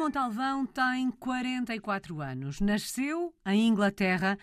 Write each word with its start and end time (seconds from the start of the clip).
Montalvão 0.00 0.64
tem 0.64 1.10
44 1.10 2.22
anos. 2.22 2.58
Nasceu 2.58 3.34
em 3.44 3.68
Inglaterra, 3.68 4.38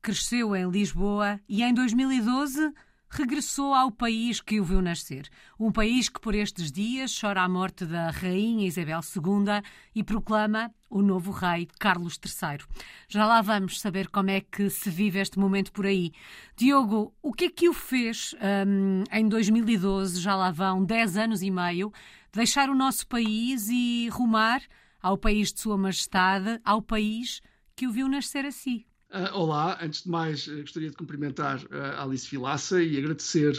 cresceu 0.00 0.56
em 0.56 0.70
Lisboa 0.70 1.38
e 1.46 1.62
em 1.62 1.74
2012 1.74 2.72
regressou 3.10 3.74
ao 3.74 3.92
país 3.92 4.40
que 4.40 4.58
o 4.58 4.64
viu 4.64 4.80
nascer. 4.80 5.28
Um 5.60 5.70
país 5.70 6.08
que 6.08 6.18
por 6.18 6.34
estes 6.34 6.72
dias 6.72 7.14
chora 7.14 7.42
a 7.42 7.48
morte 7.48 7.84
da 7.84 8.08
Rainha 8.08 8.66
Isabel 8.66 9.00
II 9.14 9.62
e 9.94 10.02
proclama 10.02 10.72
o 10.88 11.02
novo 11.02 11.30
rei 11.30 11.68
Carlos 11.78 12.18
III. 12.24 12.64
Já 13.06 13.26
lá 13.26 13.42
vamos 13.42 13.82
saber 13.82 14.08
como 14.08 14.30
é 14.30 14.40
que 14.40 14.70
se 14.70 14.88
vive 14.88 15.18
este 15.18 15.38
momento 15.38 15.72
por 15.72 15.84
aí. 15.84 16.10
Diogo, 16.56 17.14
o 17.20 17.34
que 17.34 17.44
é 17.44 17.50
que 17.50 17.68
o 17.68 17.74
fez 17.74 18.34
um, 18.66 19.04
em 19.12 19.28
2012, 19.28 20.18
já 20.18 20.34
lá 20.34 20.50
vão 20.50 20.82
10 20.82 21.18
anos 21.18 21.42
e 21.42 21.50
meio, 21.50 21.92
deixar 22.32 22.70
o 22.70 22.74
nosso 22.74 23.06
país 23.06 23.68
e 23.68 24.08
rumar 24.10 24.62
ao 25.02 25.18
país 25.18 25.52
de 25.52 25.60
Sua 25.60 25.76
Majestade, 25.76 26.60
ao 26.64 26.80
país 26.80 27.42
que 27.74 27.86
o 27.86 27.92
viu 27.92 28.08
nascer 28.08 28.46
a 28.46 28.52
si? 28.52 28.86
Uh, 29.12 29.36
olá, 29.36 29.78
antes 29.82 30.04
de 30.04 30.08
mais 30.08 30.46
uh, 30.46 30.60
gostaria 30.60 30.88
de 30.88 30.96
cumprimentar 30.96 31.58
uh, 31.64 32.00
Alice 32.00 32.30
Vilaça 32.30 32.82
e 32.82 32.96
agradecer 32.96 33.52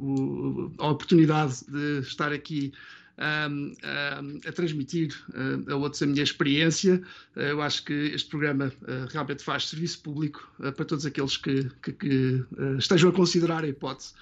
o, 0.00 0.72
a 0.78 0.88
oportunidade 0.88 1.64
de 1.68 2.00
estar 2.00 2.32
aqui 2.32 2.72
um, 3.18 3.72
um, 3.72 4.40
a 4.46 4.52
transmitir 4.52 5.14
a 5.70 5.74
outros 5.76 6.02
a 6.02 6.06
minha 6.06 6.22
experiência. 6.22 7.00
eu 7.34 7.62
acho 7.62 7.82
que 7.84 7.92
este 7.92 8.28
programa 8.28 8.70
realmente 9.10 9.42
faz 9.42 9.68
serviço 9.68 10.02
público 10.02 10.52
para 10.58 10.84
todos 10.84 11.06
aqueles 11.06 11.38
que, 11.38 11.64
que, 11.82 11.92
que 11.92 12.44
estejam 12.78 13.08
a 13.08 13.12
considerar 13.14 13.64
a 13.64 13.68
hipótese 13.68 14.12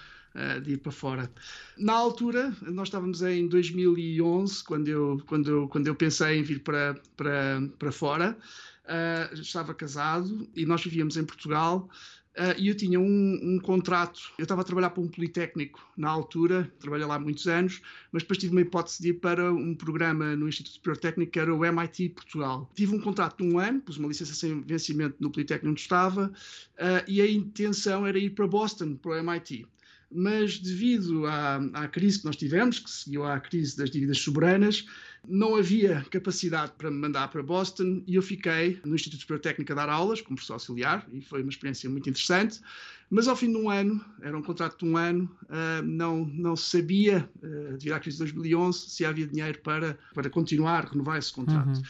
de 0.62 0.72
ir 0.72 0.78
para 0.78 0.90
fora. 0.90 1.30
Na 1.78 1.92
altura, 1.92 2.52
nós 2.62 2.88
estávamos 2.88 3.22
em 3.22 3.46
2011, 3.46 4.64
quando 4.64 4.88
eu, 4.88 5.22
quando 5.26 5.48
eu, 5.48 5.68
quando 5.68 5.86
eu 5.86 5.94
pensei 5.94 6.38
em 6.38 6.42
vir 6.42 6.60
para, 6.60 6.96
para, 7.16 7.62
para 7.78 7.92
fora. 7.92 8.36
Uh, 8.84 9.40
estava 9.40 9.72
casado 9.72 10.46
e 10.54 10.66
nós 10.66 10.84
vivíamos 10.84 11.16
em 11.16 11.24
Portugal 11.24 11.88
uh, 12.36 12.54
e 12.58 12.68
eu 12.68 12.74
tinha 12.76 13.00
um, 13.00 13.40
um, 13.42 13.58
contrato. 13.58 14.20
Eu 14.38 14.42
estava 14.42 14.60
a 14.60 14.64
trabalhar 14.64 14.90
para 14.90 15.02
um 15.02 15.08
Politécnico 15.08 15.80
na 15.96 16.10
altura, 16.10 16.70
trabalhei 16.78 17.06
lá 17.06 17.18
muitos 17.18 17.46
anos, 17.46 17.80
mas 18.12 18.22
depois 18.22 18.38
tive 18.38 18.52
uma 18.52 18.60
hipótese 18.60 19.02
de 19.02 19.08
ir 19.08 19.14
para 19.14 19.50
um 19.50 19.74
programa 19.74 20.36
no 20.36 20.46
Instituto 20.46 20.74
Superior 20.74 20.98
Técnico 20.98 21.32
que 21.32 21.40
era 21.40 21.54
o 21.54 21.64
MIT 21.64 22.10
Portugal. 22.10 22.70
Tive 22.74 22.94
um 22.94 23.00
contrato 23.00 23.42
de 23.42 23.50
um 23.50 23.58
ano, 23.58 23.80
pus 23.80 23.96
uma 23.96 24.08
licença 24.08 24.34
sem 24.34 24.60
vencimento 24.60 25.16
no 25.18 25.30
Politécnico 25.30 25.70
onde 25.70 25.80
estava 25.80 26.26
uh, 26.26 27.04
e 27.08 27.22
a 27.22 27.30
intenção 27.30 28.06
era 28.06 28.18
ir 28.18 28.30
para 28.30 28.46
Boston, 28.46 28.96
para 28.96 29.12
o 29.12 29.16
MIT 29.16 29.66
mas 30.10 30.58
devido 30.58 31.26
à, 31.26 31.56
à, 31.72 31.88
crise 31.88 32.20
que 32.20 32.24
nós 32.24 32.36
tivemos, 32.36 32.78
que 32.78 32.90
seguiu 32.90 33.24
à 33.24 33.38
crise 33.40 33.76
das 33.76 33.90
dívidas 33.90 34.18
soberanas, 34.18 34.86
não 35.26 35.56
havia 35.56 36.04
capacidade 36.10 36.72
para 36.76 36.90
me 36.90 36.98
mandar 36.98 37.28
para 37.28 37.42
Boston 37.42 38.02
e 38.06 38.14
eu 38.14 38.22
fiquei 38.22 38.78
no 38.84 38.94
Instituto 38.94 39.20
Superior 39.20 39.40
Técnico 39.40 39.72
a 39.72 39.74
dar 39.74 39.88
aulas 39.88 40.20
como 40.20 40.36
professor 40.36 40.54
auxiliar 40.54 41.06
e 41.12 41.20
foi 41.20 41.42
uma 41.42 41.50
experiência 41.50 41.88
muito 41.88 42.08
interessante. 42.08 42.60
Mas 43.10 43.28
ao 43.28 43.36
fim 43.36 43.50
de 43.50 43.56
um 43.56 43.70
ano, 43.70 44.04
era 44.22 44.36
um 44.36 44.42
contrato 44.42 44.78
de 44.78 44.90
um 44.90 44.96
ano, 44.96 45.30
uh, 45.44 45.82
não, 45.84 46.24
não 46.26 46.56
sabia, 46.56 47.28
uh, 47.42 47.76
devido 47.76 47.92
à 47.92 48.00
crise 48.00 48.16
de 48.16 48.24
2011, 48.24 48.90
se 48.90 49.04
havia 49.04 49.26
dinheiro 49.26 49.58
para, 49.60 49.98
para 50.14 50.28
continuar, 50.30 50.86
renovar 50.86 51.18
esse 51.18 51.32
contrato. 51.32 51.76
Uhum. 51.76 51.82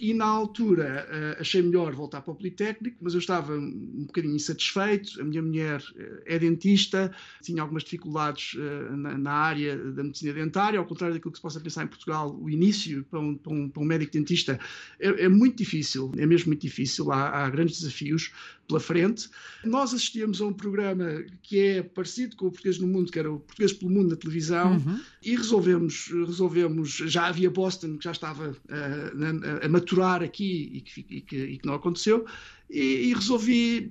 E 0.00 0.14
na 0.14 0.26
altura 0.26 1.08
uh, 1.10 1.40
achei 1.40 1.60
melhor 1.60 1.92
voltar 1.92 2.20
para 2.20 2.30
o 2.30 2.36
Politécnico, 2.36 2.98
mas 3.00 3.14
eu 3.14 3.18
estava 3.18 3.52
um 3.52 4.04
bocadinho 4.06 4.36
insatisfeito. 4.36 5.20
A 5.20 5.24
minha 5.24 5.42
mulher 5.42 5.80
uh, 5.80 6.22
é 6.24 6.38
dentista, 6.38 7.12
tinha 7.42 7.60
algumas 7.60 7.82
dificuldades 7.82 8.54
uh, 8.54 8.96
na, 8.96 9.18
na, 9.18 9.32
área 9.32 9.76
da 9.76 10.04
medicina 10.04 10.32
dentária, 10.34 10.78
ao 10.78 10.86
contrário 10.86 11.16
daquilo 11.16 11.32
que 11.32 11.38
se 11.38 11.42
possa 11.42 11.58
pensar 11.58 11.82
em 11.82 11.88
Portugal, 11.88 12.38
o 12.40 12.48
início 12.48 13.04
para 13.10 13.18
um, 13.18 13.36
para 13.36 13.52
um, 13.52 13.68
para 13.68 13.82
um 13.82 13.86
médico 13.86 14.12
dentista 14.12 14.60
é, 15.00 15.24
é, 15.24 15.28
muito 15.28 15.56
difícil, 15.56 16.12
é 16.16 16.26
mesmo 16.26 16.50
muito 16.50 16.60
difícil, 16.60 17.10
há, 17.10 17.30
há 17.30 17.50
grandes 17.50 17.80
desafios 17.80 18.32
pela 18.68 18.78
frente. 18.78 19.28
Nós 19.64 19.94
assistíamos 19.94 20.40
a 20.40 20.46
um 20.46 20.52
programa 20.52 21.24
que 21.42 21.58
é 21.58 21.82
parecido 21.82 22.36
com 22.36 22.46
o 22.46 22.50
Português 22.50 22.78
no 22.78 22.86
Mundo, 22.86 23.10
que 23.10 23.18
era 23.18 23.32
o 23.32 23.40
Português 23.40 23.72
pelo 23.72 23.90
Mundo 23.90 24.10
na 24.10 24.16
televisão, 24.16 24.74
uhum. 24.74 25.00
e 25.22 25.34
resolvemos, 25.34 26.08
resolvemos, 26.26 26.90
já 26.90 27.26
havia 27.26 27.50
Boston, 27.50 27.96
que 27.96 28.04
já 28.04 28.12
estava 28.12 28.50
uh, 28.50 29.62
a, 29.62 29.66
a 29.66 29.68
maturar 29.68 30.22
aqui 30.22 30.70
e 30.74 30.80
que, 30.82 31.06
e 31.08 31.20
que, 31.22 31.36
e 31.36 31.58
que 31.58 31.66
não 31.66 31.74
aconteceu, 31.74 32.26
e, 32.70 33.08
e 33.08 33.14
resolvi 33.14 33.90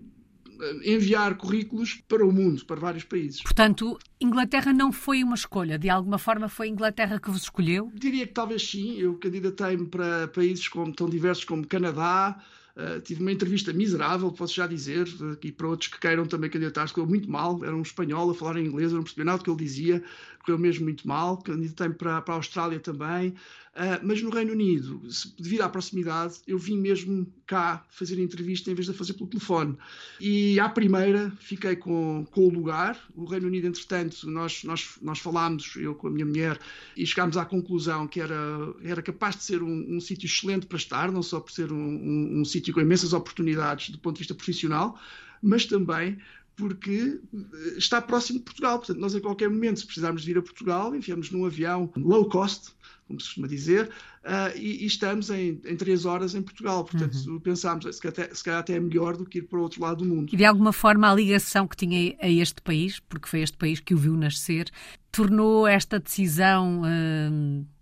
eh, 0.60 0.94
enviar 0.94 1.36
currículos 1.38 1.96
para 2.08 2.26
o 2.26 2.32
mundo, 2.32 2.64
para 2.66 2.80
vários 2.80 3.04
países. 3.04 3.42
Portanto, 3.42 3.98
Inglaterra 4.22 4.72
não 4.72 4.92
foi 4.92 5.24
uma 5.24 5.36
escolha, 5.36 5.78
de 5.80 5.90
alguma 5.90 6.20
forma 6.20 6.48
foi 6.48 6.68
a 6.68 6.70
Inglaterra 6.70 7.20
que 7.20 7.32
vos 7.32 7.44
escolheu? 7.44 7.92
Diria 7.96 8.28
que 8.28 8.34
talvez 8.34 8.68
sim, 8.68 8.98
eu 9.00 9.16
candidatei-me 9.16 9.88
para 9.88 10.28
países 10.28 10.68
como, 10.68 10.94
tão 10.94 11.10
diversos 11.10 11.46
como 11.46 11.66
Canadá, 11.66 12.40
Uh, 12.78 13.02
tive 13.02 13.22
uma 13.22 13.32
entrevista 13.32 13.74
miserável, 13.74 14.32
posso 14.32 14.54
já 14.54 14.68
dizer, 14.68 15.08
aqui 15.34 15.52
para 15.52 15.68
outros 15.68 15.90
que 15.90 16.00
queiram 16.00 16.28
também 16.28 16.48
candidatar-se, 16.48 16.94
correu 16.94 17.10
muito 17.10 17.28
mal. 17.28 17.64
Era 17.64 17.76
um 17.76 17.82
espanhol 17.82 18.30
a 18.30 18.36
falar 18.36 18.60
em 18.60 18.68
inglês, 18.68 18.92
eu 18.92 18.98
não 18.98 19.04
percebi 19.04 19.24
nada 19.24 19.40
do 19.40 19.44
que 19.44 19.50
ele 19.50 19.58
dizia, 19.58 20.04
correu 20.46 20.60
mesmo 20.60 20.84
muito 20.84 21.08
mal. 21.08 21.38
Candidatei-me 21.38 21.96
para, 21.96 22.22
para 22.22 22.36
a 22.36 22.38
Austrália 22.38 22.80
também. 22.80 23.34
Uh, 23.78 24.02
mas 24.02 24.24
no 24.24 24.32
Reino 24.32 24.54
Unido, 24.54 25.00
devido 25.38 25.62
à 25.62 25.70
proximidade, 25.70 26.40
eu 26.48 26.58
vim 26.58 26.80
mesmo 26.80 27.32
cá 27.46 27.86
fazer 27.92 28.20
entrevista 28.20 28.72
em 28.72 28.74
vez 28.74 28.88
de 28.88 28.94
fazer 28.94 29.14
pelo 29.14 29.30
telefone. 29.30 29.78
E 30.20 30.60
à 30.60 30.68
primeira 30.68 31.32
fiquei 31.40 31.76
com, 31.76 32.26
com 32.32 32.48
o 32.48 32.50
lugar. 32.50 33.00
O 33.16 33.26
Reino 33.26 33.46
Unido, 33.46 33.68
entretanto, 33.68 34.28
nós, 34.28 34.64
nós, 34.64 34.98
nós 35.00 35.20
falámos, 35.20 35.76
eu 35.76 35.94
com 35.94 36.08
a 36.08 36.10
minha 36.10 36.26
mulher, 36.26 36.60
e 36.96 37.06
chegámos 37.06 37.38
à 37.38 37.46
conclusão 37.46 38.08
que 38.08 38.20
era, 38.20 38.36
era 38.82 39.04
capaz 39.04 39.36
de 39.36 39.44
ser 39.44 39.62
um, 39.62 39.96
um 39.96 40.00
sítio 40.00 40.26
excelente 40.26 40.66
para 40.66 40.78
estar, 40.78 41.12
não 41.12 41.22
só 41.22 41.40
por 41.40 41.52
ser 41.52 41.72
um, 41.72 41.78
um, 41.78 42.40
um 42.42 42.46
sítio 42.46 42.74
com 42.74 42.82
imensas 42.82 43.14
oportunidades 43.14 43.92
do 43.92 44.00
ponto 44.00 44.16
de 44.16 44.22
vista 44.22 44.34
profissional, 44.34 45.00
mas 45.40 45.68
também 45.68 46.18
porque 46.58 47.22
eh, 47.34 47.78
está 47.78 48.02
próximo 48.02 48.40
de 48.40 48.46
Portugal. 48.46 48.80
Portanto, 48.80 49.00
nós 49.00 49.16
a 49.16 49.22
qualquer 49.22 49.50
momento, 49.50 49.80
se 49.80 49.86
precisarmos 49.86 50.24
de 50.24 50.34
vir 50.34 50.40
a 50.40 50.42
Portugal, 50.42 50.94
enfiamos 50.94 51.32
num 51.32 51.46
avião 51.46 51.90
low 51.96 52.28
cost, 52.28 52.72
como 53.08 53.22
se 53.22 53.28
costuma 53.28 53.48
dizer, 53.48 53.90
uh, 54.26 54.58
e, 54.58 54.84
e, 54.84 54.86
estamos 54.86 55.30
em, 55.30 55.62
em 55.64 55.78
três 55.78 56.04
horas 56.04 56.36
em 56.36 56.42
Portugal. 56.42 56.84
Portanto, 56.84 57.16
uhum. 57.28 57.40
pensámos, 57.40 57.96
se 57.96 58.02
calhar, 58.02 58.36
se 58.36 58.44
calhar 58.44 58.60
até 58.60 58.74
é 58.74 58.80
melhor 58.80 59.16
do 59.16 59.26
que 59.26 59.38
ir 59.38 59.44
para 59.44 59.60
o 59.60 59.62
outro 59.62 59.82
lado 59.82 60.04
do 60.04 60.06
mundo. 60.06 60.34
E 60.34 60.36
de 60.36 60.44
alguma 60.44 60.74
forma 60.74 61.10
a 61.10 61.16
ligação 61.16 61.68
que 61.68 61.78
tinha 61.78 62.18
a 62.20 62.28
este 62.28 62.62
país, 62.62 63.00
porque 63.00 63.30
foi 63.30 63.42
este 63.42 63.56
país 63.56 63.80
que 63.80 63.94
o 63.94 63.98
viu 63.98 64.18
nascer, 64.18 64.70
tornou 65.12 65.66
esta 65.66 66.00
decisão. 66.00 66.82
Uh 66.82 67.77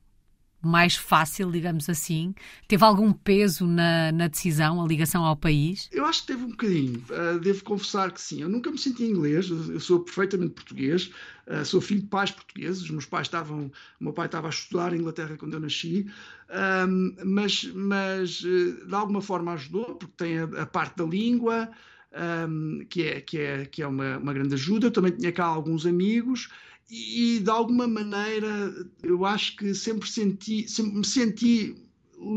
mais 0.66 0.96
fácil, 0.96 1.52
digamos 1.52 1.90
assim? 1.90 2.34
Teve 2.68 2.84
algum 2.84 3.12
peso 3.12 3.68
na, 3.68 4.12
na 4.12 4.28
decisão, 4.28 4.84
a 4.84 4.88
ligação 4.88 5.24
ao 5.24 5.36
país? 5.36 5.90
Eu 5.92 6.06
acho 6.06 6.22
que 6.22 6.28
teve 6.28 6.44
um 6.44 6.50
bocadinho. 6.50 7.04
Uh, 7.10 7.40
devo 7.40 7.64
confessar 7.64 8.12
que 8.12 8.22
sim. 8.22 8.42
Eu 8.42 8.50
nunca 8.50 8.72
me 8.72 8.78
senti 8.78 9.04
inglês, 9.04 9.50
eu 9.50 9.80
sou 9.80 10.00
perfeitamente 10.00 10.54
português, 10.54 11.12
uh, 11.48 11.64
sou 11.66 11.80
filho 11.80 12.02
de 12.02 12.08
pais 12.08 12.32
portugueses. 12.32 12.84
Os 12.84 12.90
meus 12.90 13.06
pais 13.06 13.28
estavam. 13.28 13.72
O 14.00 14.04
meu 14.04 14.14
pai 14.14 14.26
estava 14.26 14.48
a 14.48 14.50
estudar 14.50 14.94
em 14.94 14.98
Inglaterra 15.00 15.38
quando 15.38 15.54
eu 15.54 15.60
nasci, 15.60 16.08
mas, 17.26 17.64
mas 17.74 18.42
uh, 18.42 18.88
de 18.88 18.96
alguma 18.96 19.22
forma 19.22 19.54
ajudou, 19.54 19.96
porque 19.96 20.14
tem 20.18 20.40
a, 20.40 20.44
a 20.62 20.66
parte 20.66 20.98
da 20.98 21.06
língua. 21.06 21.70
Um, 22.48 22.86
que 22.90 23.04
é, 23.04 23.20
que 23.20 23.38
é, 23.38 23.66
que 23.66 23.84
é 23.84 23.88
uma, 23.88 24.18
uma 24.18 24.34
grande 24.34 24.54
ajuda. 24.54 24.88
Eu 24.88 24.92
também 24.92 25.12
tinha 25.12 25.34
cá 25.34 25.44
alguns 25.44 25.86
amigos 25.86 26.48
e, 26.90 27.40
de 27.40 27.50
alguma 27.50 27.88
maneira 27.88 28.74
eu 29.02 29.26
acho 29.26 29.56
que 29.56 29.74
sempre 29.74 30.10
senti, 30.10 30.68
sempre 30.68 30.98
me 30.98 31.06
senti 31.06 31.76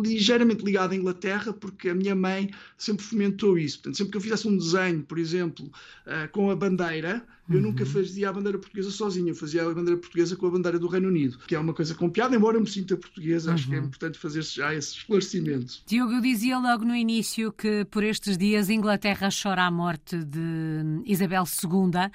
ligeiramente 0.04 0.64
ligado 0.64 0.92
à 0.92 0.96
Inglaterra 0.96 1.52
porque 1.52 1.88
a 1.88 1.94
minha 1.94 2.14
mãe 2.14 2.50
sempre 2.76 3.04
fomentou 3.04 3.58
isso. 3.58 3.78
Portanto, 3.78 3.96
sempre 3.96 4.10
que 4.12 4.16
eu 4.16 4.20
fizesse 4.20 4.48
um 4.48 4.56
desenho, 4.56 5.02
por 5.02 5.18
exemplo, 5.18 5.66
uh, 5.66 6.30
com 6.32 6.50
a 6.50 6.56
bandeira, 6.56 7.24
eu 7.48 7.56
uhum. 7.56 7.62
nunca 7.62 7.86
fazia 7.86 8.28
a 8.28 8.32
bandeira 8.32 8.58
portuguesa 8.58 8.90
sozinho, 8.90 9.28
eu 9.28 9.34
fazia 9.34 9.62
a 9.62 9.72
bandeira 9.72 9.98
portuguesa 9.98 10.36
com 10.36 10.46
a 10.46 10.50
bandeira 10.50 10.78
do 10.78 10.86
Reino 10.86 11.08
Unido, 11.08 11.38
que 11.46 11.54
é 11.54 11.58
uma 11.58 11.72
coisa 11.72 11.94
com 11.94 12.10
piada, 12.10 12.36
embora 12.36 12.56
eu 12.56 12.60
me 12.60 12.66
sinta 12.66 12.96
portuguesa, 12.96 13.48
uhum. 13.48 13.54
acho 13.54 13.68
que 13.68 13.74
é 13.74 13.78
uhum. 13.78 13.86
importante 13.86 14.18
fazer 14.18 14.42
já 14.42 14.74
esse 14.74 14.96
esclarecimento. 14.96 15.82
Diogo, 15.86 16.12
eu 16.12 16.20
dizia 16.20 16.58
logo 16.58 16.84
no 16.84 16.94
início 16.94 17.52
que 17.52 17.84
por 17.86 18.02
estes 18.02 18.36
dias 18.36 18.68
a 18.68 18.74
Inglaterra 18.74 19.28
chora 19.30 19.64
a 19.64 19.70
morte 19.70 20.22
de 20.24 21.02
Isabel 21.06 21.44
II. 21.44 22.10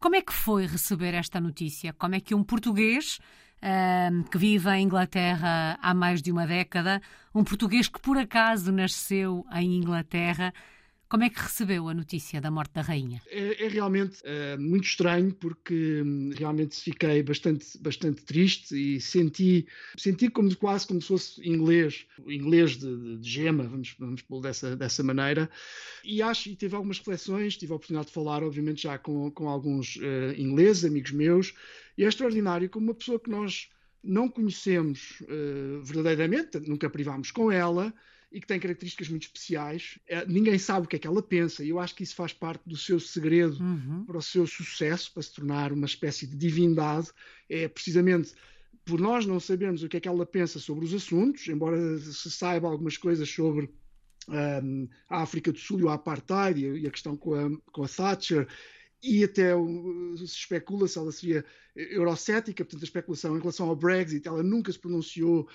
Como 0.00 0.16
é 0.16 0.22
que 0.22 0.32
foi 0.32 0.64
receber 0.64 1.12
esta 1.12 1.38
notícia? 1.38 1.92
Como 1.92 2.14
é 2.14 2.20
que 2.20 2.34
um 2.34 2.42
português 2.42 3.18
que 4.30 4.38
vive 4.38 4.70
em 4.70 4.84
Inglaterra 4.84 5.78
há 5.82 5.92
mais 5.92 6.22
de 6.22 6.32
uma 6.32 6.46
década, 6.46 7.02
um 7.34 7.44
português 7.44 7.86
que 7.86 8.00
por 8.00 8.16
acaso 8.16 8.72
nasceu 8.72 9.44
em 9.52 9.76
Inglaterra, 9.76 10.54
como 11.10 11.24
é 11.24 11.28
que 11.28 11.40
recebeu 11.40 11.88
a 11.88 11.92
notícia 11.92 12.40
da 12.40 12.52
morte 12.52 12.72
da 12.72 12.82
rainha? 12.82 13.20
É, 13.26 13.64
é 13.64 13.68
realmente 13.68 14.20
é, 14.22 14.56
muito 14.56 14.84
estranho 14.84 15.34
porque 15.34 16.02
hum, 16.02 16.30
realmente 16.36 16.80
fiquei 16.80 17.20
bastante, 17.20 17.76
bastante 17.78 18.22
triste 18.22 18.76
e 18.76 19.00
senti, 19.00 19.66
senti 19.98 20.30
como 20.30 20.54
quase 20.56 20.86
como 20.86 21.02
se 21.02 21.08
fosse 21.08 21.48
inglês, 21.48 22.06
inglês 22.28 22.76
de, 22.76 23.18
de 23.18 23.28
gema, 23.28 23.64
vamos, 23.64 23.96
vamos 23.98 24.22
pô-lo 24.22 24.42
dessa, 24.42 24.76
dessa 24.76 25.02
maneira. 25.02 25.50
E 26.04 26.22
acho, 26.22 26.48
e 26.48 26.54
tive 26.54 26.76
algumas 26.76 26.98
reflexões, 26.98 27.56
tive 27.56 27.72
a 27.72 27.76
oportunidade 27.76 28.06
de 28.06 28.14
falar, 28.14 28.44
obviamente, 28.44 28.84
já 28.84 28.96
com, 28.96 29.32
com 29.32 29.48
alguns 29.48 29.96
uh, 29.96 30.32
ingleses, 30.38 30.84
amigos 30.84 31.10
meus, 31.10 31.52
e 31.98 32.04
é 32.04 32.08
extraordinário 32.08 32.70
como 32.70 32.86
uma 32.86 32.94
pessoa 32.94 33.18
que 33.18 33.28
nós 33.28 33.68
não 34.02 34.28
conhecemos 34.28 35.20
uh, 35.22 35.82
verdadeiramente, 35.82 36.60
nunca 36.60 36.88
privámos 36.88 37.32
com 37.32 37.50
ela 37.50 37.92
e 38.32 38.40
que 38.40 38.46
tem 38.46 38.60
características 38.60 39.08
muito 39.08 39.24
especiais. 39.24 39.98
É, 40.06 40.24
ninguém 40.26 40.58
sabe 40.58 40.86
o 40.86 40.88
que 40.88 40.96
é 40.96 40.98
que 40.98 41.06
ela 41.06 41.22
pensa, 41.22 41.64
e 41.64 41.70
eu 41.70 41.78
acho 41.78 41.94
que 41.94 42.02
isso 42.02 42.14
faz 42.14 42.32
parte 42.32 42.62
do 42.66 42.76
seu 42.76 43.00
segredo 43.00 43.60
uhum. 43.60 44.04
para 44.04 44.18
o 44.18 44.22
seu 44.22 44.46
sucesso, 44.46 45.12
para 45.12 45.22
se 45.22 45.34
tornar 45.34 45.72
uma 45.72 45.86
espécie 45.86 46.26
de 46.26 46.36
divindade. 46.36 47.08
É 47.48 47.66
precisamente 47.66 48.34
por 48.84 49.00
nós 49.00 49.26
não 49.26 49.38
sabermos 49.38 49.82
o 49.82 49.88
que 49.88 49.96
é 49.96 50.00
que 50.00 50.08
ela 50.08 50.24
pensa 50.24 50.58
sobre 50.58 50.84
os 50.84 50.94
assuntos, 50.94 51.46
embora 51.48 51.98
se 51.98 52.30
saiba 52.30 52.68
algumas 52.68 52.96
coisas 52.96 53.28
sobre 53.28 53.70
um, 54.28 54.88
a 55.08 55.22
África 55.22 55.52
do 55.52 55.58
Sul 55.58 55.80
e 55.80 55.84
o 55.84 55.88
apartheid 55.88 56.60
e 56.60 56.86
a 56.86 56.90
questão 56.90 57.16
com 57.16 57.34
a, 57.34 57.50
com 57.72 57.84
a 57.84 57.88
Thatcher 57.88 58.48
e 59.02 59.24
até 59.24 59.52
se 60.16 60.24
especula 60.24 60.86
se 60.86 60.98
ela 60.98 61.12
seria 61.12 61.44
eurocética, 61.74 62.64
portanto 62.64 62.82
a 62.82 62.84
especulação 62.84 63.36
em 63.36 63.40
relação 63.40 63.68
ao 63.68 63.76
Brexit, 63.76 64.26
ela 64.26 64.42
nunca 64.42 64.70
se 64.70 64.78
pronunciou, 64.78 65.48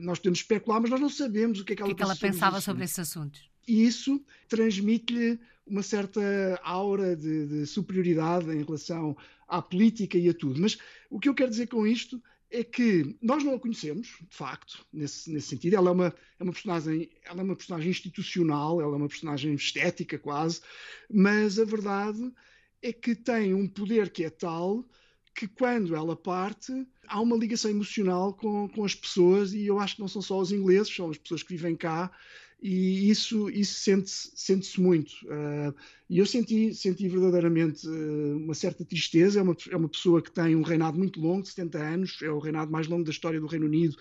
nós 0.00 0.18
podemos 0.18 0.38
especular, 0.40 0.80
mas 0.80 0.90
nós 0.90 1.00
não 1.00 1.08
sabemos 1.08 1.60
o 1.60 1.64
que 1.64 1.72
é 1.72 1.76
que 1.76 1.82
ela, 1.82 1.88
que 1.88 1.94
é 1.94 1.96
que 1.96 2.02
ela 2.02 2.16
pensava 2.16 2.60
sobre 2.60 2.84
esses 2.84 2.98
assuntos. 2.98 3.50
E 3.66 3.84
isso 3.84 4.22
transmite-lhe 4.48 5.38
uma 5.66 5.82
certa 5.82 6.20
aura 6.62 7.16
de, 7.16 7.46
de, 7.46 7.66
superioridade 7.66 8.50
em 8.50 8.62
relação 8.62 9.16
à 9.48 9.62
política 9.62 10.18
e 10.18 10.28
a 10.28 10.34
tudo. 10.34 10.60
Mas 10.60 10.78
o 11.08 11.18
que 11.18 11.28
eu 11.28 11.34
quero 11.34 11.50
dizer 11.50 11.68
com 11.68 11.86
isto 11.86 12.22
é 12.50 12.62
que 12.62 13.16
nós 13.20 13.42
não 13.42 13.54
a 13.54 13.58
conhecemos, 13.58 14.18
de 14.28 14.36
facto, 14.36 14.86
nesse, 14.92 15.30
nesse 15.32 15.48
sentido. 15.48 15.74
Ela 15.74 15.88
é 15.88 15.92
uma, 15.92 16.14
é 16.38 16.42
uma 16.42 16.52
personagem, 16.52 17.10
ela 17.24 17.40
é 17.40 17.44
uma 17.44 17.56
personagem 17.56 17.90
institucional, 17.90 18.80
ela 18.80 18.92
é 18.92 18.96
uma 18.96 19.08
personagem 19.08 19.54
estética 19.54 20.18
quase, 20.18 20.60
mas 21.10 21.58
a 21.58 21.64
verdade 21.64 22.30
é 22.84 22.92
que 22.92 23.14
tem 23.14 23.54
um 23.54 23.66
poder 23.66 24.10
que 24.10 24.24
é 24.24 24.30
tal 24.30 24.84
que 25.34 25.48
quando 25.48 25.96
ela 25.96 26.14
parte 26.14 26.72
há 27.08 27.20
uma 27.20 27.36
ligação 27.36 27.70
emocional 27.70 28.34
com, 28.34 28.68
com 28.68 28.84
as 28.84 28.94
pessoas 28.94 29.52
e 29.52 29.66
eu 29.66 29.80
acho 29.80 29.96
que 29.96 30.00
não 30.00 30.08
são 30.08 30.22
só 30.22 30.38
os 30.38 30.52
ingleses, 30.52 30.94
são 30.94 31.10
as 31.10 31.18
pessoas 31.18 31.42
que 31.42 31.54
vivem 31.54 31.74
cá 31.74 32.10
e 32.62 33.10
isso, 33.10 33.50
isso 33.50 33.74
sente-se 33.74 34.30
sente 34.34 34.80
muito. 34.80 35.10
Uh, 35.24 35.74
e 36.08 36.18
eu 36.18 36.24
senti, 36.24 36.74
senti 36.74 37.08
verdadeiramente 37.08 37.86
uh, 37.86 38.36
uma 38.36 38.54
certa 38.54 38.84
tristeza. 38.84 39.40
É 39.40 39.42
uma, 39.42 39.56
é 39.70 39.76
uma 39.76 39.88
pessoa 39.88 40.22
que 40.22 40.30
tem 40.30 40.56
um 40.56 40.62
reinado 40.62 40.96
muito 40.96 41.20
longo, 41.20 41.42
de 41.42 41.48
70 41.48 41.78
anos, 41.78 42.22
é 42.22 42.30
o 42.30 42.38
reinado 42.38 42.70
mais 42.70 42.86
longo 42.86 43.04
da 43.04 43.10
história 43.10 43.38
do 43.38 43.46
Reino 43.46 43.66
Unido. 43.66 43.96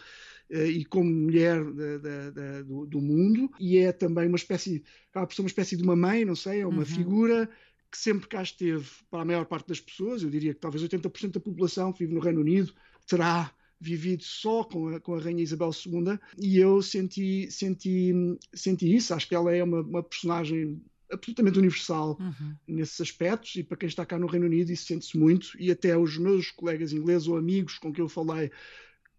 Uh, 0.50 0.68
e 0.68 0.86
como 0.86 1.10
mulher 1.10 1.62
de, 1.62 2.00
de, 2.00 2.32
de, 2.32 2.64
do, 2.64 2.86
do, 2.86 3.02
mundo, 3.02 3.50
e 3.60 3.80
é 3.80 3.92
também 3.92 4.28
uma 4.28 4.38
espécie, 4.38 4.82
acaba 5.10 5.28
por 5.28 5.34
ser 5.34 5.42
uma 5.42 5.48
espécie 5.48 5.76
de 5.76 5.84
uma 5.84 5.96
mãe, 5.96 6.24
não 6.24 6.36
sei, 6.36 6.62
é 6.62 6.68
uma 6.68 6.80
uhum. 6.80 6.86
figura 6.86 7.50
que 7.94 7.98
sempre 8.00 8.28
cá 8.28 8.42
esteve 8.42 8.90
para 9.12 9.22
a 9.22 9.25
maior 9.25 9.45
parte 9.45 9.68
das 9.68 9.80
pessoas, 9.80 10.24
eu 10.24 10.30
diria 10.31 10.51
que 10.51 10.60
talvez 10.60 10.84
80% 10.84 11.34
da 11.34 11.40
população 11.40 11.94
que 11.94 12.00
vive 12.00 12.16
no 12.16 12.19
Reino 12.19 12.42
Unido 12.42 12.74
terá 13.06 13.54
vivido 13.80 14.24
só 14.24 14.63
com 14.63 14.88
a, 14.88 15.00
com 15.00 15.13
a 15.13 15.22
Rainha 15.22 15.44
Isabel 15.44 15.69
II 15.69 16.18
e 16.40 16.57
eu 16.57 16.81
senti, 16.81 17.51
senti, 17.51 18.12
senti 18.51 18.95
isso. 18.95 19.13
Acho 19.13 19.28
que 19.28 19.36
ela 19.36 19.56
é 19.56 19.63
uma, 19.63 19.81
uma 19.81 20.01
personagem 20.01 20.81
absolutamente 21.12 21.60
universal 21.60 22.18
uhum. 22.19 22.56
nesses 22.68 23.00
aspectos 23.00 23.56
e 23.57 23.63
para 23.63 23.78
quem 23.78 23.88
está 23.88 24.04
cá 24.04 24.18
no 24.18 24.25
Reino 24.25 24.48
Unido 24.48 24.72
isso 24.72 24.88
sente-se 24.88 25.16
muito 25.16 25.50
e 25.60 25.69
até 25.69 25.96
os 25.96 26.18
meus 26.18 26.50
colegas 26.50 26.94
ingleses 26.94 27.28
ou 27.28 27.38
amigos 27.38 27.78
com 27.78 27.94
quem 27.94 28.04
eu 28.04 28.10
falei 28.10 28.50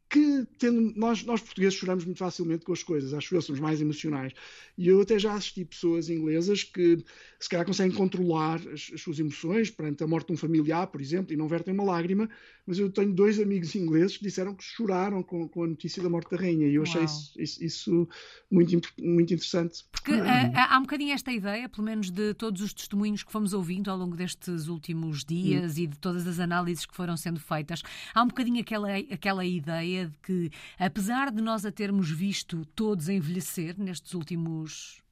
que 0.08 0.46
tendo, 0.58 0.92
nós, 0.96 1.24
nós 1.24 1.40
portugueses 1.40 1.74
choramos 1.74 2.04
muito 2.04 2.18
facilmente 2.18 2.64
com 2.64 2.72
as 2.72 2.82
coisas, 2.82 3.12
acho 3.14 3.28
que 3.28 3.40
somos 3.40 3.60
mais 3.60 3.80
emocionais. 3.80 4.32
E 4.76 4.88
eu 4.88 5.00
até 5.00 5.18
já 5.18 5.34
assisti 5.34 5.64
pessoas 5.64 6.08
inglesas 6.08 6.62
que 6.62 6.98
se 7.38 7.48
calhar 7.48 7.66
conseguem 7.66 7.96
controlar 7.96 8.60
as, 8.72 8.90
as, 8.92 9.00
suas 9.00 9.18
emoções 9.18 9.70
perante 9.70 10.04
a 10.04 10.06
morte 10.06 10.28
de 10.28 10.34
um 10.34 10.36
familiar, 10.36 10.86
por 10.86 11.00
exemplo, 11.00 11.32
e 11.32 11.36
não 11.36 11.48
vertem 11.48 11.74
uma 11.74 11.84
lágrima, 11.84 12.28
mas 12.66 12.78
eu 12.78 12.90
tenho 12.90 13.12
dois 13.12 13.38
amigos 13.38 13.74
ingleses 13.74 14.16
que 14.16 14.24
disseram 14.24 14.54
que 14.54 14.64
choraram 14.64 15.22
com, 15.22 15.48
com 15.48 15.64
a 15.64 15.66
notícia 15.66 16.02
da 16.02 16.08
morte 16.08 16.30
da 16.30 16.36
rainha, 16.36 16.66
e 16.66 16.74
eu 16.74 16.82
achei 16.82 17.04
isso, 17.04 17.32
isso, 17.38 17.64
isso, 17.64 18.08
muito, 18.50 18.80
muito 18.98 19.34
interessante. 19.34 19.84
Porque 19.92 20.12
uh, 20.12 20.52
há 20.54 20.78
um 20.78 20.82
bocadinho 20.82 21.12
esta 21.12 21.32
ideia, 21.32 21.68
pelo 21.68 21.84
menos 21.84 22.10
de 22.10 22.34
todos 22.34 22.62
os 22.62 22.72
testemunhos 22.72 23.22
que 23.22 23.30
fomos 23.30 23.52
ouvindo 23.52 23.90
ao 23.90 23.96
longo 23.96 24.16
destes 24.16 24.68
últimos 24.68 25.24
dias 25.24 25.76
hum. 25.76 25.82
e 25.82 25.86
de 25.86 25.98
todas 25.98 26.26
as 26.26 26.40
análises 26.40 26.86
que 26.86 26.94
foram 26.94 27.16
sendo 27.16 27.40
feitas, 27.40 27.82
há 28.14 28.22
um 28.22 28.28
bocadinho 28.28 28.60
aquela, 28.60 28.88
aquela 29.10 29.44
ideia 29.44 30.06
de 30.06 30.18
que, 30.18 30.50
apesar 30.78 31.30
de 31.30 31.42
nós 31.42 31.66
a 31.66 31.72
termos 31.72 32.10
visto 32.10 32.64
todos 32.74 33.08
envelhecer 33.08 33.74
nestes 33.78 34.14
últimos 34.14 35.02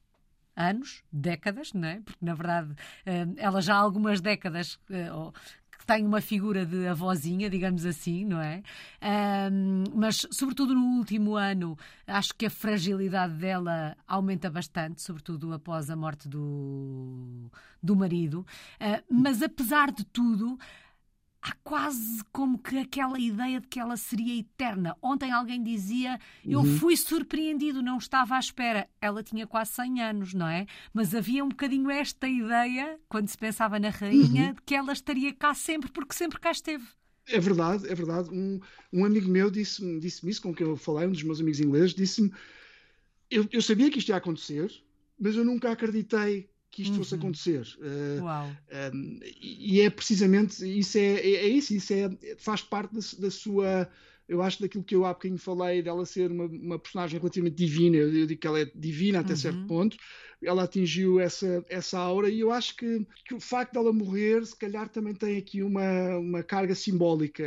anos, 0.55 1.03
décadas, 1.11 1.73
não 1.73 1.87
é? 1.87 2.01
Porque, 2.01 2.23
na 2.23 2.33
verdade, 2.33 2.75
eh, 3.05 3.27
ela 3.37 3.61
já 3.61 3.75
há 3.75 3.79
algumas 3.79 4.21
décadas 4.21 4.79
eh, 4.89 5.09
tem 5.85 6.05
uma 6.05 6.21
figura 6.21 6.65
de 6.65 6.87
avózinha, 6.87 7.49
digamos 7.49 7.85
assim, 7.85 8.25
não 8.25 8.39
é? 8.39 8.63
mas, 9.93 10.25
sobretudo 10.31 10.73
no 10.73 10.97
último 10.97 11.35
ano, 11.35 11.77
acho 12.07 12.33
que 12.35 12.45
a 12.45 12.49
fragilidade 12.49 13.33
dela 13.33 13.95
aumenta 14.07 14.49
bastante, 14.49 15.01
sobretudo 15.01 15.53
após 15.53 15.89
a 15.89 15.95
morte 15.95 16.27
do, 16.27 17.49
do 17.81 17.95
marido. 17.95 18.45
Uh, 18.79 19.03
mas, 19.09 19.41
apesar 19.41 19.91
de 19.91 20.05
tudo, 20.05 20.57
há 21.43 21.51
quase 21.63 22.23
como 22.31 22.57
que 22.57 22.77
aquela 22.77 23.19
ideia 23.19 23.59
de 23.59 23.67
que 23.67 23.79
ela 23.79 23.97
seria 23.97 24.39
eterna. 24.39 24.95
Ontem 25.01 25.31
alguém 25.31 25.61
dizia: 25.61 26.17
Eu 26.45 26.59
uhum. 26.59 26.77
fui 26.77 26.95
surpreendido, 26.95 27.83
não 27.83 27.97
estava 27.97 28.35
à 28.35 28.39
espera. 28.39 28.87
Ela 29.01 29.21
tinha 29.21 29.45
quase 29.45 29.73
100 29.73 30.01
anos, 30.01 30.33
não 30.33 30.47
é? 30.47 30.65
Mas 30.93 31.13
havia 31.13 31.43
um 31.43 31.49
bocadinho 31.49 31.91
esta 31.91 32.27
ideia, 32.27 32.97
quando 33.09 33.27
se 33.27 33.37
pensava 33.37 33.77
na 33.77 33.89
rainha, 33.89 34.47
uhum. 34.47 34.53
de 34.53 34.61
que 34.65 34.73
ela 34.73 34.93
estaria 34.93 35.33
cá 35.33 35.53
sempre, 35.53 35.91
porque 35.91 36.15
sempre 36.15 36.39
cá 36.39 36.51
esteve. 36.51 36.85
É 37.27 37.39
verdade, 37.39 37.87
é 37.89 37.95
verdade. 37.95 38.29
Um, 38.31 38.59
um 38.91 39.05
amigo 39.05 39.29
meu 39.29 39.51
disse-me 39.51 39.99
disse 39.99 40.27
isso, 40.29 40.41
com 40.41 40.53
quem 40.53 40.65
eu 40.65 40.77
falei, 40.77 41.07
um 41.07 41.11
dos 41.11 41.23
meus 41.23 41.41
amigos 41.41 41.59
ingleses, 41.59 41.93
disse-me: 41.93 42.31
eu, 43.29 43.45
eu 43.51 43.61
sabia 43.61 43.91
que 43.91 43.99
isto 43.99 44.09
ia 44.09 44.15
acontecer, 44.15 44.71
mas 45.19 45.35
eu 45.35 45.43
nunca 45.43 45.71
acreditei 45.71 46.49
que 46.73 46.81
isto 46.81 46.93
uhum. 46.93 46.97
fosse 46.97 47.15
acontecer. 47.15 47.67
Uh. 47.77 48.91
Um, 48.93 49.19
e 49.39 49.79
é 49.81 49.89
precisamente 49.91 50.65
isso 50.65 50.97
é, 50.97 51.01
é, 51.01 51.33
é, 51.35 51.47
isso, 51.47 51.75
isso 51.75 51.93
é, 51.93 52.09
faz 52.39 52.63
parte 52.63 52.95
da, 52.95 52.99
da, 53.19 53.31
sua. 53.31 53.87
Eu 54.27 54.41
acho 54.41 54.59
daquilo 54.59 54.83
que 54.83 54.95
eu 54.95 55.05
há 55.05 55.09
bocadinho 55.09 55.37
falei, 55.37 55.83
dela 55.83 56.03
ser 56.03 56.31
uma, 56.31 56.45
uma 56.45 56.79
personagem 56.79 57.19
relativamente 57.19 57.55
divina, 57.55 57.97
eu, 57.97 58.11
eu 58.11 58.25
digo 58.25 58.41
que 58.41 58.47
ela 58.47 58.59
é 58.59 58.71
divina 58.73 59.19
até 59.19 59.33
uhum. 59.33 59.37
certo 59.37 59.67
ponto, 59.67 59.97
ela 60.41 60.63
atingiu 60.63 61.19
essa, 61.19 61.63
essa 61.69 61.99
aura 61.99 62.27
e 62.27 62.39
eu 62.39 62.51
acho 62.51 62.75
que, 62.75 63.05
que 63.23 63.35
o 63.35 63.39
facto 63.39 63.73
dela 63.73 63.93
morrer, 63.93 64.43
se 64.43 64.57
calhar 64.57 64.89
também 64.89 65.13
tem 65.13 65.37
aqui 65.37 65.61
uma, 65.61 66.17
uma 66.17 66.41
carga 66.41 66.73
simbólica. 66.73 67.43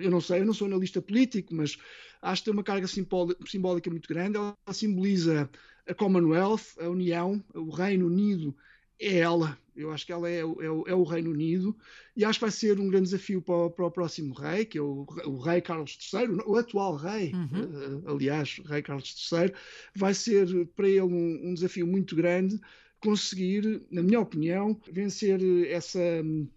Eu 0.00 0.10
não 0.10 0.20
sei, 0.20 0.40
eu 0.40 0.46
não 0.46 0.54
sou 0.54 0.66
analista 0.66 1.00
político, 1.00 1.54
mas 1.54 1.78
acho 2.20 2.42
que 2.42 2.46
tem 2.46 2.54
uma 2.54 2.64
carga 2.64 2.88
simbólica 2.88 3.90
muito 3.90 4.08
grande. 4.08 4.36
Ela 4.36 4.56
simboliza 4.72 5.48
a 5.88 5.94
Commonwealth, 5.94 6.78
a 6.80 6.88
União, 6.88 7.42
o 7.54 7.70
Reino 7.70 8.06
Unido, 8.06 8.56
é 8.98 9.18
ela. 9.18 9.58
Eu 9.74 9.92
acho 9.92 10.06
que 10.06 10.12
ela 10.12 10.28
é, 10.28 10.38
é, 10.38 10.42
é, 10.42 10.94
o 10.94 11.04
Reino 11.04 11.30
Unido 11.30 11.76
e 12.16 12.24
acho 12.24 12.38
que 12.38 12.44
vai 12.46 12.50
ser 12.50 12.80
um 12.80 12.88
grande 12.88 13.10
desafio 13.10 13.42
para 13.42 13.54
o, 13.54 13.70
para 13.70 13.86
o 13.86 13.90
próximo 13.90 14.32
rei, 14.32 14.64
que 14.64 14.78
é 14.78 14.80
o, 14.80 15.06
o, 15.26 15.38
rei 15.38 15.60
Carlos 15.60 15.98
III, 16.12 16.42
o 16.46 16.56
atual 16.56 16.96
rei, 16.96 17.32
uhum. 17.34 17.98
uh, 18.04 18.10
aliás, 18.10 18.58
rei 18.64 18.80
Carlos 18.80 19.30
III, 19.30 19.52
vai 19.94 20.14
ser 20.14 20.66
para 20.74 20.88
ele 20.88 21.02
um, 21.02 21.50
um, 21.50 21.54
desafio 21.54 21.86
muito 21.86 22.16
grande 22.16 22.58
conseguir, 23.00 23.82
na 23.90 24.02
minha 24.02 24.18
opinião, 24.18 24.80
vencer 24.90 25.38
essa, 25.68 26.00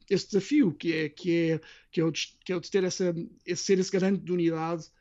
esse 0.10 0.28
desafio 0.28 0.72
que 0.72 0.94
é, 0.94 1.10
que 1.10 1.52
é, 1.52 1.62
que 1.92 2.00
é, 2.00 2.06
o, 2.06 2.12
de, 2.12 2.38
que 2.46 2.54
é 2.54 2.56
o 2.56 2.62
de 2.62 2.72
ter 2.72 2.86
essa, 2.86 3.14
esse, 3.46 3.64
ser 3.66 3.80
esse 3.80 3.92
garante 3.92 4.24
de 4.24 4.32
unidade 4.32 4.86
eh, 4.86 4.99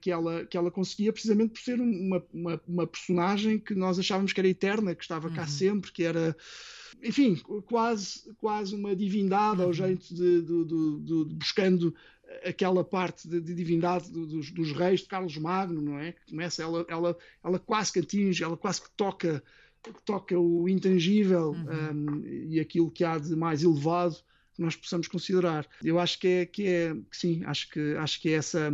que 0.00 0.10
ela, 0.10 0.44
que 0.46 0.56
ela 0.56 0.70
conseguia 0.70 1.12
precisamente 1.12 1.52
por 1.52 1.60
ser 1.60 1.80
uma, 1.80 2.24
uma, 2.32 2.60
uma, 2.66 2.86
personagem 2.86 3.58
que 3.58 3.74
nós 3.74 3.98
achávamos 3.98 4.32
que 4.32 4.40
era 4.40 4.48
eterna, 4.48 4.94
que 4.94 5.02
estava 5.02 5.30
cá 5.30 5.42
uhum. 5.42 5.48
sempre, 5.48 5.92
que 5.92 6.02
era, 6.02 6.36
enfim, 7.02 7.36
quase, 7.66 8.32
quase 8.38 8.74
uma 8.74 8.96
divindade 8.96 9.60
uhum. 9.60 9.66
ao 9.66 9.72
jeito 9.72 10.14
de, 10.14 10.42
de, 10.42 10.64
de, 10.64 11.00
de, 11.00 11.34
buscando 11.34 11.94
aquela 12.44 12.82
parte 12.82 13.28
de, 13.28 13.40
divindade 13.40 14.10
dos, 14.10 14.50
dos, 14.50 14.72
reis 14.72 15.00
de 15.00 15.06
Carlos 15.06 15.36
Magno, 15.36 15.80
não 15.80 15.98
é? 15.98 16.12
Que 16.12 16.30
começa, 16.30 16.62
ela, 16.62 16.84
ela, 16.88 17.16
ela 17.44 17.58
quase 17.58 17.92
que 17.92 18.00
atinge, 18.00 18.42
ela 18.42 18.56
quase 18.56 18.82
que 18.82 18.90
toca, 18.96 19.42
toca 20.04 20.38
o 20.38 20.68
intangível 20.68 21.50
uhum. 21.50 22.20
um, 22.20 22.26
e 22.26 22.58
aquilo 22.58 22.90
que 22.90 23.04
há 23.04 23.18
de 23.18 23.36
mais 23.36 23.62
elevado 23.62 24.16
que 24.54 24.62
nós 24.62 24.74
possamos 24.74 25.06
considerar. 25.06 25.66
Eu 25.84 25.98
acho 25.98 26.18
que 26.18 26.26
é, 26.26 26.46
que 26.46 26.66
é 26.66 26.94
que 27.10 27.16
sim, 27.16 27.44
acho 27.44 27.70
que, 27.70 27.94
acho 27.96 28.20
que 28.20 28.30
é 28.30 28.32
essa 28.32 28.72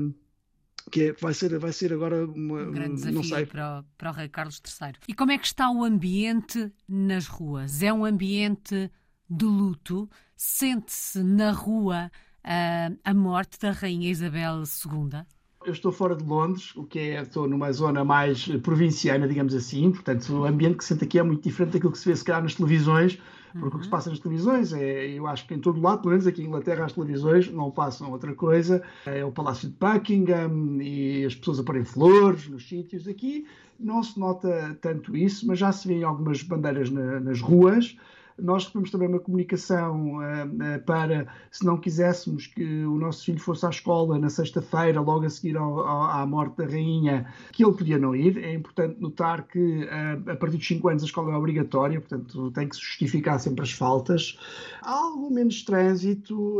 que 0.90 1.08
é, 1.08 1.12
vai, 1.12 1.34
ser, 1.34 1.58
vai 1.58 1.72
ser 1.72 1.92
agora 1.92 2.24
uma, 2.26 2.62
um 2.62 2.72
grande 2.72 2.94
desafio 2.94 3.14
não 3.14 3.24
sei. 3.24 3.46
Para, 3.46 3.80
o, 3.80 3.84
para 3.96 4.10
o 4.10 4.12
rei 4.14 4.28
Carlos 4.28 4.60
III. 4.64 4.92
E 5.08 5.14
como 5.14 5.32
é 5.32 5.38
que 5.38 5.46
está 5.46 5.70
o 5.70 5.84
ambiente 5.84 6.72
nas 6.88 7.26
ruas? 7.26 7.82
É 7.82 7.92
um 7.92 8.04
ambiente 8.04 8.90
de 9.28 9.44
luto? 9.44 10.08
Sente-se 10.36 11.22
na 11.22 11.52
rua 11.52 12.10
uh, 12.44 12.98
a 13.04 13.14
morte 13.14 13.58
da 13.58 13.70
rainha 13.70 14.10
Isabel 14.10 14.62
II? 14.62 15.22
Eu 15.64 15.72
estou 15.72 15.92
fora 15.92 16.16
de 16.16 16.24
Londres, 16.24 16.74
o 16.74 16.84
que 16.84 16.98
é, 16.98 17.22
estou 17.22 17.48
numa 17.48 17.70
zona 17.72 18.04
mais 18.04 18.48
provinciana, 18.62 19.28
digamos 19.28 19.54
assim, 19.54 19.92
portanto 19.92 20.28
o 20.30 20.44
ambiente 20.44 20.78
que 20.78 20.84
se 20.84 20.88
sente 20.88 21.04
aqui 21.04 21.18
é 21.20 21.22
muito 21.22 21.44
diferente 21.44 21.74
daquilo 21.74 21.92
que 21.92 21.98
se 21.98 22.08
vê 22.08 22.16
se 22.16 22.24
calhar 22.24 22.42
nas 22.42 22.56
televisões, 22.56 23.16
porque 23.52 23.68
uhum. 23.68 23.68
o 23.68 23.78
que 23.78 23.84
se 23.84 23.90
passa 23.90 24.10
nas 24.10 24.18
televisões 24.18 24.72
é, 24.72 25.06
eu 25.06 25.26
acho 25.26 25.46
que 25.46 25.54
em 25.54 25.58
todo 25.58 25.80
lado, 25.80 26.00
pelo 26.00 26.10
menos 26.10 26.26
aqui 26.26 26.42
em 26.42 26.46
Inglaterra, 26.46 26.84
as 26.84 26.92
televisões 26.92 27.50
não 27.52 27.70
passam 27.70 28.10
outra 28.10 28.34
coisa. 28.34 28.82
É 29.06 29.24
o 29.24 29.30
Palácio 29.30 29.68
de 29.68 29.76
Buckingham 29.78 30.80
e 30.80 31.24
as 31.24 31.34
pessoas 31.34 31.60
aparem 31.60 31.84
flores 31.84 32.48
nos 32.48 32.68
sítios. 32.68 33.06
Aqui 33.06 33.46
não 33.78 34.02
se 34.02 34.18
nota 34.18 34.76
tanto 34.80 35.16
isso, 35.16 35.46
mas 35.46 35.58
já 35.58 35.72
se 35.72 35.86
vê 35.88 36.02
algumas 36.02 36.42
bandeiras 36.42 36.90
na, 36.90 37.20
nas 37.20 37.40
ruas. 37.40 37.96
Nós 38.38 38.64
recebemos 38.64 38.90
também 38.90 39.08
uma 39.08 39.20
comunicação 39.20 40.18
uh, 40.18 40.82
para, 40.84 41.26
se 41.50 41.64
não 41.64 41.76
quiséssemos 41.76 42.46
que 42.46 42.84
o 42.84 42.98
nosso 42.98 43.24
filho 43.24 43.38
fosse 43.38 43.66
à 43.66 43.70
escola 43.70 44.18
na 44.18 44.30
sexta-feira, 44.30 45.00
logo 45.00 45.24
a 45.24 45.30
seguir 45.30 45.56
ao, 45.56 45.80
ao, 45.80 46.02
à 46.04 46.26
morte 46.26 46.56
da 46.56 46.64
rainha, 46.64 47.26
que 47.52 47.64
ele 47.64 47.72
podia 47.72 47.98
não 47.98 48.14
ir. 48.14 48.38
É 48.38 48.54
importante 48.54 49.00
notar 49.00 49.46
que 49.46 49.84
uh, 49.84 50.30
a 50.30 50.36
partir 50.36 50.56
dos 50.56 50.66
5 50.66 50.88
anos 50.88 51.02
a 51.02 51.06
escola 51.06 51.32
é 51.32 51.36
obrigatória, 51.36 52.00
portanto 52.00 52.50
tem 52.52 52.68
que 52.68 52.76
se 52.76 52.82
justificar 52.82 53.38
sempre 53.38 53.62
as 53.62 53.72
faltas. 53.72 54.38
Há 54.82 54.90
algo 54.90 55.32
menos 55.32 55.62
trânsito 55.62 56.58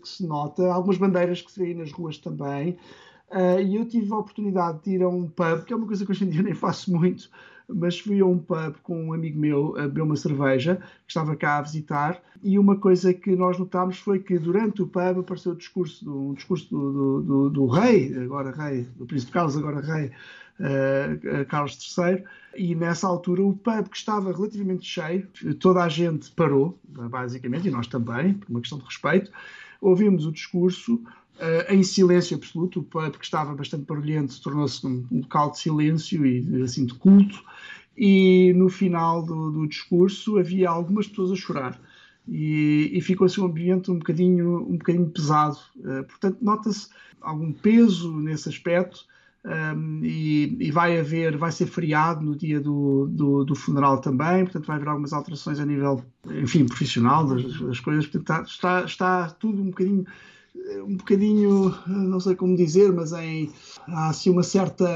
que 0.00 0.08
se 0.08 0.26
nota, 0.26 0.72
algumas 0.72 0.98
bandeiras 0.98 1.40
que 1.42 1.50
se 1.50 1.58
vêem 1.58 1.74
nas 1.74 1.92
ruas 1.92 2.18
também. 2.18 2.76
E 3.64 3.76
eu 3.76 3.84
tive 3.86 4.12
a 4.12 4.18
oportunidade 4.18 4.82
de 4.82 4.90
ir 4.96 5.02
a 5.02 5.08
um 5.08 5.28
pub, 5.28 5.64
que 5.64 5.72
é 5.72 5.76
uma 5.76 5.86
coisa 5.86 6.04
que 6.04 6.10
hoje 6.10 6.24
em 6.24 6.30
dia 6.30 6.42
nem 6.42 6.54
faço 6.54 6.92
muito, 6.92 7.30
mas 7.74 7.98
fui 7.98 8.20
a 8.20 8.26
um 8.26 8.38
pub 8.38 8.76
com 8.82 9.06
um 9.06 9.12
amigo 9.12 9.38
meu 9.38 9.76
a 9.76 9.82
beber 9.82 10.02
uma 10.02 10.16
cerveja, 10.16 10.76
que 10.76 11.08
estava 11.08 11.36
cá 11.36 11.58
a 11.58 11.62
visitar, 11.62 12.20
e 12.42 12.58
uma 12.58 12.76
coisa 12.76 13.12
que 13.12 13.36
nós 13.36 13.58
notámos 13.58 13.98
foi 13.98 14.18
que 14.18 14.38
durante 14.38 14.82
o 14.82 14.86
pub 14.86 15.18
apareceu 15.18 15.52
o 15.52 15.56
discurso 15.56 16.30
um 16.30 16.34
discurso 16.34 16.68
do, 16.70 16.92
do, 16.92 17.22
do, 17.22 17.50
do 17.50 17.66
rei, 17.66 18.16
agora 18.16 18.50
rei, 18.50 18.86
do 18.96 19.06
príncipe 19.06 19.32
Carlos, 19.32 19.56
agora 19.56 19.80
rei, 19.80 20.10
uh, 20.60 21.44
Carlos 21.46 21.78
III, 21.96 22.24
e 22.56 22.74
nessa 22.74 23.06
altura 23.06 23.42
o 23.42 23.54
pub 23.54 23.88
que 23.88 23.96
estava 23.96 24.32
relativamente 24.32 24.86
cheio, 24.86 25.28
toda 25.58 25.82
a 25.82 25.88
gente 25.88 26.30
parou, 26.32 26.78
basicamente, 26.88 27.68
e 27.68 27.70
nós 27.70 27.86
também, 27.86 28.34
por 28.34 28.50
uma 28.50 28.60
questão 28.60 28.78
de 28.78 28.84
respeito, 28.84 29.30
ouvimos 29.80 30.26
o 30.26 30.32
discurso, 30.32 31.02
Uh, 31.40 31.72
em 31.72 31.82
silêncio 31.82 32.36
absoluto, 32.36 32.82
porque 32.82 33.22
estava 33.22 33.54
bastante 33.54 33.86
barulhento, 33.86 34.38
tornou-se 34.42 34.86
um, 34.86 35.06
local 35.10 35.50
de 35.50 35.58
silêncio 35.58 36.26
e 36.26 36.62
assim 36.62 36.84
de 36.84 36.92
culto. 36.92 37.42
E 37.96 38.52
no 38.54 38.68
final 38.68 39.22
do, 39.22 39.50
do 39.50 39.66
discurso 39.66 40.38
havia 40.38 40.68
algumas 40.68 41.08
pessoas 41.08 41.32
a 41.32 41.36
chorar. 41.36 41.80
E, 42.28 42.90
e 42.92 43.00
ficou 43.00 43.24
assim 43.24 43.40
um 43.40 43.46
ambiente 43.46 43.90
um 43.90 43.98
bocadinho, 43.98 44.68
um 44.68 44.76
bocadinho 44.76 45.08
pesado. 45.08 45.58
Uh, 45.78 46.04
portanto, 46.04 46.36
nota-se 46.42 46.88
algum 47.22 47.52
peso 47.52 48.14
nesse 48.18 48.50
aspecto. 48.50 49.06
Um, 49.42 49.50
ehm, 49.50 50.04
e, 50.04 50.66
e, 50.66 50.70
vai 50.70 50.98
haver, 51.00 51.38
vai 51.38 51.50
ser 51.50 51.64
feriado 51.64 52.22
no 52.22 52.36
dia 52.36 52.60
do, 52.60 53.06
do, 53.10 53.42
do, 53.42 53.54
funeral 53.54 53.98
também, 53.98 54.44
portanto 54.44 54.66
vai 54.66 54.76
haver 54.76 54.88
algumas 54.88 55.14
alterações 55.14 55.58
a 55.58 55.64
nível, 55.64 56.04
enfim, 56.26 56.66
profissional 56.66 57.26
das, 57.26 57.58
das 57.58 57.80
coisas, 57.80 58.06
portanto 58.06 58.50
está, 58.50 58.82
está, 58.82 58.84
está 58.84 59.30
tudo 59.30 59.62
um 59.62 59.70
bocadinho 59.70 60.04
um 60.84 60.96
bocadinho, 60.96 61.74
não 61.86 62.20
sei 62.20 62.34
como 62.34 62.56
dizer, 62.56 62.92
mas 62.92 63.12
em, 63.12 63.50
há 63.88 64.10
assim 64.10 64.30
uma 64.30 64.42
certa. 64.42 64.86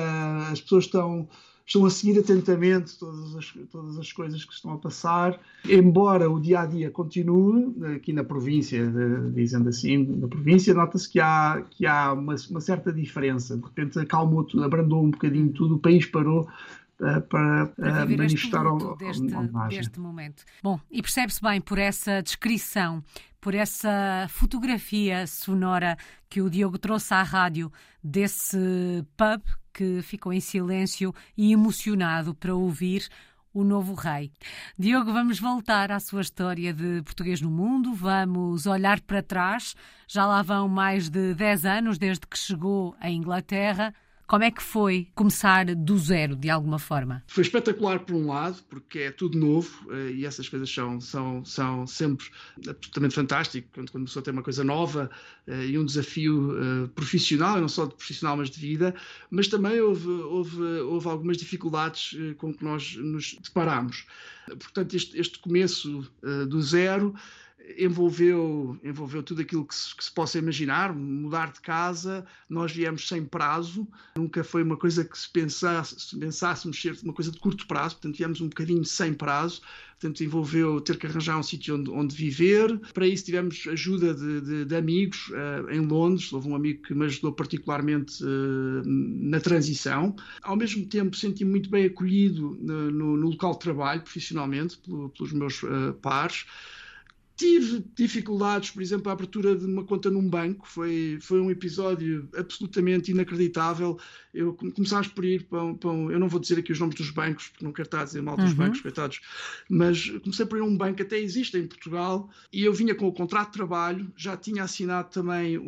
As 0.51 0.61
pessoas 0.61 0.85
estão, 0.85 1.29
estão 1.67 1.85
a 1.87 1.91
seguir 1.91 2.19
atentamente 2.19 2.99
todas 2.99 3.37
as, 3.37 3.53
todas 3.71 3.99
as 3.99 4.13
coisas 4.13 4.45
que 4.45 4.53
estão 4.53 4.73
a 4.73 4.79
passar, 4.79 5.41
embora 5.69 6.31
o 6.31 6.41
dia 6.41 6.61
a 6.61 6.67
dia 6.67 6.91
continue, 6.91 7.75
aqui 7.95 8.13
na 8.13 8.25
província, 8.25 8.93
dizendo 9.33 9.69
assim, 9.69 9.99
na 10.05 10.29
província, 10.29 10.75
nota-se 10.75 11.09
que 11.09 11.21
há, 11.21 11.65
que 11.71 11.87
há 11.87 12.13
uma, 12.13 12.35
uma 12.51 12.61
certa 12.61 12.93
diferença. 12.93 13.57
De 13.57 13.63
repente 13.63 13.99
acalmou 13.99 14.45
tudo, 14.45 14.65
abrandou 14.65 15.03
um 15.03 15.11
bocadinho 15.11 15.51
tudo, 15.53 15.77
o 15.77 15.79
país 15.79 16.07
parou 16.07 16.49
para, 16.97 17.21
para, 17.21 17.67
para 17.67 18.07
manifestar 18.07 18.67
ao, 18.67 18.97
deste, 18.97 19.27
deste 19.69 20.01
momento. 20.01 20.45
Bom, 20.63 20.79
e 20.91 21.03
percebe-se 21.03 21.41
bem 21.43 21.61
por 21.61 21.79
essa 21.79 22.23
descrição, 22.23 23.03
por 23.41 23.55
essa 23.55 24.27
fotografia 24.31 25.27
sonora 25.27 25.97
que 26.29 26.41
o 26.41 26.49
Diogo 26.49 26.79
trouxe 26.79 27.15
à 27.15 27.23
rádio 27.23 27.71
desse 28.03 29.05
pub 29.17 29.43
que 29.73 30.01
ficou 30.03 30.33
em 30.33 30.41
silêncio 30.41 31.13
e 31.37 31.53
emocionado 31.53 32.35
para 32.35 32.55
ouvir 32.55 33.09
o 33.53 33.63
novo 33.63 33.95
rei. 33.95 34.33
Diogo, 34.77 35.13
vamos 35.13 35.39
voltar 35.39 35.93
à 35.93 36.01
sua 36.01 36.23
história 36.23 36.73
de 36.75 37.03
português 37.03 37.41
no 37.41 37.51
mundo, 37.51 37.95
vamos 37.95 38.67
olhar 38.67 39.01
para 39.01 39.23
trás. 39.23 39.77
Já 40.09 40.27
lá 40.27 40.43
vão 40.43 40.69
mais 40.69 41.09
de 41.09 41.35
10 41.35 41.65
anos 41.65 41.99
desde 41.99 42.27
que 42.27 42.37
chegou 42.37 42.97
à 42.99 43.09
Inglaterra. 43.09 43.95
Como 44.27 44.43
é 44.43 44.51
que 44.51 44.63
foi 44.63 45.09
começar 45.15 45.67
do 45.75 45.99
zero, 45.99 46.35
de 46.35 46.49
alguma 46.49 46.79
forma? 46.79 47.23
Foi 47.27 47.43
espetacular, 47.43 48.01
por 48.01 48.15
um 48.15 48.27
lado, 48.27 48.63
porque 48.71 49.01
é 49.01 49.11
tudo 49.11 49.39
novo 49.39 49.93
eh, 49.93 50.13
e 50.13 50.27
essas 50.27 50.49
coisas 50.49 50.73
são, 50.73 50.99
são, 50.99 51.45
são 51.45 51.87
sempre 51.87 52.27
absolutamente 52.67 53.15
fantásticas 53.15 53.71
quando, 53.75 53.93
quando 53.93 54.05
a 54.05 54.07
pessoa 54.07 54.23
tem 54.23 54.33
uma 54.33 54.43
coisa 54.43 54.65
nova 54.65 55.11
eh, 55.47 55.67
e 55.67 55.79
um 55.79 55.85
desafio 55.85 56.57
eh, 56.57 56.89
profissional, 56.95 57.61
não 57.61 57.69
só 57.69 57.85
de 57.85 57.95
profissional, 57.95 58.37
mas 58.37 58.49
de 58.49 58.59
vida. 58.59 58.95
Mas 59.31 59.47
também 59.47 59.79
houve, 59.81 60.09
houve, 60.09 60.63
houve 60.63 61.07
algumas 61.07 61.37
dificuldades 61.37 62.17
com 62.39 62.53
que 62.55 62.65
nós 62.65 62.97
nos 62.97 63.35
deparamos. 63.35 64.07
Portanto, 64.47 64.95
este, 64.95 65.19
este 65.19 65.39
começo 65.39 66.07
do 66.49 66.63
zero 66.63 67.15
envolveu, 67.79 68.79
envolveu 68.83 69.23
tudo 69.23 69.41
aquilo 69.41 69.65
que 69.65 69.75
se, 69.75 69.95
que 69.97 70.05
se, 70.05 70.13
possa 70.13 70.39
imaginar, 70.39 70.95
mudar 70.95 71.53
de 71.53 71.61
casa, 71.61 72.25
nós 72.49 72.73
viemos 72.73 73.09
sem 73.09 73.25
prazo, 73.25 73.89
nunca 74.17 74.45
foi 74.45 74.63
uma 74.63 74.77
coisa 74.77 75.05
que 75.05 75.19
se 75.19 75.29
pensasse, 75.31 75.99
se 75.99 76.19
pensássemos 76.19 76.81
ser 76.81 76.97
uma 77.03 77.13
coisa 77.13 77.31
de 77.31 77.39
curto 77.39 77.67
prazo, 77.67 77.97
portanto 77.97 78.17
viemos 78.17 78.41
um 78.41 78.49
bocadinho 78.49 78.85
sem 78.85 79.15
prazo, 79.15 79.63
portanto 79.93 80.23
envolveu 80.23 80.81
ter 80.81 80.99
que 80.99 81.07
arranjar 81.07 81.39
um 81.39 81.43
sítio 81.43 81.77
onde, 81.77 81.91
onde 81.91 82.15
viver, 82.15 82.79
para 82.93 83.07
isso 83.07 83.25
tivemos 83.25 83.67
ajuda 83.67 84.15
de, 84.15 84.41
de, 84.41 84.65
de 84.67 84.77
amigos 84.77 85.29
uh, 85.31 85.71
em 85.71 85.81
Londres, 85.81 86.33
houve 86.33 86.49
um 86.49 86.55
amigo 86.55 86.83
que 86.83 86.95
me 86.95 87.07
ajudou 87.07 87.33
particularmente 87.33 88.23
uh, 88.23 88.83
na 88.85 89.41
transição, 89.41 90.15
ao 90.43 90.57
mesmo 90.57 90.85
tempo 90.87 91.17
senti-me 91.17 91.51
muito 91.51 91.71
bem 91.71 91.87
acolhido 91.87 92.59
no, 92.61 92.91
no, 92.91 93.17
no, 93.17 93.29
local 93.29 93.53
de 93.55 93.61
trabalho, 93.61 94.03
profissionalmente, 94.03 94.77
pelo, 94.79 95.09
pelos 95.11 95.33
meus 95.33 95.63
uh, 95.63 95.95
pares, 96.03 96.45
Tive 97.37 97.85
dificuldades, 97.97 98.71
por 98.71 98.81
exemplo, 98.81 99.11
a 99.11 99.13
abertura 99.13 99.57
de 99.57 99.65
uma 99.65 99.83
conta 99.83 100.09
num 100.09 100.29
banco, 100.29 100.69
foi, 100.69 101.19
foi 101.21 101.41
um 101.41 101.51
episódio 101.51 102.29
absolutamente 102.37 103.11
inacreditável. 103.11 103.99
Eu 104.33 104.55
começámos 104.55 105.09
por 105.09 105.25
ir 105.25 105.43
para, 105.45 105.75
para 105.75 105.91
um, 105.91 106.13
eu 106.13 106.21
não 106.21 106.29
vou 106.29 106.39
dizer 106.39 106.61
aqui 106.61 106.71
os 106.71 106.79
nomes 106.79 106.95
dos 106.95 107.11
bancos, 107.11 107.49
porque 107.49 107.65
não 107.65 107.73
quero 107.73 107.89
estar 107.89 108.03
a 108.03 108.05
dizer 108.05 108.23
mal 108.23 108.37
dos 108.37 108.51
uhum. 108.51 108.57
bancos, 108.57 108.81
coitados, 108.81 109.21
mas 109.69 110.11
comecei 110.21 110.47
por 110.47 110.59
ir 110.59 110.61
a 110.61 110.65
um 110.65 110.77
banco, 110.77 111.03
até 111.03 111.19
existe 111.19 111.59
em 111.59 111.67
Portugal, 111.67 112.31
e 112.53 112.65
eu 112.65 112.73
vinha 112.73 112.95
com 112.95 113.09
o 113.09 113.13
contrato 113.13 113.49
de 113.49 113.55
trabalho, 113.55 114.13
já 114.17 114.37
tinha 114.37 114.63
assinado 114.63 115.11
também 115.11 115.59
o, 115.59 115.65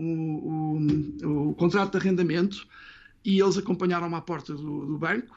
o, 1.25 1.49
o 1.51 1.55
contrato 1.55 1.93
de 1.93 1.99
arrendamento, 1.99 2.67
e 3.25 3.41
eles 3.41 3.59
acompanharam-me 3.59 4.15
à 4.15 4.21
porta 4.21 4.55
do, 4.55 4.87
do 4.87 4.97
banco. 4.97 5.37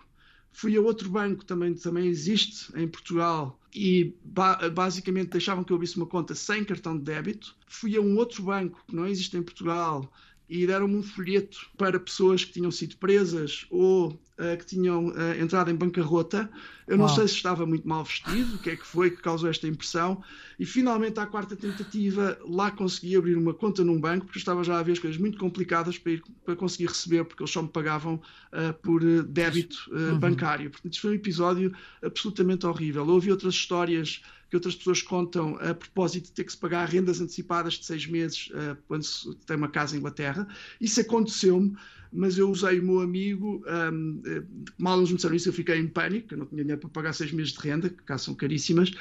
Fui 0.51 0.75
a 0.75 0.81
outro 0.81 1.09
banco, 1.09 1.45
também, 1.45 1.73
também 1.73 2.07
existe 2.07 2.71
em 2.75 2.87
Portugal, 2.87 3.59
e 3.73 4.15
ba 4.23 4.69
basicamente 4.69 5.29
deixavam 5.29 5.63
que 5.63 5.71
eu 5.71 5.75
abrisse 5.75 5.97
uma 5.97 6.05
conta 6.05 6.33
sem 6.33 6.63
cartão 6.63 6.97
de 6.97 7.03
débito. 7.03 7.55
Fui 7.67 7.95
a 7.95 8.01
um 8.01 8.17
outro 8.17 8.43
banco 8.43 8.83
que 8.87 8.95
não 8.95 9.07
existe 9.07 9.37
em 9.37 9.43
Portugal 9.43 10.11
e 10.49 10.65
deram-me 10.65 10.95
um 10.95 11.03
folheto 11.03 11.69
para 11.77 11.99
pessoas 11.99 12.43
que 12.43 12.53
tinham 12.53 12.71
sido 12.71 12.97
presas 12.97 13.67
ou 13.69 14.19
uh, 14.39 14.57
que 14.57 14.65
tinham 14.65 15.09
uh, 15.09 15.33
entrado 15.39 15.69
em 15.69 15.75
bancarrota. 15.75 16.49
Eu 16.87 16.97
não 16.97 17.07
sei 17.07 17.27
se 17.27 17.35
estava 17.35 17.67
muito 17.67 17.87
mal 17.87 18.03
vestido, 18.03 18.55
o 18.55 18.57
que 18.57 18.71
é 18.71 18.75
que 18.75 18.85
foi 18.85 19.11
que 19.11 19.21
causou 19.21 19.47
esta 19.47 19.67
impressão. 19.67 20.23
E 20.57 20.65
finalmente, 20.65 21.19
à 21.19 21.25
quarta 21.27 21.55
tentativa, 21.55 22.35
lá 22.47 22.71
consegui 22.71 23.15
abrir 23.15 23.37
uma 23.37 23.53
conta 23.53 23.83
num 23.83 23.99
banco, 23.99 24.25
porque 24.25 24.39
estava 24.39 24.63
já 24.63 24.79
a 24.79 24.81
ver 24.81 24.93
as 24.93 24.99
coisas 24.99 25.19
muito 25.19 25.37
complicadas 25.37 25.99
para, 25.99 26.13
ir, 26.13 26.23
para 26.43 26.55
conseguir 26.55 26.87
receber, 26.87 27.25
porque 27.25 27.43
eles 27.43 27.51
só 27.51 27.61
me 27.61 27.69
pagavam 27.69 28.15
uh, 28.15 28.73
por 28.81 29.03
débito 29.23 29.77
uhum. 29.91 30.17
bancário. 30.17 30.71
Portanto, 30.71 30.93
isto 30.93 31.01
foi 31.01 31.11
um 31.11 31.15
episódio 31.15 31.71
absolutamente 32.01 32.65
horrível. 32.65 33.07
Houve 33.07 33.29
outras 33.29 33.53
histórias 33.53 34.23
que 34.49 34.55
outras 34.55 34.75
pessoas 34.75 35.01
contam 35.01 35.57
a 35.61 35.73
propósito 35.73 36.25
de 36.25 36.31
ter 36.31 36.43
que 36.43 36.51
se 36.51 36.57
pagar 36.57 36.89
rendas 36.89 37.21
antecipadas 37.21 37.75
de 37.75 37.85
seis 37.85 38.07
meses 38.07 38.49
uh, 38.49 38.75
quando 38.87 39.03
se 39.03 39.33
tem 39.45 39.55
uma 39.55 39.69
casa 39.69 39.95
em 39.95 39.99
Inglaterra. 39.99 40.47
Isso 40.81 40.99
aconteceu-me, 40.99 41.77
mas 42.11 42.37
eu 42.37 42.49
usei 42.49 42.79
o 42.79 42.83
meu 42.83 42.99
amigo, 43.01 43.63
um, 43.93 44.21
eh, 44.25 44.43
mal 44.77 44.97
eles 44.97 45.09
me 45.09 45.15
disseram 45.15 45.35
isso, 45.35 45.49
eu 45.49 45.53
fiquei 45.53 45.77
em 45.77 45.87
pânico, 45.87 46.33
eu 46.33 46.37
não 46.39 46.45
tinha 46.45 46.61
dinheiro 46.61 46.81
para 46.81 46.89
pagar 46.89 47.13
seis 47.13 47.31
meses 47.31 47.53
de 47.53 47.59
renda, 47.59 47.89
que 47.89 48.03
cá 48.03 48.17
são 48.17 48.33
caríssimas, 48.33 48.91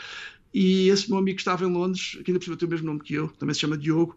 E 0.53 0.89
esse 0.89 1.11
meu 1.11 1.19
amigo 1.19 1.37
que 1.37 1.43
estava 1.43 1.65
em 1.65 1.73
Londres, 1.73 2.19
que 2.25 2.31
ainda 2.31 2.39
por 2.39 2.45
cima 2.45 2.57
tem 2.57 2.67
o 2.67 2.71
mesmo 2.71 2.87
nome 2.87 3.01
que 3.01 3.15
eu, 3.15 3.29
também 3.29 3.55
se 3.55 3.61
chama 3.61 3.77
Diogo, 3.77 4.17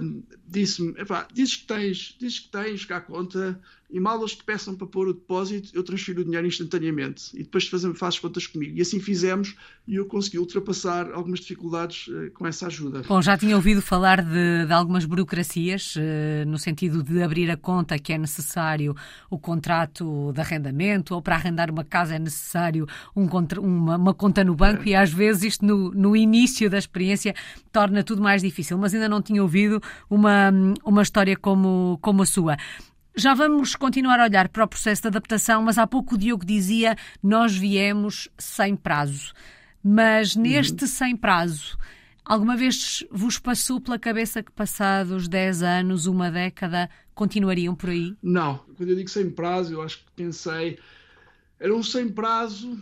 um, 0.00 0.22
disse-me: 0.46 0.94
dizes 1.32 1.56
que 1.56 1.66
tens, 1.66 2.16
dizes 2.18 2.38
que 2.40 2.50
tens 2.50 2.84
cá 2.84 2.98
a 2.98 3.00
conta, 3.00 3.60
e 3.90 4.00
mal 4.00 4.18
eles 4.18 4.34
te 4.34 4.44
peçam 4.44 4.74
para 4.74 4.86
pôr 4.86 5.08
o 5.08 5.12
depósito, 5.12 5.70
eu 5.74 5.82
transfiro 5.82 6.20
o 6.20 6.24
dinheiro 6.24 6.46
instantaneamente 6.46 7.30
e 7.34 7.42
depois 7.42 7.66
fazes, 7.68 7.98
fazes 7.98 8.18
contas 8.18 8.46
comigo. 8.46 8.76
E 8.76 8.80
assim 8.80 9.00
fizemos 9.00 9.54
e 9.86 9.94
eu 9.96 10.06
consegui 10.06 10.38
ultrapassar 10.38 11.10
algumas 11.12 11.40
dificuldades 11.40 12.08
uh, 12.08 12.30
com 12.32 12.46
essa 12.46 12.66
ajuda. 12.66 13.02
Bom, 13.06 13.22
já 13.22 13.36
tinha 13.36 13.54
ouvido 13.54 13.80
falar 13.80 14.22
de, 14.22 14.66
de 14.66 14.72
algumas 14.72 15.04
burocracias, 15.04 15.94
uh, 15.96 16.00
no 16.46 16.58
sentido 16.58 17.02
de 17.02 17.22
abrir 17.22 17.50
a 17.50 17.56
conta 17.56 17.98
que 17.98 18.12
é 18.12 18.18
necessário 18.18 18.94
o 19.30 19.38
contrato 19.38 20.32
de 20.32 20.40
arrendamento 20.40 21.14
ou 21.14 21.22
para 21.22 21.36
arrendar 21.36 21.70
uma 21.70 21.84
casa 21.84 22.16
é 22.16 22.18
necessário 22.18 22.86
um 23.14 23.26
contra, 23.28 23.60
uma, 23.60 23.96
uma, 23.96 24.14
conta 24.14 24.42
no 24.42 24.54
banco 24.54 24.82
é. 24.84 24.88
e 24.88 24.94
às 24.94 25.12
vezes 25.12 25.44
isto 25.44 25.64
no, 25.64 25.90
no 25.92 26.16
início 26.16 26.68
da 26.68 26.78
experiência 26.78 27.34
torna 27.72 28.02
tudo 28.02 28.22
mais 28.22 28.42
difícil, 28.42 28.76
mas 28.78 28.92
ainda 28.94 29.08
não 29.08 29.22
tinha 29.22 29.42
ouvido 29.42 29.80
uma, 30.10 30.50
uma 30.84 31.02
história 31.02 31.36
como, 31.36 31.98
como 32.00 32.22
a 32.22 32.26
sua. 32.26 32.56
Já 33.18 33.32
vamos 33.32 33.74
continuar 33.74 34.20
a 34.20 34.24
olhar 34.24 34.46
para 34.50 34.64
o 34.64 34.68
processo 34.68 35.00
de 35.00 35.08
adaptação, 35.08 35.62
mas 35.62 35.78
há 35.78 35.86
pouco 35.86 36.14
o 36.14 36.18
Diogo 36.18 36.44
dizia 36.44 36.94
nós 37.22 37.56
viemos 37.56 38.28
sem 38.36 38.76
prazo. 38.76 39.32
Mas 39.82 40.36
neste 40.36 40.82
uhum. 40.82 40.86
sem 40.86 41.16
prazo, 41.16 41.78
alguma 42.22 42.58
vez 42.58 43.02
vos 43.10 43.38
passou 43.38 43.80
pela 43.80 43.98
cabeça 43.98 44.42
que 44.42 44.52
passados 44.52 45.28
10 45.28 45.62
anos, 45.62 46.04
uma 46.04 46.30
década, 46.30 46.90
continuariam 47.14 47.74
por 47.74 47.88
aí? 47.88 48.14
Não. 48.22 48.58
Quando 48.76 48.90
eu 48.90 48.96
digo 48.96 49.08
sem 49.08 49.30
prazo, 49.30 49.72
eu 49.72 49.80
acho 49.80 49.98
que 49.98 50.10
pensei 50.14 50.78
era 51.58 51.74
um 51.74 51.82
sem 51.82 52.06
prazo, 52.10 52.78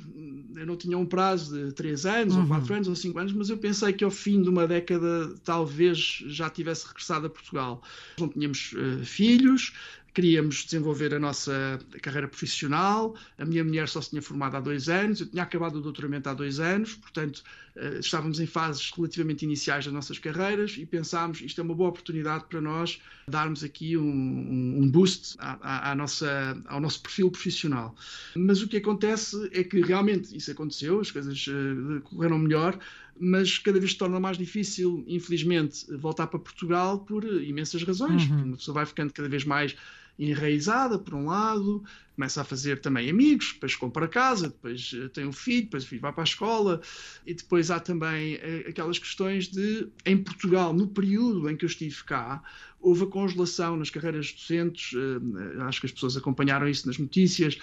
eu 0.57 0.67
não 0.67 0.77
tinha 0.77 0.99
um 0.99 1.07
prazo 1.07 1.67
de 1.67 1.73
3 1.75 2.07
anos, 2.07 2.35
uhum. 2.35 2.43
ou 2.43 2.49
4 2.49 2.75
anos, 2.75 2.89
ou 2.89 2.97
5 2.97 3.19
anos, 3.21 3.33
mas 3.33 3.49
eu 3.49 3.57
pensei 3.57 3.93
que 3.93 4.03
ao 4.03 4.11
fim 4.11 4.43
de 4.43 4.49
uma 4.49 4.67
década 4.67 5.33
talvez 5.45 6.25
já 6.27 6.51
tivesse 6.51 6.85
regressado 6.89 7.29
a 7.29 7.31
Portugal. 7.31 7.83
Não 8.19 8.29
tínhamos 8.29 8.73
uh, 8.73 9.05
filhos, 9.05 9.73
queríamos 10.15 10.65
desenvolver 10.65 11.13
a 11.13 11.19
nossa 11.19 11.79
carreira 12.01 12.29
profissional. 12.29 13.17
A 13.37 13.45
minha 13.45 13.65
mulher 13.65 13.89
só 13.89 14.01
se 14.01 14.11
tinha 14.11 14.23
formado 14.23 14.57
há 14.57 14.61
dois 14.61 14.89
anos, 14.89 15.21
eu 15.21 15.27
tinha 15.27 15.43
acabado 15.43 15.77
o 15.77 15.81
doutoramento 15.81 16.29
há 16.29 16.35
dois 16.35 16.61
anos, 16.61 16.95
portanto, 16.95 17.43
eh, 17.75 17.99
estávamos 17.99 18.39
em 18.39 18.47
fases 18.47 18.93
relativamente 18.97 19.45
iniciais 19.45 19.85
das 19.85 19.93
nossas 19.93 20.19
carreiras 20.19 20.77
e 20.79 20.87
pensámos 20.87 21.41
isto 21.41 21.61
é 21.61 21.65
uma 21.65 21.75
boa 21.75 21.89
oportunidade 21.89 22.45
para 22.49 22.61
nós 22.61 23.01
darmos 23.27 23.65
aqui 23.65 23.97
um, 23.97 24.83
um 24.83 24.89
boost 24.89 25.35
à, 25.41 25.91
à, 25.91 25.95
nossa, 25.97 26.57
ao 26.67 26.81
nosso 26.81 27.03
perfil 27.03 27.29
profissional. 27.31 27.97
Mas 28.37 28.63
o 28.63 28.69
que 28.69 28.77
acontece 28.77 29.51
é 29.53 29.65
que 29.65 29.81
realmente 29.81 30.37
isso 30.37 30.51
aconteceu, 30.53 31.01
as 31.01 31.11
coisas 31.11 31.45
eh, 31.49 32.01
correram 32.05 32.39
melhor, 32.39 32.79
mas 33.19 33.59
cada 33.59 33.81
vez 33.81 33.93
se 33.93 33.99
torna 33.99 34.21
mais 34.21 34.39
difícil, 34.39 35.05
infelizmente, 35.09 35.87
voltar 35.97 36.29
para 36.29 36.39
Portugal 36.39 37.01
por 37.01 37.25
imensas 37.25 37.83
razões. 37.83 38.29
Uhum. 38.29 38.45
Uma 38.45 38.57
pessoa 38.57 38.77
vai 38.77 38.87
ficando 38.87 39.13
cada 39.13 39.29
vez 39.29 39.45
mais 39.45 39.77
enraizada, 40.19 40.99
por 40.99 41.15
um 41.15 41.27
lado, 41.27 41.83
começa 42.15 42.41
a 42.41 42.45
fazer 42.45 42.81
também 42.81 43.11
amigos, 43.11 43.53
depois 43.55 43.75
compra 43.75 44.07
casa, 44.07 44.49
depois 44.49 44.93
eh, 44.95 45.09
tem 45.09 45.27
um 45.27 45.33
filho, 45.33 45.65
depois 45.65 45.85
o 45.85 45.87
filho 45.87 46.01
vai 46.01 46.13
para 46.13 46.23
a 46.23 46.25
escola, 46.25 46.81
e 47.27 47.35
depois 47.35 47.71
há 47.71 47.81
também 47.81 48.35
eh, 48.35 48.67
aquelas 48.69 48.99
questões 48.99 49.49
de, 49.49 49.89
em 50.07 50.17
Portugal, 50.17 50.73
no 50.73 50.87
período 50.87 51.51
em 51.51 51.57
que 51.57 51.65
eu 51.65 51.69
estive 51.69 52.05
cá, 52.05 52.43
houve 52.81 53.05
a 53.05 53.07
congelação 53.07 53.77
nas 53.77 53.91
carreiras 53.91 54.33
docentes, 54.33 54.93
eh, 54.95 55.63
acho 55.63 55.81
que 55.81 55.87
as 55.87 55.93
pessoas 55.93 56.17
acompanharam 56.17 56.69
isso 56.69 56.87
nas 56.87 56.99
notícias, 56.99 57.59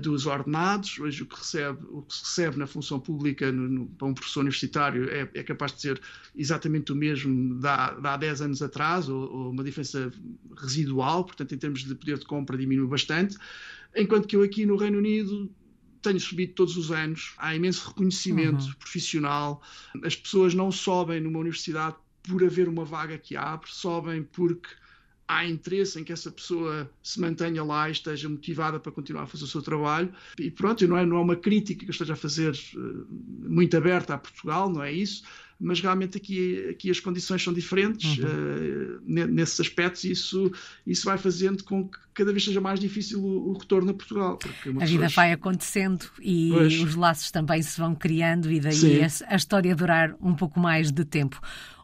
dos 0.00 0.26
ordenados, 0.26 0.98
hoje 0.98 1.22
o 1.22 1.26
que, 1.26 1.36
recebe, 1.36 1.78
o 1.90 2.02
que 2.02 2.14
se 2.14 2.22
recebe 2.22 2.58
na 2.58 2.66
função 2.66 3.00
pública 3.00 3.50
no, 3.50 3.68
no, 3.68 3.86
para 3.86 4.08
um 4.08 4.14
professor 4.14 4.40
universitário 4.40 5.10
é, 5.10 5.28
é, 5.34 5.42
capaz 5.42 5.72
de 5.72 5.80
ser 5.82 6.00
exatamente 6.34 6.92
o 6.92 6.96
mesmo 6.96 7.58
da, 7.58 7.96
há 8.02 8.16
10 8.16 8.42
anos 8.42 8.62
atrás, 8.62 9.08
ou, 9.08 9.30
ou 9.30 9.50
uma 9.50 9.64
diferença 9.64 10.12
residual, 10.56 11.24
portanto 11.24 11.54
em 11.54 11.58
termos 11.58 11.84
de 11.84 11.94
poder 11.94 12.18
de 12.18 12.24
compra 12.24 12.56
diminui 12.56 12.86
bastante, 12.86 13.36
enquanto 13.94 14.26
que 14.26 14.36
eu 14.36 14.42
aqui 14.42 14.66
no 14.66 14.76
Reino 14.76 14.98
Unido 14.98 15.50
tenho 16.02 16.18
subido 16.18 16.54
todos 16.54 16.76
os 16.76 16.90
anos, 16.90 17.34
há 17.36 17.54
imenso 17.54 17.88
reconhecimento 17.88 18.64
uhum. 18.64 18.72
profissional, 18.78 19.62
as 20.02 20.16
pessoas 20.16 20.54
não 20.54 20.72
sobem 20.72 21.20
numa 21.20 21.38
universidade 21.38 21.96
por 22.22 22.42
haver 22.44 22.68
uma 22.68 22.84
vaga 22.84 23.18
que 23.18 23.36
abre, 23.36 23.68
sobem 23.70 24.22
porque 24.22 24.68
há 25.28 25.46
interesse 25.46 26.00
em 26.00 26.04
que 26.04 26.12
essa 26.12 26.30
pessoa 26.30 26.90
se 27.02 27.20
mantenha 27.20 27.62
lá 27.62 27.88
e 27.88 27.92
esteja 27.92 28.28
motivada 28.28 28.80
para 28.80 28.90
continuar 28.90 29.22
a 29.22 29.26
fazer 29.26 29.44
o 29.44 29.46
seu 29.46 29.62
trabalho. 29.62 30.12
E 30.38 30.50
pronto, 30.50 30.86
não 30.88 30.96
é, 30.96 31.06
não 31.06 31.18
é 31.18 31.20
uma 31.20 31.36
crítica 31.36 31.80
que 31.80 31.86
eu 31.86 31.92
esteja 31.92 32.14
a 32.14 32.16
fazer 32.16 32.52
uh, 32.74 33.06
muito 33.48 33.76
aberta 33.76 34.14
a 34.14 34.18
Portugal, 34.18 34.68
não 34.68 34.82
é 34.82 34.92
isso, 34.92 35.22
mas 35.60 35.80
realmente 35.80 36.16
aqui, 36.16 36.68
aqui 36.70 36.90
as 36.90 36.98
condições 36.98 37.42
são 37.42 37.52
diferentes 37.52 38.18
uhum. 38.18 38.24
uh, 38.24 39.26
nesses 39.28 39.60
aspectos 39.60 40.04
e 40.04 40.12
isso, 40.12 40.50
isso 40.86 41.04
vai 41.04 41.18
fazendo 41.18 41.62
com 41.62 41.86
que 41.86 41.98
cada 42.14 42.32
vez 42.32 42.44
seja 42.44 42.60
mais 42.60 42.80
difícil 42.80 43.20
o, 43.20 43.50
o 43.50 43.58
retorno 43.58 43.90
a 43.90 43.94
Portugal. 43.94 44.38
a 44.80 44.84
vida 44.86 45.08
vai 45.08 45.32
acontecendo 45.32 46.06
e 46.20 46.50
pois. 46.52 46.80
os 46.80 46.94
laços 46.94 47.30
também 47.30 47.62
se 47.62 47.78
vão 47.78 47.94
criando 47.94 48.50
e 48.50 48.58
daí 48.58 49.02
a, 49.02 49.32
a 49.34 49.36
história 49.36 49.76
durar 49.76 50.16
um 50.20 50.34
pouco 50.34 50.58
mais 50.58 50.90
de 50.90 51.04
tempo. 51.04 51.40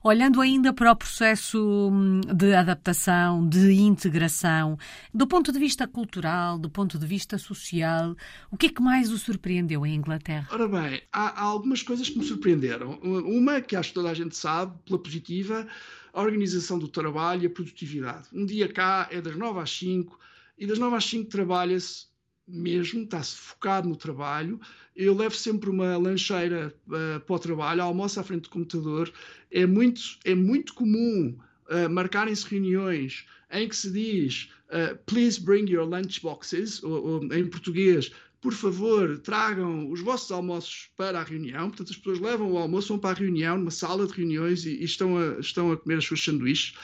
Olhando 0.07 0.41
ainda 0.41 0.73
para 0.73 0.93
o 0.93 0.95
processo 0.95 1.91
hum, 1.93 2.21
de 2.21 2.55
adaptação, 2.55 3.45
de 3.49 3.73
integração, 3.73 4.79
do 5.13 5.27
ponto 5.27 5.51
de 5.51 5.59
vista 5.59 5.85
cultural, 5.85 6.61
do 6.61 6.71
ponto 6.71 6.97
de 6.97 7.05
vista 7.05 7.37
social, 7.39 8.15
o 8.49 8.57
que 8.57 8.67
é 8.67 8.69
que 8.69 8.81
mais 8.81 9.11
o 9.11 9.19
surpreendeu 9.19 9.85
em 9.85 9.97
Inglaterra? 9.97 10.47
Ora 10.53 10.69
bem, 10.69 11.03
há, 11.13 11.41
há 11.41 11.43
algumas 11.43 11.83
coisas 11.83 12.09
que 12.09 12.17
me 12.21 12.25
surpreenderam. 12.25 13.01
Uma 13.03 13.61
que 13.61 13.75
acho 13.75 13.89
que 13.89 13.95
toda 13.97 14.09
a 14.09 14.15
gente 14.15 14.37
sabe, 14.37 14.79
pela 14.87 15.03
positiva, 15.03 15.67
a 16.13 16.21
organização 16.21 16.79
do 16.79 16.87
trabalho 16.87 17.43
e 17.43 17.47
a 17.47 17.51
produtividade. 17.51 18.29
Um 18.33 18.47
dia 18.47 18.73
cá 18.73 19.09
é 19.11 19.21
das 19.21 19.35
9 19.35 19.59
às 19.59 19.77
5 19.77 20.17
e 20.57 20.69
das 20.69 20.79
9 20.79 20.95
às 20.95 21.05
5 21.05 21.29
trabalha-se 21.29 22.07
mesmo, 22.47 23.03
está-se 23.03 23.35
focado 23.35 23.89
no 23.89 23.97
trabalho. 23.97 24.61
Eu 24.97 25.15
levo 25.15 25.35
sempre 25.35 25.69
uma 25.69 25.97
lancheira 25.99 26.75
uh, 26.89 27.21
para 27.21 27.37
o 27.37 27.39
trabalho, 27.39 27.83
almoço 27.83 28.19
à 28.19 28.25
frente 28.25 28.45
do 28.45 28.51
computador. 28.51 29.13
É 29.51 29.67
muito, 29.67 30.01
é 30.25 30.35
muito 30.35 30.73
comum 30.73 31.37
uh, 31.69 31.91
marcarem-se 31.91 32.49
reuniões 32.49 33.27
em 33.53 33.69
que 33.69 33.77
se 33.77 33.91
diz 33.91 34.49
uh, 34.71 34.97
please 35.07 35.41
bring 35.41 35.71
your 35.71 35.87
lunchboxes, 35.87 36.83
ou, 36.83 37.07
ou 37.07 37.35
em 37.35 37.47
português, 37.47 38.11
por 38.41 38.53
favor, 38.53 39.19
tragam 39.19 39.91
os 39.91 40.01
vossos 40.01 40.31
almoços 40.31 40.89
para 40.97 41.21
a 41.21 41.25
reunião. 41.25 41.69
Portanto, 41.69 41.91
as 41.91 41.97
pessoas 41.97 42.21
levam 42.21 42.53
o 42.53 42.59
almoço, 42.59 42.89
vão 42.89 42.99
para 42.99 43.11
a 43.11 43.21
reunião, 43.21 43.59
numa 43.59 43.71
sala 43.71 44.07
de 44.07 44.13
reuniões 44.13 44.65
e, 44.65 44.71
e 44.71 44.85
estão, 44.85 45.19
a, 45.19 45.41
estão 45.41 45.73
a 45.73 45.77
comer 45.77 45.99
as 45.99 46.05
suas 46.05 46.23
sanduíches. 46.23 46.75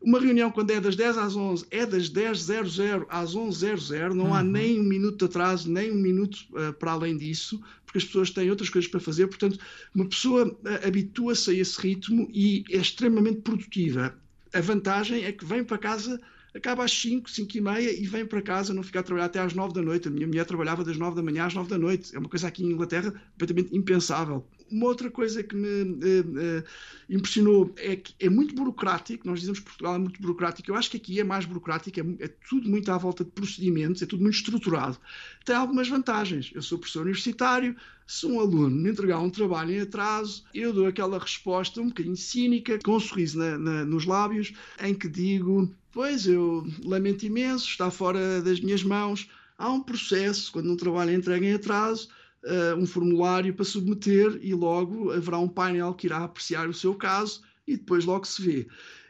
Uma 0.00 0.18
reunião, 0.18 0.50
quando 0.50 0.70
é 0.70 0.80
das 0.80 0.96
10 0.96 1.18
às 1.18 1.36
11, 1.36 1.66
é 1.70 1.84
das 1.84 2.10
10.00 2.10 3.06
às 3.10 3.34
11.00, 3.34 4.14
não 4.14 4.26
uhum. 4.26 4.34
há 4.34 4.42
nem 4.42 4.80
um 4.80 4.82
minuto 4.82 5.18
de 5.18 5.24
atraso, 5.26 5.70
nem 5.70 5.92
um 5.92 5.96
minuto 5.96 6.38
uh, 6.52 6.72
para 6.72 6.92
além 6.92 7.18
disso, 7.18 7.60
porque 7.84 7.98
as 7.98 8.04
pessoas 8.04 8.30
têm 8.30 8.48
outras 8.48 8.70
coisas 8.70 8.90
para 8.90 8.98
fazer. 8.98 9.26
Portanto, 9.26 9.58
uma 9.94 10.06
pessoa 10.06 10.48
uh, 10.48 10.86
habitua-se 10.86 11.50
a 11.50 11.54
esse 11.54 11.78
ritmo 11.78 12.30
e 12.32 12.64
é 12.70 12.78
extremamente 12.78 13.42
produtiva. 13.42 14.14
A 14.54 14.60
vantagem 14.60 15.24
é 15.24 15.32
que 15.32 15.44
vem 15.44 15.62
para 15.62 15.76
casa 15.76 16.18
acaba 16.54 16.84
às 16.84 16.92
5, 16.92 17.30
5 17.30 17.56
e 17.56 17.60
meia 17.60 17.92
e 17.92 18.06
vem 18.06 18.26
para 18.26 18.42
casa, 18.42 18.74
não 18.74 18.82
ficar 18.82 19.00
a 19.00 19.02
trabalhar 19.02 19.26
até 19.26 19.38
às 19.38 19.54
9 19.54 19.72
da 19.72 19.82
noite. 19.82 20.08
A 20.08 20.10
minha 20.10 20.26
mulher 20.26 20.44
trabalhava 20.44 20.84
das 20.84 20.96
9 20.96 21.16
da 21.16 21.22
manhã 21.22 21.46
às 21.46 21.54
9 21.54 21.68
da 21.68 21.78
noite. 21.78 22.14
É 22.14 22.18
uma 22.18 22.28
coisa 22.28 22.48
aqui 22.48 22.64
em 22.64 22.72
Inglaterra 22.72 23.12
completamente 23.32 23.76
impensável. 23.76 24.44
Uma 24.70 24.86
outra 24.86 25.10
coisa 25.10 25.42
que 25.42 25.56
me 25.56 25.68
eh, 25.68 26.24
eh, 26.36 26.64
impressionou 27.08 27.74
é 27.76 27.96
que 27.96 28.14
é 28.20 28.28
muito 28.28 28.54
burocrático. 28.54 29.26
Nós 29.26 29.40
dizemos 29.40 29.58
que 29.58 29.64
Portugal 29.64 29.96
é 29.96 29.98
muito 29.98 30.20
burocrático. 30.20 30.70
Eu 30.70 30.76
acho 30.76 30.90
que 30.90 30.96
aqui 30.96 31.18
é 31.18 31.24
mais 31.24 31.44
burocrático, 31.44 31.98
é, 31.98 32.24
é, 32.24 32.28
tudo 32.48 32.68
muito 32.68 32.90
à 32.92 32.96
volta 32.96 33.24
de 33.24 33.30
procedimentos, 33.30 34.00
é 34.00 34.06
tudo 34.06 34.22
muito 34.22 34.36
estruturado. 34.36 34.96
Tem 35.44 35.56
algumas 35.56 35.88
vantagens. 35.88 36.50
Eu 36.54 36.62
sou 36.62 36.78
professor 36.78 37.02
universitário, 37.02 37.74
se 38.06 38.26
um 38.26 38.38
aluno 38.38 38.70
me 38.70 38.90
entregar 38.90 39.18
um 39.20 39.30
trabalho 39.30 39.72
em 39.72 39.80
atraso, 39.80 40.44
eu 40.54 40.72
dou 40.72 40.86
aquela 40.86 41.18
resposta 41.18 41.80
um 41.80 41.88
bocadinho 41.88 42.16
cínica, 42.16 42.78
com 42.84 42.96
um 42.96 43.00
sorriso 43.00 43.38
na, 43.38 43.58
na, 43.58 43.84
nos 43.84 44.04
lábios, 44.04 44.52
em 44.80 44.94
que 44.94 45.08
digo: 45.08 45.72
Pois, 45.92 46.26
eu 46.26 46.66
lamento 46.84 47.26
imenso, 47.26 47.68
está 47.68 47.90
fora 47.90 48.40
das 48.40 48.60
minhas 48.60 48.82
mãos. 48.82 49.28
Há 49.58 49.70
um 49.72 49.82
processo, 49.82 50.52
quando 50.52 50.72
um 50.72 50.76
trabalho 50.76 51.10
é 51.10 51.14
entregue 51.14 51.46
em 51.46 51.54
atraso 51.54 52.08
uh, 52.44 52.76
um 52.76 52.86
formulário 52.86 53.54
para 53.54 53.64
submeter 53.64 54.38
e 54.42 54.54
logo 54.54 55.10
haverá 55.10 55.38
um 55.38 55.48
painel 55.48 55.94
que 55.94 56.06
irá 56.06 56.24
apreciar 56.24 56.68
o 56.68 56.74
seu 56.74 56.94
caso 56.94 57.42
e 57.66 57.76
depois 57.76 58.04
logo 58.04 58.26
se 58.26 58.42
vê. 58.42 58.66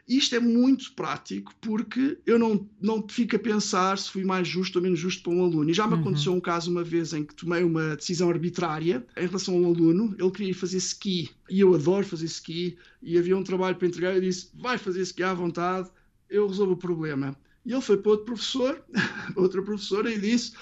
Isto 0.07 0.35
é 0.35 0.39
muito 0.39 0.93
prático 0.93 1.53
porque 1.61 2.17
eu 2.25 2.37
não, 2.37 2.67
não 2.81 3.07
fico 3.07 3.35
a 3.35 3.39
pensar 3.39 3.97
se 3.97 4.09
fui 4.09 4.25
mais 4.25 4.47
justo 4.47 4.77
ou 4.77 4.83
menos 4.83 4.99
justo 4.99 5.23
para 5.23 5.31
um 5.31 5.43
aluno. 5.43 5.69
E 5.69 5.73
já 5.73 5.87
me 5.87 5.93
uhum. 5.93 6.01
aconteceu 6.01 6.33
um 6.33 6.39
caso 6.39 6.69
uma 6.69 6.83
vez 6.83 7.13
em 7.13 7.23
que 7.23 7.33
tomei 7.33 7.63
uma 7.63 7.95
decisão 7.95 8.29
arbitrária 8.29 9.05
em 9.15 9.25
relação 9.25 9.55
a 9.55 9.59
um 9.59 9.65
aluno. 9.67 10.13
Ele 10.19 10.31
queria 10.31 10.55
fazer 10.55 10.77
ski 10.77 11.29
e 11.49 11.61
eu 11.61 11.73
adoro 11.73 12.05
fazer 12.05 12.25
ski. 12.25 12.77
E 13.01 13.17
havia 13.17 13.37
um 13.37 13.43
trabalho 13.43 13.77
para 13.77 13.87
entregar. 13.87 14.13
Eu 14.13 14.21
disse: 14.21 14.49
vai 14.53 14.77
fazer 14.77 15.01
ski 15.01 15.23
à 15.23 15.33
vontade, 15.33 15.89
eu 16.29 16.47
resolvo 16.47 16.73
o 16.73 16.77
problema. 16.77 17.33
E 17.65 17.71
ele 17.71 17.81
foi 17.81 17.97
para 17.97 18.11
outro 18.11 18.25
professor, 18.25 18.83
outra 19.35 19.61
professora, 19.61 20.11
e 20.11 20.19
disse: 20.19 20.53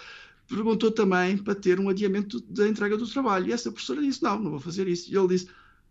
perguntou 0.50 0.92
também 0.92 1.38
para 1.38 1.56
ter 1.56 1.80
um 1.80 1.90
adiamento 1.90 2.42
da 2.42 2.68
entrega 2.68 2.98
do 2.98 3.08
trabalho. 3.08 3.48
E 3.48 3.54
essa 3.54 3.72
professora 3.72 4.02
disse: 4.02 4.24
Não, 4.24 4.40
não 4.40 4.52
vou 4.52 4.60
fazer 4.60 4.88
isso. 4.88 5.12
E 5.12 5.16
ele 5.16 5.28
disse: 5.28 5.48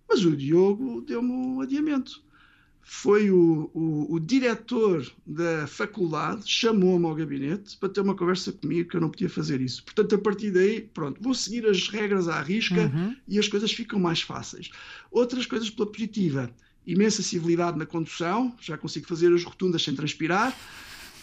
Mas 0.09 0.25
o 0.25 0.37
Diogo 0.37 1.01
deu-me 1.03 1.31
um 1.31 1.61
adiamento. 1.61 2.23
Foi 2.91 3.31
o, 3.31 3.71
o, 3.75 4.15
o 4.15 4.19
diretor 4.19 5.07
da 5.27 5.67
faculdade, 5.67 6.45
chamou-me 6.47 7.05
ao 7.05 7.15
gabinete 7.15 7.77
para 7.77 7.91
ter 7.91 8.01
uma 8.01 8.15
conversa 8.15 8.51
comigo 8.51 8.89
que 8.89 8.97
eu 8.97 9.01
não 9.01 9.11
podia 9.11 9.29
fazer 9.29 9.61
isso. 9.61 9.85
Portanto, 9.85 10.15
a 10.15 10.19
partir 10.19 10.51
daí, 10.51 10.81
pronto, 10.81 11.23
vou 11.23 11.35
seguir 11.35 11.67
as 11.67 11.87
regras 11.89 12.29
à 12.29 12.41
risca 12.41 12.81
uhum. 12.87 13.15
e 13.29 13.39
as 13.39 13.47
coisas 13.47 13.71
ficam 13.73 14.01
mais 14.01 14.23
fáceis. 14.23 14.71
Outras 15.11 15.45
coisas 15.45 15.69
pela 15.69 15.87
positiva, 15.87 16.51
imensa 16.87 17.23
civilidade 17.23 17.79
na 17.79 17.85
condução, 17.85 18.57
já 18.59 18.79
consigo 18.79 19.07
fazer 19.07 19.35
as 19.35 19.45
rotundas 19.45 19.83
sem 19.83 19.95
transpirar. 19.95 20.57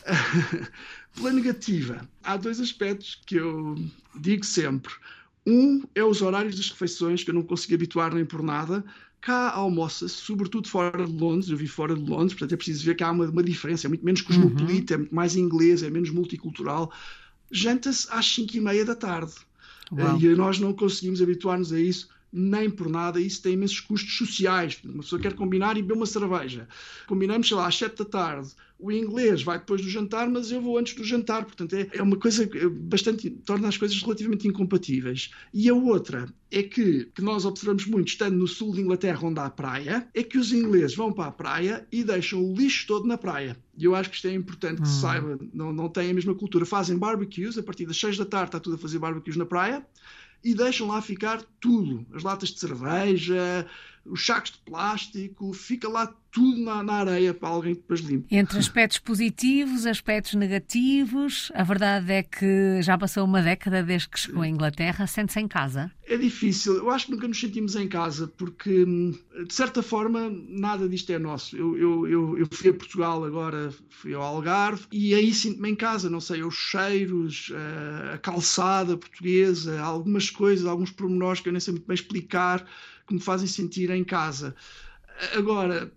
pela 1.15 1.31
negativa, 1.31 2.07
há 2.23 2.37
dois 2.37 2.59
aspectos 2.59 3.21
que 3.25 3.35
eu 3.35 3.75
digo 4.19 4.45
sempre. 4.45 4.93
Um 5.45 5.83
é 5.93 6.03
os 6.03 6.21
horários 6.21 6.55
das 6.55 6.69
refeições, 6.69 7.23
que 7.23 7.29
eu 7.29 7.35
não 7.35 7.43
consigo 7.43 7.75
habituar 7.75 8.13
nem 8.13 8.25
por 8.25 8.41
nada. 8.41 8.83
Cá 9.21 9.51
almoça-se, 9.51 10.15
sobretudo 10.15 10.67
fora 10.67 11.05
de 11.05 11.11
Londres, 11.11 11.49
eu 11.49 11.57
vi 11.57 11.67
fora 11.67 11.95
de 11.95 12.01
Londres, 12.01 12.33
portanto 12.33 12.53
é 12.53 12.57
preciso 12.57 12.85
ver 12.85 12.95
que 12.95 13.03
há 13.03 13.11
uma, 13.11 13.25
uma 13.25 13.43
diferença, 13.43 13.87
é 13.87 13.89
muito 13.89 14.05
menos 14.05 14.21
cosmopolita, 14.21 14.93
uhum. 14.93 14.95
é 14.95 14.99
muito 14.99 15.15
mais 15.15 15.35
inglês, 15.35 15.83
é 15.83 15.89
menos 15.89 16.09
multicultural. 16.09 16.91
Janta-se 17.51 18.07
às 18.11 18.25
5 18.33 18.57
e 18.57 18.61
meia 18.61 18.85
da 18.85 18.95
tarde. 18.95 19.33
Uau. 19.91 20.19
E 20.19 20.27
nós 20.35 20.59
não 20.59 20.73
conseguimos 20.73 21.21
habituar-nos 21.21 21.71
a 21.71 21.79
isso 21.79 22.09
nem 22.37 22.69
por 22.69 22.89
nada, 22.89 23.19
isso 23.19 23.41
tem 23.41 23.53
imensos 23.53 23.79
custos 23.79 24.17
sociais. 24.17 24.77
Uma 24.83 25.01
pessoa 25.01 25.21
quer 25.21 25.33
combinar 25.33 25.77
e 25.77 25.81
beber 25.81 25.93
uma 25.93 26.05
cerveja. 26.05 26.67
Combinamos, 27.07 27.47
sei 27.47 27.55
lá, 27.55 27.65
às 27.65 27.77
7 27.77 27.97
da 27.99 28.05
tarde. 28.05 28.49
O 28.77 28.91
inglês 28.91 29.41
vai 29.41 29.57
depois 29.57 29.81
do 29.81 29.89
jantar, 29.89 30.29
mas 30.29 30.51
eu 30.51 30.61
vou 30.61 30.77
antes 30.77 30.93
do 30.93 31.03
jantar. 31.03 31.45
Portanto, 31.45 31.73
é, 31.75 31.87
é 31.93 32.01
uma 32.01 32.17
coisa 32.17 32.45
que 32.45 32.67
bastante 32.67 33.29
torna 33.29 33.67
as 33.67 33.77
coisas 33.77 34.01
relativamente 34.01 34.47
incompatíveis. 34.47 35.31
E 35.53 35.69
a 35.69 35.73
outra 35.73 36.27
é 36.51 36.61
que, 36.61 37.05
que 37.05 37.21
nós 37.21 37.45
observamos 37.45 37.85
muito, 37.85 38.09
estando 38.09 38.35
no 38.35 38.47
sul 38.47 38.73
de 38.73 38.81
Inglaterra, 38.81 39.19
onde 39.23 39.39
há 39.39 39.49
praia, 39.49 40.07
é 40.13 40.21
que 40.21 40.37
os 40.37 40.51
ingleses 40.51 40.95
vão 40.95 41.11
para 41.13 41.29
a 41.29 41.31
praia 41.31 41.87
e 41.91 42.03
deixam 42.03 42.43
o 42.43 42.53
lixo 42.53 42.85
todo 42.85 43.07
na 43.07 43.17
praia. 43.17 43.57
E 43.77 43.85
eu 43.85 43.95
acho 43.95 44.09
que 44.09 44.15
isto 44.15 44.27
é 44.27 44.33
importante 44.33 44.81
que 44.81 44.87
se 44.87 44.97
hum. 44.97 45.01
saiba. 45.01 45.39
Não, 45.53 45.71
não 45.71 45.89
têm 45.89 46.11
a 46.11 46.13
mesma 46.13 46.35
cultura. 46.35 46.65
Fazem 46.65 46.97
barbecues, 46.97 47.57
a 47.57 47.63
partir 47.63 47.85
das 47.85 47.97
6 47.97 48.17
da 48.17 48.25
tarde 48.25 48.49
está 48.49 48.59
tudo 48.59 48.75
a 48.75 48.79
fazer 48.79 48.99
barbecues 48.99 49.37
na 49.37 49.45
praia 49.45 49.85
e 50.45 50.53
deixam 50.53 50.87
lá 50.87 51.01
ficar 51.01 51.41
tudo: 51.59 52.05
as 52.13 52.21
latas 52.21 52.49
de 52.49 52.59
cerveja, 52.59 53.65
os 54.05 54.25
sacos 54.25 54.51
de 54.51 54.59
plástico, 54.59 55.51
fica 55.53 55.89
lá 55.89 56.13
tudo 56.31 56.61
na, 56.61 56.83
na, 56.83 56.93
areia 56.95 57.33
para 57.33 57.47
alguém 57.47 57.73
depois 57.73 58.01
limpe. 58.01 58.35
Entre 58.35 58.59
aspectos 58.59 58.99
positivos, 58.99 59.85
aspectos 59.85 60.33
negativos, 60.33 61.49
a 61.55 61.63
verdade 61.63 62.11
é 62.11 62.23
que 62.23 62.81
já 62.81 62.97
passou 62.97 63.23
uma 63.23 63.41
década 63.41 63.81
desde 63.81 64.09
que 64.09 64.19
chegou 64.19 64.41
à 64.41 64.47
Inglaterra, 64.47 65.07
sente-se 65.07 65.39
em 65.39 65.47
casa? 65.47 65.89
É 66.05 66.17
difícil, 66.17 66.75
eu 66.75 66.91
acho 66.91 67.05
que 67.05 67.13
nunca 67.13 67.27
nos 67.27 67.39
sentimos 67.39 67.75
em 67.77 67.87
casa, 67.87 68.27
porque 68.27 68.85
de 68.85 69.53
certa 69.53 69.81
forma 69.81 70.29
nada 70.49 70.89
disto 70.89 71.09
é 71.11 71.17
nosso. 71.17 71.55
Eu, 71.55 71.77
eu, 71.77 72.07
eu, 72.07 72.37
eu 72.37 72.47
fui 72.51 72.69
a 72.69 72.73
Portugal 72.73 73.23
agora, 73.23 73.73
fui 73.89 74.13
ao 74.13 74.21
Algarve 74.21 74.85
e 74.91 75.15
aí 75.15 75.33
sinto-me 75.33 75.69
em 75.69 75.75
casa, 75.75 76.09
não 76.09 76.19
sei, 76.19 76.43
os 76.43 76.53
cheiros, 76.53 77.51
a 78.13 78.17
calçada 78.17 78.97
portuguesa, 78.97 79.79
algumas 79.79 80.29
coisas, 80.29 80.65
alguns 80.65 80.91
pormenores 80.91 81.39
que 81.39 81.47
eu 81.47 81.53
nem 81.53 81.61
sei 81.61 81.71
muito 81.71 81.87
bem 81.87 81.95
explicar 81.95 82.65
que 83.07 83.13
me 83.13 83.19
fazem 83.19 83.47
sentir 83.47 83.89
em 83.89 84.03
casa. 84.03 84.55
Agora, 85.33 85.91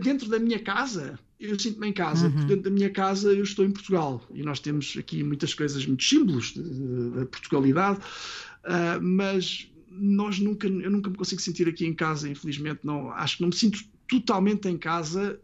dentro 0.00 0.28
da 0.28 0.38
minha 0.38 0.58
casa, 0.58 1.18
eu 1.40 1.58
sinto-me 1.58 1.88
em 1.88 1.92
casa, 1.92 2.28
uhum. 2.28 2.46
dentro 2.46 2.62
da 2.62 2.70
minha 2.70 2.90
casa 2.90 3.32
eu 3.32 3.42
estou 3.42 3.64
em 3.64 3.70
Portugal 3.70 4.22
e 4.32 4.42
nós 4.42 4.60
temos 4.60 4.94
aqui 4.98 5.24
muitas 5.24 5.52
coisas, 5.52 5.84
muitos 5.84 6.08
símbolos 6.08 6.54
da 6.56 7.26
Portugalidade, 7.26 7.98
uh, 7.98 9.02
mas 9.02 9.68
nós 9.90 10.38
nunca, 10.38 10.68
eu 10.68 10.90
nunca 10.90 11.10
me 11.10 11.16
consigo 11.16 11.40
sentir 11.40 11.68
aqui 11.68 11.84
em 11.84 11.94
casa, 11.94 12.28
infelizmente, 12.28 12.80
não, 12.84 13.10
acho 13.10 13.36
que 13.36 13.42
não 13.42 13.48
me 13.48 13.56
sinto 13.56 13.80
totalmente 14.08 14.68
em 14.68 14.78
casa 14.78 15.38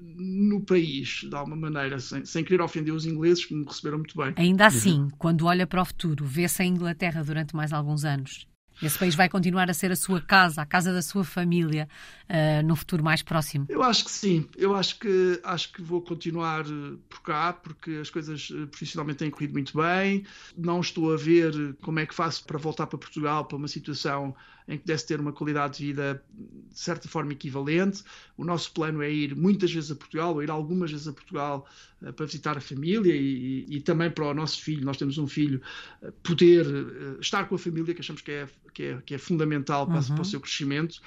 no 0.00 0.60
país, 0.60 1.20
de 1.22 1.34
alguma 1.34 1.56
maneira, 1.56 1.98
sem, 1.98 2.24
sem 2.24 2.44
querer 2.44 2.60
ofender 2.60 2.92
os 2.92 3.06
ingleses 3.06 3.44
que 3.44 3.54
me 3.54 3.64
receberam 3.64 3.98
muito 3.98 4.16
bem. 4.16 4.34
Ainda 4.36 4.66
assim, 4.66 5.02
uhum. 5.02 5.10
quando 5.16 5.46
olha 5.46 5.66
para 5.66 5.80
o 5.80 5.84
futuro, 5.84 6.24
vê-se 6.24 6.60
a 6.62 6.66
Inglaterra 6.66 7.22
durante 7.22 7.54
mais 7.54 7.72
alguns 7.72 8.04
anos 8.04 8.46
esse 8.82 8.98
país 8.98 9.14
vai 9.14 9.28
continuar 9.28 9.70
a 9.70 9.74
ser 9.74 9.92
a 9.92 9.96
sua 9.96 10.20
casa, 10.20 10.62
a 10.62 10.66
casa 10.66 10.92
da 10.92 11.02
sua 11.02 11.24
família, 11.24 11.88
uh, 12.28 12.66
no 12.66 12.74
futuro 12.74 13.02
mais 13.02 13.22
próximo? 13.22 13.66
Eu 13.68 13.82
acho 13.82 14.04
que 14.04 14.10
sim. 14.10 14.48
Eu 14.56 14.74
acho 14.74 14.98
que, 14.98 15.40
acho 15.44 15.72
que 15.72 15.82
vou 15.82 16.02
continuar 16.02 16.64
eh, 16.66 16.96
por 17.08 17.22
cá, 17.22 17.52
porque 17.52 17.92
as 17.92 18.10
coisas 18.10 18.48
eh, 18.52 18.66
profissionalmente 18.66 19.18
têm 19.18 19.30
corrido 19.30 19.52
muito 19.52 19.76
bem. 19.76 20.24
Não 20.56 20.80
estou 20.80 21.12
a 21.12 21.16
ver 21.16 21.74
como 21.80 21.98
é 21.98 22.06
que 22.06 22.14
faço 22.14 22.44
para 22.44 22.58
voltar 22.58 22.86
para 22.86 22.98
Portugal 22.98 23.44
para 23.44 23.56
uma 23.56 23.68
situação 23.68 24.34
em 24.66 24.78
que 24.78 24.86
desse 24.86 25.06
ter 25.06 25.20
uma 25.20 25.32
qualidade 25.32 25.78
de 25.78 25.86
vida 25.86 26.22
de 26.32 26.78
certa 26.78 27.08
forma 27.08 27.32
equivalente. 27.32 28.02
O 28.36 28.44
nosso 28.44 28.72
plano 28.72 29.02
é 29.02 29.10
ir 29.10 29.36
muitas 29.36 29.72
vezes 29.72 29.90
a 29.90 29.94
Portugal, 29.94 30.34
ou 30.34 30.42
ir 30.42 30.50
algumas 30.50 30.90
vezes 30.90 31.06
a 31.06 31.12
Portugal 31.12 31.66
para 32.12 32.26
visitar 32.26 32.56
a 32.56 32.60
família 32.60 33.14
e, 33.14 33.66
e, 33.68 33.80
também 33.80 34.10
para 34.10 34.26
o 34.26 34.34
nosso 34.34 34.60
filho. 34.60 34.84
Nós 34.84 34.96
temos 34.96 35.18
um 35.18 35.26
filho, 35.26 35.60
uh, 36.02 36.12
poder 36.22 36.66
uh, 36.66 37.20
estar 37.20 37.44
com 37.48 37.54
a 37.54 37.58
família, 37.58 37.94
que 37.94 38.00
achamos 38.00 38.22
que 38.22 38.30
é, 38.30 38.48
que 38.72 38.82
é, 38.82 38.98
que 39.04 39.14
é 39.14 39.18
fundamental 39.18 39.86
para, 39.86 40.00
uhum. 40.00 40.06
para, 40.06 40.22
o 40.22 40.24
seu 40.24 40.40
crescimento. 40.40 41.00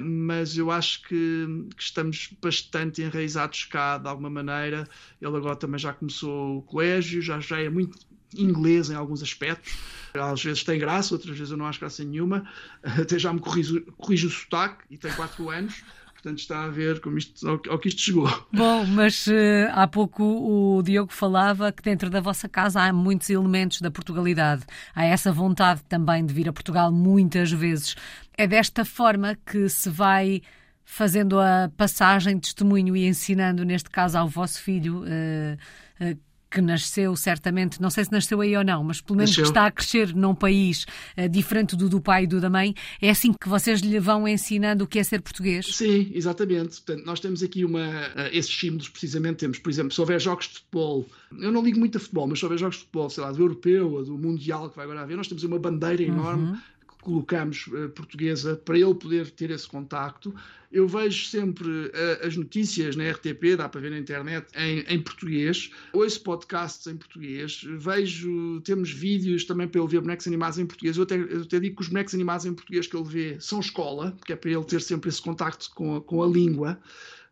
mas 0.00 0.56
eu 0.56 0.70
acho 0.70 1.02
que, 1.02 1.46
que, 1.76 1.82
estamos 1.82 2.30
bastante 2.42 3.02
enraizados 3.02 3.64
cá, 3.64 3.98
de 3.98 4.08
alguma 4.08 4.30
maneira. 4.30 4.88
Ele 5.20 5.36
agora 5.36 5.56
também 5.56 5.78
já 5.78 5.92
começou 5.92 6.58
o 6.58 6.62
colégio, 6.62 7.22
já, 7.22 7.38
já 7.40 7.60
é 7.60 7.68
muito 7.68 7.98
inglês 8.36 8.90
em 8.90 8.94
alguns 8.94 9.22
aspectos. 9.22 9.76
Às 10.14 10.42
vezes 10.42 10.64
tem 10.64 10.78
graça, 10.78 11.14
outras 11.14 11.36
vezes 11.36 11.50
eu 11.50 11.56
não 11.56 11.66
acho 11.66 11.80
graça 11.80 12.04
nenhuma. 12.04 12.48
Até 12.82 13.18
já 13.18 13.32
me 13.32 13.40
corrijo, 13.40 13.80
corrijo 13.96 14.28
o 14.28 14.30
sotaque 14.30 14.84
e 14.90 14.98
tem 14.98 15.12
4 15.12 15.48
anos. 15.50 15.82
Portanto, 16.20 16.40
está 16.40 16.64
a 16.64 16.68
ver 16.68 17.00
como 17.00 17.16
isto, 17.16 17.48
ao, 17.48 17.60
ao 17.68 17.78
que 17.78 17.86
isto 17.86 18.00
chegou. 18.00 18.28
Bom, 18.52 18.84
mas 18.86 19.28
uh, 19.28 19.70
há 19.70 19.86
pouco 19.86 20.24
o 20.24 20.82
Diogo 20.82 21.12
falava 21.12 21.70
que 21.70 21.80
dentro 21.80 22.10
da 22.10 22.20
vossa 22.20 22.48
casa 22.48 22.82
há 22.82 22.92
muitos 22.92 23.30
elementos 23.30 23.80
da 23.80 23.88
Portugalidade. 23.88 24.64
Há 24.92 25.04
essa 25.04 25.30
vontade 25.30 25.80
também 25.88 26.26
de 26.26 26.34
vir 26.34 26.48
a 26.48 26.52
Portugal 26.52 26.90
muitas 26.90 27.52
vezes. 27.52 27.94
É 28.36 28.48
desta 28.48 28.84
forma 28.84 29.38
que 29.46 29.68
se 29.68 29.88
vai 29.88 30.42
fazendo 30.84 31.38
a 31.38 31.70
passagem 31.76 32.34
de 32.34 32.40
testemunho 32.40 32.96
e 32.96 33.06
ensinando, 33.06 33.64
neste 33.64 33.88
caso, 33.88 34.18
ao 34.18 34.26
vosso 34.26 34.60
filho. 34.60 35.04
Uh, 35.04 36.18
que 36.50 36.60
nasceu 36.60 37.14
certamente, 37.16 37.80
não 37.80 37.90
sei 37.90 38.04
se 38.04 38.12
nasceu 38.12 38.40
aí 38.40 38.56
ou 38.56 38.64
não, 38.64 38.82
mas 38.82 39.00
pelo 39.00 39.18
menos 39.18 39.30
nasceu. 39.30 39.44
que 39.44 39.50
está 39.50 39.66
a 39.66 39.70
crescer 39.70 40.14
num 40.14 40.34
país 40.34 40.86
uh, 41.16 41.28
diferente 41.28 41.76
do 41.76 41.88
do 41.88 42.00
pai 42.00 42.24
e 42.24 42.26
do 42.26 42.40
da 42.40 42.48
mãe, 42.50 42.74
é 43.00 43.10
assim 43.10 43.32
que 43.32 43.48
vocês 43.48 43.80
lhe 43.80 43.98
vão 44.00 44.26
ensinando 44.26 44.84
o 44.84 44.86
que 44.86 44.98
é 44.98 45.04
ser 45.04 45.20
português? 45.20 45.66
Sim, 45.74 46.10
exatamente. 46.14 46.80
Portanto, 46.80 47.04
nós 47.04 47.20
temos 47.20 47.42
aqui 47.42 47.64
uma, 47.64 47.86
uh, 47.86 48.28
esses 48.32 48.54
símbolos 48.54 48.88
precisamente, 48.88 49.36
temos, 49.36 49.58
por 49.58 49.70
exemplo, 49.70 49.92
se 49.92 50.00
houver 50.00 50.20
jogos 50.20 50.48
de 50.48 50.54
futebol, 50.54 51.06
eu 51.38 51.52
não 51.52 51.62
ligo 51.62 51.78
muito 51.78 51.98
a 51.98 52.00
futebol, 52.00 52.26
mas 52.26 52.38
se 52.38 52.44
houver 52.44 52.58
jogos 52.58 52.76
de 52.76 52.82
futebol, 52.82 53.10
sei 53.10 53.22
lá, 53.22 53.32
do 53.32 53.42
europeu 53.42 53.92
ou 53.92 54.04
do 54.04 54.18
mundial 54.18 54.70
que 54.70 54.76
vai 54.76 54.84
agora 54.84 55.02
haver, 55.02 55.16
nós 55.16 55.28
temos 55.28 55.44
uma 55.44 55.58
bandeira 55.58 56.02
enorme 56.02 56.50
uhum 56.50 56.58
colocamos 57.02 57.66
uh, 57.68 57.88
portuguesa 57.90 58.56
para 58.56 58.78
ele 58.78 58.94
poder 58.94 59.30
ter 59.30 59.50
esse 59.50 59.66
contacto. 59.66 60.34
Eu 60.70 60.86
vejo 60.86 61.26
sempre 61.26 61.66
uh, 61.68 62.26
as 62.26 62.36
notícias 62.36 62.94
na 62.96 63.10
RTP, 63.10 63.56
dá 63.56 63.68
para 63.68 63.80
ver 63.80 63.90
na 63.90 63.98
internet, 63.98 64.46
em, 64.56 64.80
em, 64.80 65.00
português. 65.00 65.70
Ouço 65.92 66.22
podcasts 66.22 66.86
em 66.86 66.96
português. 66.96 67.64
Vejo, 67.78 68.60
temos 68.62 68.90
vídeos 68.90 69.44
também 69.44 69.66
para 69.66 69.80
ele 69.80 69.90
ver 69.90 70.00
bonecos 70.00 70.26
animados 70.26 70.58
em 70.58 70.66
português. 70.66 70.96
Eu 70.96 71.04
até, 71.04 71.16
eu 71.16 71.42
até 71.42 71.58
digo 71.60 71.76
que 71.76 71.82
os 71.82 71.88
bonecos 71.88 72.14
animados 72.14 72.44
em 72.44 72.52
português 72.52 72.86
que 72.86 72.96
ele 72.96 73.08
vê 73.08 73.40
são 73.40 73.60
escola, 73.60 74.12
porque 74.12 74.32
é 74.32 74.36
para 74.36 74.50
ele 74.50 74.64
ter 74.64 74.82
sempre 74.82 75.08
esse 75.08 75.22
contacto 75.22 75.70
com 75.74 75.96
a, 75.96 76.00
com 76.02 76.22
a 76.22 76.26
língua. 76.26 76.78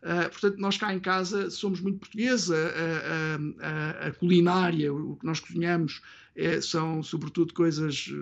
Uh, 0.03 0.31
portanto, 0.31 0.57
nós 0.59 0.77
cá 0.77 0.95
em 0.95 1.01
casa 1.01 1.51
somos 1.51 1.81
muito 1.81 1.99
portugueses, 1.99 2.51
a, 2.51 2.57
a, 2.57 4.05
a, 4.07 4.07
a 4.09 4.13
culinária, 4.13 4.95
o 4.95 5.17
que 5.17 5.27
nós 5.27 5.41
cozinhamos 5.41 6.01
é, 6.37 6.61
são 6.61 7.03
sobretudo 7.03 7.53
coisas 7.55 8.13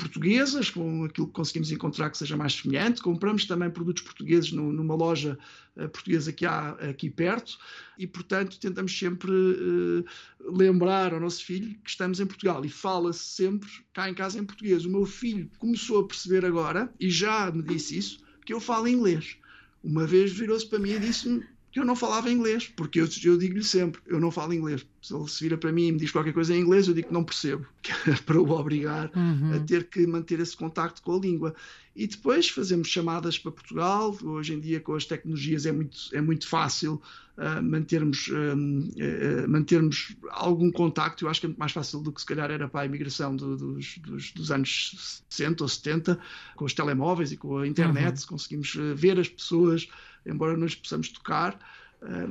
portuguesas, 0.00 0.70
com 0.70 1.04
aquilo 1.04 1.26
que 1.26 1.32
conseguimos 1.34 1.70
encontrar 1.70 2.08
que 2.08 2.16
seja 2.16 2.36
mais 2.36 2.54
semelhante. 2.54 3.02
Compramos 3.02 3.44
também 3.44 3.70
produtos 3.70 4.02
portugueses 4.02 4.50
no, 4.50 4.72
numa 4.72 4.94
loja 4.94 5.38
uh, 5.76 5.88
portuguesa 5.90 6.32
que 6.32 6.46
há 6.46 6.70
aqui 6.70 7.10
perto 7.10 7.58
e, 7.98 8.06
portanto, 8.06 8.58
tentamos 8.58 8.98
sempre 8.98 9.30
uh, 9.30 10.04
lembrar 10.40 11.12
ao 11.12 11.20
nosso 11.20 11.44
filho 11.44 11.78
que 11.84 11.90
estamos 11.90 12.18
em 12.18 12.26
Portugal 12.26 12.64
e 12.64 12.70
fala-se 12.70 13.22
sempre 13.22 13.68
cá 13.92 14.08
em 14.08 14.14
casa 14.14 14.38
em 14.38 14.44
português. 14.44 14.86
O 14.86 14.90
meu 14.90 15.04
filho 15.04 15.50
começou 15.58 16.00
a 16.00 16.06
perceber 16.06 16.46
agora, 16.46 16.92
e 16.98 17.10
já 17.10 17.50
me 17.52 17.62
disse 17.62 17.98
isso, 17.98 18.18
que 18.46 18.54
eu 18.54 18.60
falo 18.60 18.88
inglês. 18.88 19.36
Uma 19.84 20.06
vez 20.06 20.32
virou-se 20.32 20.66
para 20.66 20.78
mim 20.78 20.92
e 20.92 20.98
disse-me 20.98 21.44
que 21.70 21.78
eu 21.78 21.84
não 21.84 21.94
falava 21.94 22.30
inglês, 22.30 22.66
porque 22.66 23.00
eu, 23.00 23.08
eu 23.24 23.38
digo-lhe 23.38 23.62
sempre, 23.62 24.00
eu 24.06 24.18
não 24.18 24.30
falo 24.30 24.52
inglês. 24.52 24.84
Se 25.00 25.14
ele 25.14 25.28
se 25.28 25.42
vira 25.42 25.56
para 25.56 25.72
mim 25.72 25.86
e 25.86 25.92
me 25.92 25.98
diz 25.98 26.10
qualquer 26.10 26.32
coisa 26.32 26.54
em 26.54 26.60
inglês, 26.60 26.88
eu 26.88 26.94
digo 26.94 27.08
que 27.08 27.14
não 27.14 27.22
percebo, 27.22 27.64
que 27.80 27.92
é 27.92 28.14
para 28.26 28.40
o 28.40 28.50
obrigar 28.50 29.10
uhum. 29.14 29.54
a 29.54 29.60
ter 29.60 29.84
que 29.84 30.04
manter 30.06 30.40
esse 30.40 30.56
contacto 30.56 31.00
com 31.02 31.16
a 31.16 31.20
língua. 31.20 31.54
E 31.94 32.06
depois 32.06 32.48
fazemos 32.48 32.88
chamadas 32.88 33.38
para 33.38 33.52
Portugal. 33.52 34.16
Hoje 34.22 34.54
em 34.54 34.60
dia, 34.60 34.80
com 34.80 34.94
as 34.94 35.04
tecnologias, 35.04 35.66
é 35.66 35.72
muito, 35.72 35.98
é 36.12 36.20
muito 36.20 36.46
fácil 36.46 37.00
uh, 37.36 37.62
mantermos, 37.62 38.28
uh, 38.28 39.48
mantermos 39.48 40.16
algum 40.30 40.70
contacto. 40.70 41.24
Eu 41.24 41.28
acho 41.28 41.40
que 41.40 41.46
é 41.46 41.48
muito 41.48 41.58
mais 41.58 41.72
fácil 41.72 42.00
do 42.00 42.12
que 42.12 42.20
se 42.20 42.26
calhar 42.26 42.50
era 42.50 42.68
para 42.68 42.82
a 42.82 42.86
imigração 42.86 43.34
do, 43.34 43.56
dos, 43.56 43.98
dos, 43.98 44.32
dos, 44.32 44.50
anos 44.50 45.22
60 45.28 45.64
ou 45.64 45.68
70, 45.68 46.18
com 46.56 46.64
os 46.64 46.74
telemóveis 46.74 47.32
e 47.32 47.36
com 47.36 47.58
a 47.58 47.66
internet. 47.66 48.20
Uhum. 48.22 48.28
Conseguimos 48.28 48.76
ver 48.94 49.18
as 49.18 49.28
pessoas, 49.28 49.88
embora 50.24 50.56
não 50.56 50.66
possamos 50.66 51.08
tocar. 51.08 51.58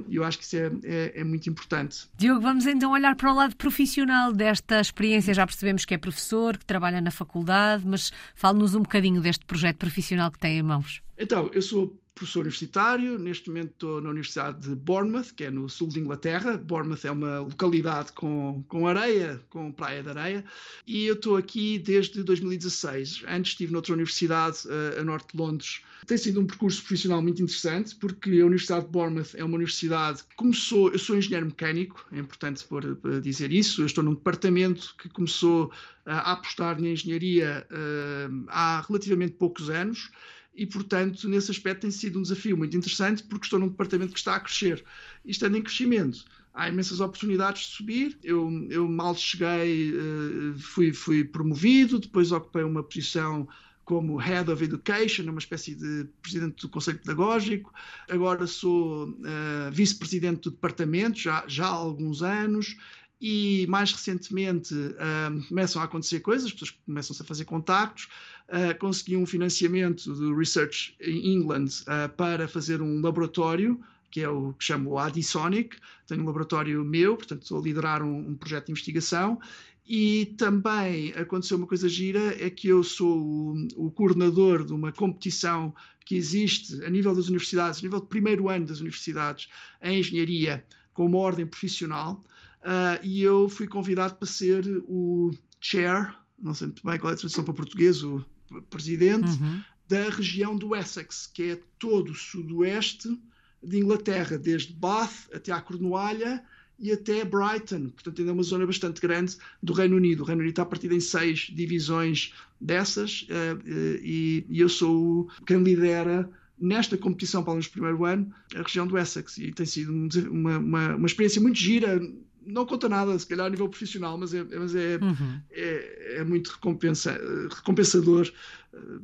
E 0.07 0.15
eu 0.15 0.23
acho 0.23 0.39
que 0.39 0.43
isso 0.43 0.57
é, 0.57 0.71
é, 0.83 1.21
é, 1.21 1.23
muito 1.23 1.47
importante. 1.47 2.09
Diogo, 2.17 2.41
vamos 2.41 2.65
então 2.65 2.91
olhar 2.91 3.15
para 3.15 3.31
o 3.31 3.35
lado 3.35 3.55
profissional 3.55 4.33
desta 4.33 4.81
experiência. 4.81 5.31
Já 5.31 5.45
percebemos 5.45 5.85
que 5.85 5.93
é 5.93 5.97
professor, 5.97 6.57
que 6.57 6.65
trabalha 6.65 6.99
na 6.99 7.11
faculdade, 7.11 7.85
mas 7.85 8.11
fale-nos 8.33 8.73
um 8.73 8.81
bocadinho 8.81 9.21
deste 9.21 9.45
projeto 9.45 9.77
profissional 9.77 10.31
que 10.31 10.39
tem 10.39 10.57
em 10.57 10.63
mãos. 10.63 11.03
Então, 11.19 11.51
eu 11.53 11.61
sou 11.61 11.98
professor 12.19 12.41
universitário. 12.41 13.17
Neste 13.17 13.49
momento 13.49 13.71
estou 13.71 14.01
na 14.01 14.09
Universidade 14.09 14.67
de 14.67 14.75
Bournemouth, 14.75 15.33
que 15.35 15.45
é 15.45 15.49
no 15.49 15.69
sul 15.69 15.87
de 15.87 15.99
Inglaterra. 15.99 16.57
Bournemouth 16.57 17.05
é 17.05 17.11
uma 17.11 17.39
localidade 17.39 18.11
com, 18.11 18.63
com 18.67 18.87
areia, 18.87 19.41
com 19.49 19.71
praia 19.71 20.03
de 20.03 20.09
areia. 20.09 20.45
E 20.85 21.05
eu 21.05 21.13
estou 21.13 21.37
aqui 21.37 21.79
desde 21.79 22.21
2016. 22.21 23.23
Antes 23.27 23.53
estive 23.53 23.71
noutra 23.71 23.93
universidade, 23.93 24.59
uh, 24.67 24.99
a 24.99 25.03
norte 25.03 25.31
de 25.31 25.41
Londres. 25.41 25.81
Tem 26.05 26.17
sido 26.17 26.41
um 26.41 26.45
percurso 26.45 26.81
profissional 26.81 27.21
muito 27.21 27.41
interessante, 27.41 27.95
porque 27.95 28.29
a 28.41 28.45
Universidade 28.45 28.85
de 28.85 28.91
Bournemouth 28.91 29.35
é 29.35 29.43
uma 29.43 29.55
universidade 29.55 30.23
que 30.23 30.35
começou. 30.35 30.91
Eu 30.91 30.99
sou 30.99 31.17
engenheiro 31.17 31.45
mecânico, 31.45 32.05
é 32.11 32.19
importante 32.19 32.65
por, 32.65 32.95
por 32.97 33.21
dizer 33.21 33.51
isso. 33.51 33.81
Eu 33.81 33.85
estou 33.85 34.03
num 34.03 34.13
departamento 34.13 34.93
que 35.01 35.07
começou 35.07 35.67
uh, 35.67 35.71
a 36.05 36.33
apostar 36.33 36.81
na 36.81 36.89
engenharia 36.89 37.65
uh, 37.71 38.45
há 38.49 38.83
relativamente 38.85 39.33
poucos 39.33 39.69
anos 39.69 40.11
e, 40.59 40.65
portanto, 40.65 41.29
nesse 41.29 41.49
aspecto 41.51 41.83
tem 41.83 41.91
sido 41.91 42.19
um 42.19 42.21
desafio 42.21 42.57
muito 42.57 42.75
interessante 42.75 43.23
porque 43.23 43.45
estou 43.45 43.57
num 43.57 43.69
departamento 43.69 44.11
que 44.11 44.19
está 44.19 44.35
a 44.35 44.39
crescer 44.41 44.83
e 45.23 45.31
estando 45.31 45.55
em 45.55 45.61
crescimento. 45.61 46.25
Há 46.53 46.67
imensas 46.67 46.99
oportunidades 46.99 47.61
de 47.61 47.67
subir. 47.69 48.17
Eu, 48.21 48.67
eu 48.69 48.85
mal 48.89 49.15
cheguei, 49.15 49.91
eh, 49.91 50.57
fui, 50.57 50.91
fui 50.91 51.23
promovido, 51.23 51.97
depois 51.97 52.33
ocupei 52.33 52.63
uma 52.63 52.83
posição 52.83 53.47
como 53.85 54.17
Head 54.17 54.51
of 54.51 54.61
Education, 54.61 55.23
uma 55.29 55.39
espécie 55.39 55.73
de 55.73 56.05
presidente 56.21 56.61
do 56.61 56.67
Conselho 56.67 56.99
Pedagógico. 56.99 57.73
Agora 58.09 58.45
sou 58.45 59.09
uh, 59.09 59.71
vice-presidente 59.71 60.41
do 60.41 60.51
departamento, 60.51 61.17
já, 61.17 61.43
já 61.47 61.65
há 61.65 61.69
alguns 61.69 62.21
anos 62.21 62.77
e 63.21 63.65
mais 63.67 63.91
recentemente 63.91 64.73
uh, 64.73 65.47
começam 65.47 65.81
a 65.81 65.85
acontecer 65.85 66.21
coisas, 66.21 66.45
as 66.45 66.53
pessoas 66.53 66.71
começam-se 66.85 67.21
a 67.21 67.25
fazer 67.25 67.45
contactos. 67.45 68.07
Uh, 68.47 68.77
consegui 68.79 69.17
um 69.17 69.25
financiamento 69.25 70.11
do 70.13 70.35
Research 70.35 70.95
England 71.01 71.67
uh, 71.81 72.09
para 72.15 72.47
fazer 72.47 72.81
um 72.81 73.01
laboratório, 73.01 73.79
que 74.09 74.21
é 74.21 74.29
o 74.29 74.53
que 74.53 74.63
chamo 74.63 74.97
Adisonic. 74.97 75.77
Tenho 76.07 76.23
um 76.23 76.25
laboratório 76.25 76.83
meu, 76.83 77.17
portanto 77.17 77.43
estou 77.43 77.59
a 77.59 77.61
liderar 77.61 78.01
um, 78.01 78.29
um 78.29 78.35
projeto 78.35 78.67
de 78.67 78.71
investigação. 78.71 79.39
E 79.85 80.35
também 80.37 81.11
aconteceu 81.13 81.57
uma 81.57 81.65
coisa 81.65 81.89
gira, 81.89 82.35
é 82.39 82.49
que 82.49 82.67
eu 82.67 82.83
sou 82.83 83.19
o, 83.19 83.67
o 83.75 83.91
coordenador 83.91 84.63
de 84.63 84.71
uma 84.71 84.91
competição 84.91 85.73
que 86.05 86.15
existe 86.15 86.83
a 86.85 86.89
nível 86.89 87.13
das 87.13 87.27
universidades, 87.27 87.79
a 87.79 87.83
nível 87.83 87.99
do 87.99 88.05
primeiro 88.05 88.49
ano 88.49 88.65
das 88.65 88.79
universidades, 88.79 89.49
em 89.81 89.99
engenharia, 89.99 90.63
com 90.93 91.05
uma 91.05 91.17
ordem 91.17 91.45
profissional, 91.45 92.23
Uh, 92.61 92.99
e 93.03 93.21
eu 93.21 93.47
fui 93.47 93.67
convidado 93.67 94.15
para 94.15 94.27
ser 94.27 94.65
o 94.87 95.31
chair, 95.61 96.13
não 96.41 96.53
sei 96.53 96.67
muito 96.67 96.85
bem 96.85 96.99
qual 96.99 97.11
é 97.11 97.13
a 97.13 97.17
tradução 97.17 97.43
para 97.43 97.53
português, 97.53 98.03
o 98.03 98.25
presidente 98.69 99.29
uhum. 99.29 99.61
da 99.87 100.09
região 100.09 100.55
do 100.55 100.75
Essex, 100.75 101.27
que 101.27 101.51
é 101.51 101.59
todo 101.77 102.11
o 102.11 102.15
sudoeste 102.15 103.17
de 103.63 103.77
Inglaterra, 103.77 104.37
desde 104.37 104.73
Bath 104.73 105.29
até 105.33 105.51
à 105.51 105.61
Cornualha 105.61 106.43
e 106.77 106.91
até 106.91 107.25
Brighton. 107.25 107.89
Portanto, 107.89 108.19
ainda 108.19 108.31
é 108.31 108.33
uma 108.33 108.43
zona 108.43 108.65
bastante 108.65 109.01
grande 109.01 109.37
do 109.61 109.73
Reino 109.73 109.97
Unido. 109.97 110.21
O 110.21 110.25
Reino 110.25 110.41
Unido 110.41 110.53
está 110.53 110.65
partido 110.65 110.95
em 110.95 110.99
seis 110.99 111.51
divisões 111.53 112.33
dessas 112.59 113.27
uh, 113.29 113.57
uh, 113.57 113.99
e, 114.01 114.45
e, 114.49 114.59
eu 114.59 114.69
sou 114.69 115.29
quem 115.45 115.61
lidera 115.61 116.29
nesta 116.59 116.97
competição 116.97 117.41
para 117.43 117.57
o 117.57 117.69
primeiro 117.69 118.03
ano 118.03 118.33
a 118.53 118.61
região 118.61 118.85
do 118.85 118.97
Essex 118.97 119.37
e 119.37 119.51
tem 119.51 119.65
sido 119.65 119.93
uma, 120.29 120.57
uma, 120.57 120.95
uma 120.95 121.07
experiência 121.07 121.41
muito 121.41 121.57
gira 121.57 122.01
não 122.49 122.65
conta 122.65 122.89
nada, 122.89 123.17
se 123.17 123.25
calhar 123.25 123.45
a 123.45 123.49
nível 123.49 123.69
profissional, 123.69 124.17
mas 124.17 124.33
é, 124.33 124.43
mas 124.43 124.75
é, 124.75 124.97
uhum. 125.01 125.41
é, 125.51 126.17
é, 126.17 126.23
muito 126.23 126.51
recompensa, 126.51 127.19
recompensador, 127.49 128.31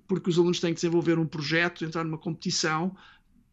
porque 0.07 0.29
os 0.29 0.37
alunos 0.37 0.59
têm 0.59 0.71
que 0.71 0.75
desenvolver 0.75 1.19
um 1.19 1.25
projeto, 1.25 1.85
entrar 1.85 2.03
numa 2.03 2.17
competição, 2.17 2.95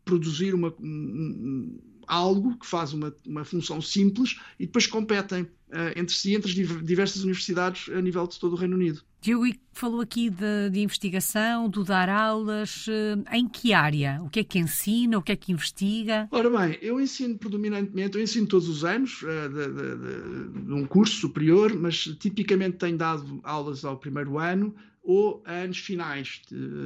produzir 0.04 0.54
uma, 0.54 0.74
um, 0.80 1.78
algo 2.06 2.56
que 2.58 2.66
faz 2.66 2.92
uma, 2.92 3.14
uma 3.26 3.44
função 3.44 3.80
simples 3.80 4.38
e 4.58 4.66
depois 4.66 4.86
competem 4.86 5.42
uh, 5.42 5.96
entre 5.96 6.14
si, 6.14 6.34
entre 6.34 6.50
as 6.50 6.84
diversas 6.84 7.22
universidades 7.22 7.88
a 7.94 8.00
nível 8.00 8.26
de 8.26 8.38
todo 8.38 8.52
o 8.52 8.56
Reino 8.56 8.76
Unido. 8.76 9.02
Diogo 9.22 9.46
falou 9.72 10.00
aqui 10.00 10.28
de, 10.28 10.70
de, 10.70 10.80
investigação, 10.80 11.68
do 11.68 11.84
dar 11.84 12.08
aulas. 12.08 12.86
Eh, 12.88 13.36
em 13.38 13.48
que 13.48 13.72
área? 13.72 14.20
O 14.20 14.28
que 14.28 14.40
é 14.40 14.44
que 14.44 14.58
ensina? 14.58 15.16
O 15.16 15.22
que 15.22 15.30
é 15.30 15.36
que 15.36 15.52
investiga? 15.52 16.26
Ora 16.32 16.50
bem, 16.50 16.76
eu 16.82 17.00
ensino 17.00 17.38
predominantemente, 17.38 18.16
eu 18.16 18.22
ensino 18.22 18.48
todos 18.48 18.68
os 18.68 18.84
anos 18.84 19.22
uh, 19.22 19.48
de, 19.48 20.58
de, 20.58 20.64
de, 20.66 20.72
um 20.72 20.84
curso 20.84 21.14
superior, 21.14 21.72
mas 21.78 22.02
tipicamente 22.18 22.78
tenho 22.78 22.98
dado 22.98 23.38
aulas 23.44 23.84
ao 23.84 23.96
primeiro 23.96 24.40
ano 24.40 24.74
ou 25.02 25.42
a 25.44 25.52
anos 25.52 25.78
finais. 25.78 26.42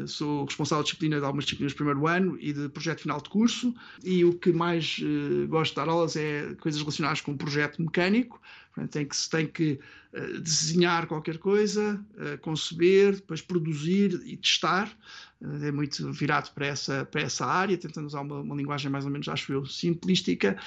Sou 0.06 0.44
responsável 0.44 0.82
de 0.82 0.88
disciplina 0.88 1.18
de 1.18 1.24
algumas 1.24 1.44
disciplinas 1.44 1.72
do 1.72 1.76
primeiro 1.76 2.06
ano 2.06 2.38
e 2.40 2.52
de 2.52 2.68
projeto 2.68 3.02
final 3.02 3.20
de 3.20 3.28
curso, 3.28 3.74
e 4.02 4.24
o 4.24 4.32
que 4.32 4.52
mais 4.52 4.98
uh, 5.02 5.46
gosto 5.48 5.72
de 5.72 5.76
dar 5.76 5.88
aulas 5.88 6.16
é 6.16 6.54
coisas 6.60 6.80
relacionadas 6.80 7.20
com 7.20 7.32
o 7.32 7.36
projeto 7.36 7.80
mecânico, 7.82 8.40
tem 8.90 9.06
que 9.06 9.16
se 9.16 9.28
tem 9.28 9.46
que 9.46 9.78
uh, 10.14 10.40
desenhar 10.40 11.06
qualquer 11.06 11.38
coisa, 11.38 12.02
conceber, 12.40 13.16
depois 13.16 13.42
produzir 13.42 14.20
e 14.24 14.36
testar. 14.36 14.90
Uh, 15.40 15.64
é 15.64 15.72
muito 15.72 16.12
virado 16.12 16.50
para 16.54 16.66
essa, 16.66 17.04
para 17.04 17.22
essa 17.22 17.44
área, 17.44 17.76
tentando 17.76 18.06
usar 18.06 18.20
uma, 18.20 18.40
uma 18.40 18.56
linguagem 18.56 18.90
mais 18.90 19.04
ou 19.04 19.10
menos, 19.10 19.28
acho 19.28 19.52
eu, 19.52 19.66
simplística. 19.66 20.58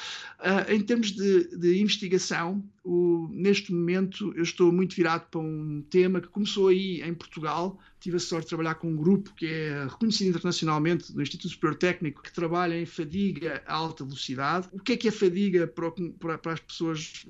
em 0.67 0.81
termos 0.81 1.11
de, 1.11 1.57
de 1.57 1.81
investigação, 1.81 2.63
o, 2.83 3.29
neste 3.31 3.71
momento 3.71 4.33
eu 4.35 4.41
estou 4.41 4.71
muito 4.71 4.95
virado 4.95 5.27
para 5.29 5.39
um 5.39 5.83
tema 5.89 6.19
que 6.19 6.27
começou 6.27 6.69
aí 6.69 7.01
em 7.01 7.13
Portugal. 7.13 7.79
Tive 7.99 8.17
a 8.17 8.19
sorte 8.19 8.45
de 8.45 8.49
trabalhar 8.49 8.75
com 8.75 8.89
um 8.89 8.95
grupo 8.95 9.31
que 9.35 9.45
é 9.45 9.83
reconhecido 9.83 10.29
internacionalmente 10.29 11.11
do 11.11 11.21
Instituto 11.21 11.49
Superior 11.49 11.77
Técnico, 11.77 12.23
que 12.23 12.33
trabalha 12.33 12.79
em 12.79 12.85
fadiga 12.85 13.61
a 13.67 13.75
alta 13.75 14.03
velocidade. 14.03 14.69
O 14.71 14.79
que 14.79 14.93
é 14.93 14.97
que 14.97 15.07
é 15.07 15.11
fadiga 15.11 15.67
para, 15.67 15.91
para, 16.19 16.37
para 16.37 16.53
as 16.53 16.59
pessoas 16.59 17.25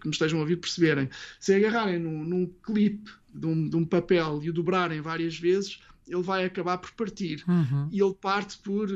que 0.00 0.06
me 0.06 0.12
estejam 0.12 0.38
a 0.38 0.42
ouvir 0.42 0.56
perceberem. 0.56 1.10
Se 1.40 1.54
agarrarem 1.54 1.98
num, 1.98 2.24
num 2.24 2.46
clipe 2.62 3.10
de 3.34 3.46
um, 3.46 3.68
de 3.68 3.76
um, 3.76 3.84
papel 3.84 4.40
e 4.42 4.50
o 4.50 4.52
dobrarem 4.52 5.00
várias 5.00 5.38
vezes, 5.38 5.80
ele 6.12 6.22
vai 6.22 6.44
acabar 6.44 6.78
por 6.78 6.92
partir. 6.92 7.42
Uhum. 7.48 7.88
E 7.90 8.00
ele 8.00 8.14
parte 8.14 8.58
por 8.58 8.88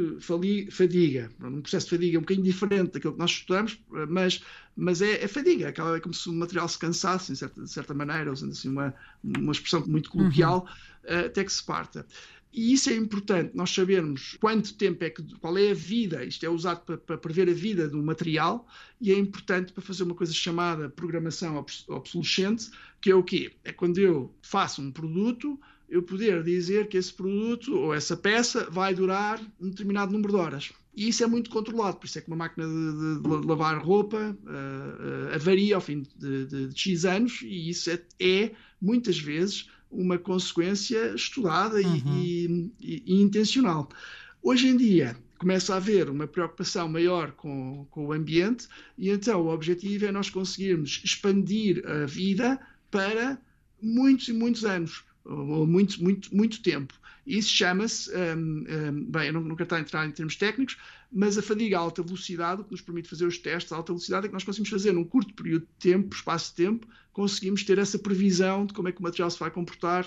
fadiga. 0.71 1.31
Um 1.41 1.61
processo 1.63 1.87
de 1.87 1.91
fadiga 1.91 2.19
um 2.19 2.23
bocadinho 2.23 2.45
diferente 2.45 2.93
daquilo 2.93 3.15
que 3.15 3.19
nós 3.19 3.31
estudamos, 3.31 3.81
mas, 4.09 4.43
mas 4.77 5.01
é, 5.01 5.25
é 5.25 5.29
fadiga. 5.29 5.69
É 5.69 6.01
como 6.01 6.15
se 6.15 6.29
o 6.29 6.33
material 6.33 6.69
se 6.69 6.79
cansasse, 6.79 7.33
de 7.33 7.39
certa, 7.39 7.63
de 7.63 7.71
certa 7.71 7.95
maneira, 7.95 8.31
usando 8.33 8.53
assim 8.53 8.69
uma, 8.69 8.95
uma 9.23 9.53
expressão 9.53 9.85
muito 9.87 10.11
coloquial, 10.11 10.69
uhum. 11.09 11.27
até 11.27 11.43
que 11.43 11.53
se 11.53 11.65
parta. 11.65 12.07
E 12.53 12.73
isso 12.73 12.89
é 12.89 12.95
importante, 12.95 13.55
nós 13.55 13.71
sabermos 13.71 14.39
quanto 14.41 14.73
tempo 14.75 15.05
é 15.05 15.11
que, 15.11 15.23
qual 15.41 15.59
é 15.59 15.73
a 15.73 15.75
vida, 15.75 16.25
isto 16.25 16.47
é 16.47 16.49
usado 16.49 16.81
para, 16.87 16.97
para 16.97 17.19
prever 17.19 17.51
a 17.51 17.53
vida 17.53 17.87
de 17.87 17.95
um 17.95 18.03
material, 18.03 18.67
e 18.99 19.13
é 19.13 19.19
importante 19.19 19.75
para 19.75 19.83
fazer 19.83 20.05
uma 20.05 20.15
coisa 20.15 20.33
chamada 20.33 20.89
programação 20.89 21.63
obsolescente, 21.89 22.71
que 22.99 23.11
é 23.11 23.15
o 23.15 23.23
quê? 23.23 23.53
É 23.63 23.73
quando 23.73 23.99
eu 23.99 24.35
faço 24.41 24.81
um 24.81 24.91
produto, 24.91 25.61
eu 25.89 26.03
poder 26.03 26.43
dizer 26.43 26.89
que 26.89 26.97
esse 26.97 27.13
produto 27.13 27.77
ou 27.77 27.95
essa 27.95 28.17
peça 28.17 28.69
vai 28.71 28.95
durar 28.95 29.41
um 29.61 29.69
determinado 29.69 30.13
número 30.13 30.33
de 30.33 30.39
horas. 30.39 30.73
E 30.97 31.09
isso 31.09 31.23
é 31.23 31.27
muito 31.27 31.51
controlado, 31.51 31.99
por 31.99 32.07
isso 32.07 32.19
é 32.19 32.23
que 32.23 32.29
uma 32.29 32.37
máquina 32.37 32.67
de, 32.67 32.73
de, 32.73 33.23
de 33.23 33.47
lavar 33.47 33.79
roupa 33.79 34.17
uh, 34.17 35.31
uh, 35.31 35.35
avaria 35.35 35.75
ao 35.75 35.81
fim 35.81 36.03
de, 36.17 36.47
de, 36.47 36.69
de, 36.69 36.79
X 36.79 37.05
anos, 37.05 37.43
e 37.43 37.69
isso 37.69 37.91
é, 37.91 38.01
é 38.19 38.53
muitas 38.81 39.19
vezes 39.19 39.69
uma 39.91 40.17
consequência 40.17 41.15
estudada 41.15 41.77
uhum. 41.77 42.23
e, 42.23 42.73
e, 42.81 43.03
e, 43.07 43.21
intencional. 43.21 43.89
Hoje 44.43 44.69
em 44.69 44.77
dia 44.77 45.17
começa 45.39 45.75
a 45.75 45.77
haver 45.77 46.09
uma 46.09 46.27
preocupação 46.27 46.89
maior 46.89 47.33
com, 47.33 47.87
com 47.91 48.07
o 48.07 48.13
ambiente 48.13 48.67
e 48.97 49.11
então 49.11 49.43
o 49.43 49.53
objetivo 49.53 50.07
é 50.07 50.13
nós 50.13 50.31
conseguirmos 50.31 51.03
expandir 51.05 51.87
a 51.87 52.07
vida 52.07 52.59
para 52.91 53.39
muitos 53.83 54.29
e 54.29 54.33
muitos 54.33 54.65
anos. 54.65 55.05
Muito, 55.29 56.03
muito, 56.03 56.35
muito 56.35 56.63
tempo. 56.63 56.95
Isso 57.27 57.49
chama-se, 57.49 58.11
um, 58.15 58.65
um, 58.69 59.05
bem, 59.11 59.27
eu 59.29 59.33
não, 59.33 59.41
não 59.41 59.57
quero 59.57 59.67
estar 59.67 59.77
a 59.77 59.81
entrar 59.81 60.07
em 60.07 60.13
termos 60.13 60.37
técnicos, 60.37 60.77
mas 61.13 61.37
a 61.37 61.43
fadiga 61.43 61.77
a 61.77 61.81
alta 61.81 62.03
velocidade, 62.03 62.61
o 62.61 62.65
que 62.65 62.71
nos 62.71 62.81
permite 62.81 63.09
fazer 63.09 63.27
os 63.27 63.37
testes 63.37 63.73
a 63.73 63.77
alta 63.77 63.93
velocidade, 63.93 64.27
é 64.27 64.29
que 64.29 64.33
nós 64.33 64.45
conseguimos 64.45 64.71
fazer 64.71 64.93
num 64.93 65.05
curto 65.05 65.35
período 65.35 65.63
de 65.63 65.91
tempo, 65.91 66.15
espaço 66.15 66.51
de 66.51 66.65
tempo, 66.65 66.87
conseguimos 67.13 67.65
ter 67.65 67.79
essa 67.79 67.99
previsão 67.99 68.65
de 68.65 68.73
como 68.73 68.89
é 68.89 68.93
que 68.93 69.01
o 69.01 69.03
material 69.03 69.31
se 69.31 69.39
vai 69.41 69.51
comportar 69.51 70.07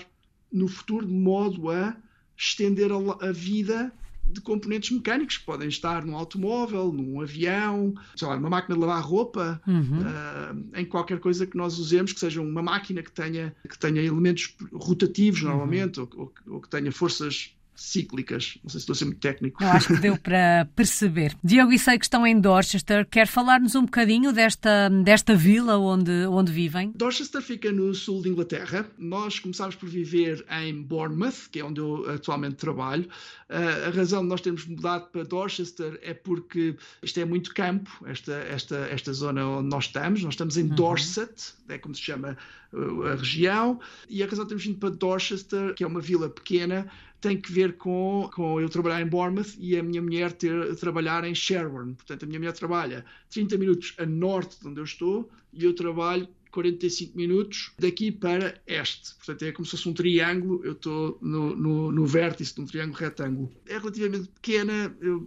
no 0.50 0.66
futuro, 0.66 1.06
de 1.06 1.12
modo 1.12 1.70
a 1.70 1.96
estender 2.36 2.90
a, 2.90 3.26
a 3.28 3.32
vida 3.32 3.92
de 4.32 4.40
componentes 4.40 4.90
mecânicos 4.90 5.38
que 5.38 5.44
podem 5.44 5.68
estar 5.68 6.04
num 6.04 6.16
automóvel, 6.16 6.92
num 6.92 7.20
avião, 7.20 7.94
sei 8.16 8.28
lá, 8.28 8.36
numa 8.36 8.50
máquina 8.50 8.74
de 8.74 8.80
lavar 8.80 9.02
roupa, 9.02 9.60
uhum. 9.66 10.00
uh, 10.00 10.78
em 10.78 10.84
qualquer 10.84 11.18
coisa 11.18 11.46
que 11.46 11.56
nós 11.56 11.78
usemos, 11.78 12.12
que 12.12 12.20
seja 12.20 12.40
uma 12.40 12.62
máquina 12.62 13.02
que 13.02 13.10
tenha, 13.10 13.54
que 13.68 13.78
tenha 13.78 14.02
elementos 14.02 14.54
rotativos 14.72 15.42
uhum. 15.42 15.48
normalmente, 15.48 16.00
ou, 16.00 16.08
ou, 16.16 16.32
ou, 16.46 16.60
que 16.60 16.68
tenha 16.68 16.90
forças 16.92 17.54
cíclicas. 17.80 18.58
Não 18.62 18.70
sei 18.70 18.78
se 18.78 18.82
estou 18.82 18.92
a 18.92 18.96
ser 18.96 19.04
muito 19.06 19.20
técnico. 19.20 19.62
Eu 19.62 19.68
acho 19.68 19.88
que 19.88 19.96
deu 19.96 20.16
para 20.20 20.68
perceber. 20.76 21.34
Diogo, 21.42 21.72
e 21.72 21.78
sei 21.78 21.98
que 21.98 22.04
estão 22.04 22.26
em 22.26 22.38
Dorchester. 22.38 23.06
Quer 23.08 23.26
falar-nos 23.26 23.74
um 23.74 23.82
bocadinho 23.82 24.32
desta, 24.32 24.90
desta 25.02 25.34
vila 25.34 25.78
onde, 25.78 26.26
onde 26.26 26.52
vivem? 26.52 26.92
Dorchester 26.94 27.40
fica 27.40 27.72
no 27.72 27.94
sul 27.94 28.20
de 28.22 28.28
Inglaterra. 28.28 28.86
Nós 28.98 29.38
começámos 29.38 29.74
por 29.74 29.88
viver 29.88 30.44
em 30.62 30.82
Bournemouth, 30.82 31.48
que 31.50 31.60
é 31.60 31.64
onde 31.64 31.80
eu 31.80 32.08
atualmente 32.10 32.56
trabalho. 32.56 33.08
Uh, 33.48 33.88
a 33.88 33.90
razão 33.90 34.22
de 34.22 34.28
nós 34.28 34.42
termos 34.42 34.66
mudado 34.66 35.08
para 35.10 35.24
Dorchester 35.24 35.98
é 36.02 36.12
porque 36.12 36.76
isto 37.02 37.18
é 37.18 37.24
muito 37.24 37.52
campo, 37.54 37.90
esta, 38.06 38.34
esta, 38.34 38.76
esta 38.90 39.12
zona 39.12 39.46
onde 39.46 39.68
nós 39.68 39.86
estamos. 39.86 40.22
Nós 40.22 40.34
estamos 40.34 40.58
em 40.58 40.64
uhum. 40.64 40.74
Dorset, 40.74 41.54
é 41.68 41.78
como 41.78 41.94
se 41.94 42.02
chama 42.02 42.36
uh, 42.72 43.02
a 43.04 43.14
região. 43.14 43.80
E 44.08 44.22
a 44.22 44.26
razão 44.26 44.44
de 44.44 44.50
termos 44.50 44.66
vindo 44.66 44.78
para 44.78 44.90
Dorchester, 44.90 45.74
que 45.74 45.82
é 45.82 45.86
uma 45.86 46.00
vila 46.00 46.28
pequena, 46.28 46.86
tem 47.20 47.40
que 47.40 47.52
ver 47.52 47.76
com, 47.76 48.28
com 48.34 48.60
eu 48.60 48.68
trabalhar 48.68 49.00
em 49.00 49.06
Bournemouth 49.06 49.54
e 49.58 49.76
a 49.76 49.82
minha 49.82 50.00
mulher 50.00 50.32
ter, 50.32 50.74
trabalhar 50.76 51.24
em 51.24 51.34
Sherburne. 51.34 51.94
Portanto, 51.94 52.24
a 52.24 52.26
minha 52.26 52.38
mulher 52.38 52.52
trabalha 52.52 53.04
30 53.30 53.58
minutos 53.58 53.94
a 53.98 54.06
norte 54.06 54.58
de 54.60 54.68
onde 54.68 54.80
eu 54.80 54.84
estou 54.84 55.30
e 55.52 55.64
eu 55.64 55.74
trabalho 55.74 56.26
45 56.50 57.16
minutos 57.16 57.72
daqui 57.78 58.10
para 58.10 58.60
este. 58.66 59.14
Portanto, 59.16 59.44
é 59.44 59.52
como 59.52 59.64
se 59.64 59.72
fosse 59.72 59.88
um 59.88 59.92
triângulo, 59.92 60.64
eu 60.64 60.72
estou 60.72 61.18
no, 61.20 61.56
no, 61.56 61.92
no 61.92 62.06
vértice 62.06 62.54
de 62.54 62.60
um 62.60 62.66
triângulo 62.66 62.98
retângulo. 62.98 63.52
É 63.66 63.78
relativamente 63.78 64.28
pequena, 64.28 64.94
eu, 65.00 65.26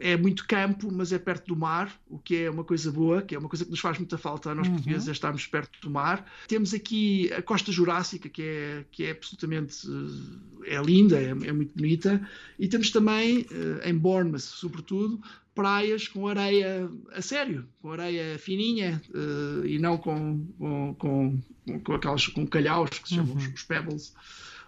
eh, 0.00 0.12
é 0.12 0.16
muito 0.16 0.46
campo, 0.46 0.90
mas 0.92 1.12
é 1.12 1.18
perto 1.18 1.48
do 1.48 1.56
mar, 1.56 2.00
o 2.08 2.18
que 2.18 2.36
é 2.36 2.50
uma 2.50 2.64
coisa 2.64 2.90
boa, 2.90 3.22
que 3.22 3.34
é 3.34 3.38
uma 3.38 3.48
coisa 3.48 3.64
que 3.64 3.70
nos 3.70 3.80
faz 3.80 3.98
muita 3.98 4.18
falta 4.18 4.50
a 4.50 4.54
nós 4.54 4.66
uhum. 4.66 4.74
portugueses, 4.74 5.08
é 5.08 5.12
estarmos 5.12 5.46
perto 5.46 5.80
do 5.80 5.90
mar. 5.90 6.24
Temos 6.46 6.72
aqui 6.74 7.32
a 7.32 7.42
costa 7.42 7.70
jurássica, 7.70 8.28
que 8.28 8.42
é, 8.42 8.84
que 8.90 9.04
é 9.04 9.10
absolutamente 9.10 9.86
eh, 9.86 10.74
é 10.76 10.82
linda, 10.82 11.18
é, 11.18 11.30
é 11.30 11.52
muito 11.52 11.74
bonita, 11.74 12.26
e 12.58 12.68
temos 12.68 12.90
também, 12.90 13.46
eh, 13.50 13.90
em 13.90 13.96
Bournemouth, 13.96 14.40
sobretudo, 14.40 15.20
praias 15.58 16.06
com 16.06 16.28
areia 16.28 16.88
a 17.10 17.20
sério, 17.20 17.68
com 17.82 17.90
areia 17.90 18.38
fininha 18.38 19.02
uh, 19.10 19.66
e 19.66 19.76
não 19.80 19.98
com, 19.98 20.46
com, 20.56 20.94
com, 20.94 21.42
com 21.80 21.92
aquelas 21.94 22.28
com 22.28 22.46
calhaus 22.46 22.90
que 22.90 23.08
se 23.08 23.16
chamam 23.16 23.32
uhum. 23.32 23.52
os, 23.52 23.64
pebbles. 23.64 24.14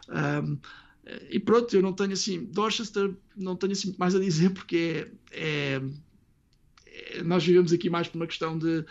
Um, 0.09 0.59
e 1.31 1.39
pronto, 1.39 1.73
eu 1.77 1.81
não 1.81 1.93
tenho 1.93 2.13
assim, 2.13 2.45
Dorchester 2.47 3.15
não 3.37 3.55
tenho 3.55 3.73
assim 3.73 3.95
mais 4.01 4.17
a 4.17 4.19
dizer 4.19 4.51
porque 4.51 5.07
é, 5.31 5.81
é, 6.87 7.19
é, 7.19 7.23
nós 7.23 7.47
vivemos 7.47 7.73
aqui 7.73 7.89
mais 7.89 8.09
por 8.09 8.17
uma 8.17 8.27
questão 8.27 8.59
de 8.59 8.85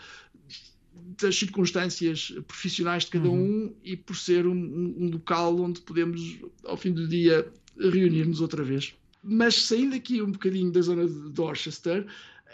das 1.20 1.38
circunstâncias 1.38 2.32
profissionais 2.48 3.04
de 3.04 3.10
cada 3.10 3.28
uhum. 3.28 3.66
um 3.66 3.74
e 3.84 3.94
por 3.94 4.16
ser 4.16 4.46
um, 4.46 4.54
um 4.54 5.10
local 5.10 5.60
onde 5.60 5.82
podemos 5.82 6.38
ao 6.64 6.78
fim 6.78 6.92
do 6.94 7.06
dia 7.06 7.46
reunir-nos 7.78 8.40
outra 8.40 8.64
vez. 8.64 8.94
Mas 9.22 9.54
saindo 9.64 9.94
aqui 9.94 10.22
um 10.22 10.32
bocadinho 10.32 10.72
da 10.72 10.80
zona 10.80 11.06
de 11.06 11.30
Dorchester, 11.30 12.06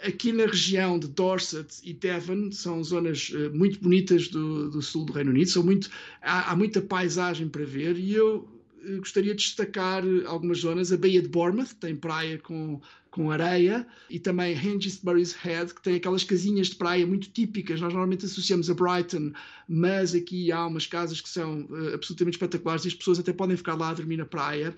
aqui 0.03 0.31
na 0.31 0.45
região 0.45 0.99
de 0.99 1.07
Dorset 1.07 1.79
e 1.83 1.93
Devon 1.93 2.51
são 2.51 2.83
zonas 2.83 3.29
uh, 3.29 3.55
muito 3.55 3.79
bonitas 3.79 4.27
do, 4.27 4.69
do, 4.69 4.81
sul 4.81 5.05
do 5.05 5.13
Reino 5.13 5.31
Unido, 5.31 5.49
são 5.49 5.63
muito, 5.63 5.89
há, 6.21 6.51
há 6.51 6.55
muita 6.55 6.81
paisagem 6.81 7.47
para 7.47 7.65
ver 7.65 7.97
e 7.97 8.13
eu 8.13 8.47
uh, 8.83 8.97
gostaria 8.97 9.33
de 9.33 9.43
destacar 9.43 10.03
algumas 10.25 10.59
zonas. 10.59 10.91
A 10.91 10.97
Baía 10.97 11.21
de 11.21 11.29
Bournemouth 11.29 11.73
tem 11.79 11.95
praia 11.95 12.37
com, 12.37 12.81
com 13.09 13.31
areia 13.31 13.87
e 14.09 14.19
também 14.19 14.53
Hengistbury's 14.53 15.33
Head, 15.33 15.73
que 15.73 15.81
tem 15.81 15.95
aquelas 15.95 16.23
casinhas 16.23 16.67
de 16.67 16.75
praia 16.75 17.07
muito 17.07 17.29
típicas. 17.29 17.81
Nós 17.81 17.93
normalmente 17.93 18.25
associamos 18.25 18.69
a 18.69 18.73
Brighton, 18.73 19.31
mas 19.67 20.13
aqui 20.13 20.51
há 20.51 20.67
umas 20.67 20.85
casas 20.85 21.21
que 21.21 21.29
são 21.29 21.67
absolutamente 21.93 22.35
espetaculares 22.35 22.85
e 22.85 22.89
as 22.89 22.93
pessoas 22.93 23.19
até 23.19 23.33
podem 23.33 23.57
ficar 23.57 23.75
lá 23.75 23.89
a 23.89 23.93
dormir 23.93 24.17
na 24.17 24.25
praia. 24.25 24.75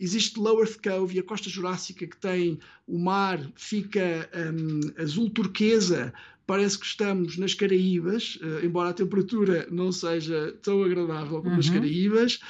Existe 0.00 0.40
Lower 0.40 0.66
Cove 0.82 1.16
e 1.16 1.20
a 1.20 1.22
costa 1.22 1.50
jurássica 1.50 2.06
que 2.06 2.16
tem 2.16 2.58
o 2.86 2.98
mar, 2.98 3.38
fica 3.54 4.28
um, 4.34 4.80
azul 5.02 5.28
turquesa, 5.28 6.12
parece 6.46 6.78
que 6.78 6.86
estamos 6.86 7.36
nas 7.36 7.54
Caraíbas, 7.54 8.36
uh, 8.42 8.64
embora 8.64 8.90
a 8.90 8.94
temperatura 8.94 9.68
não 9.70 9.92
seja 9.92 10.56
tão 10.62 10.82
agradável 10.82 11.38
como 11.38 11.50
uhum. 11.50 11.56
nas 11.56 11.68
Caraíbas. 11.68 12.40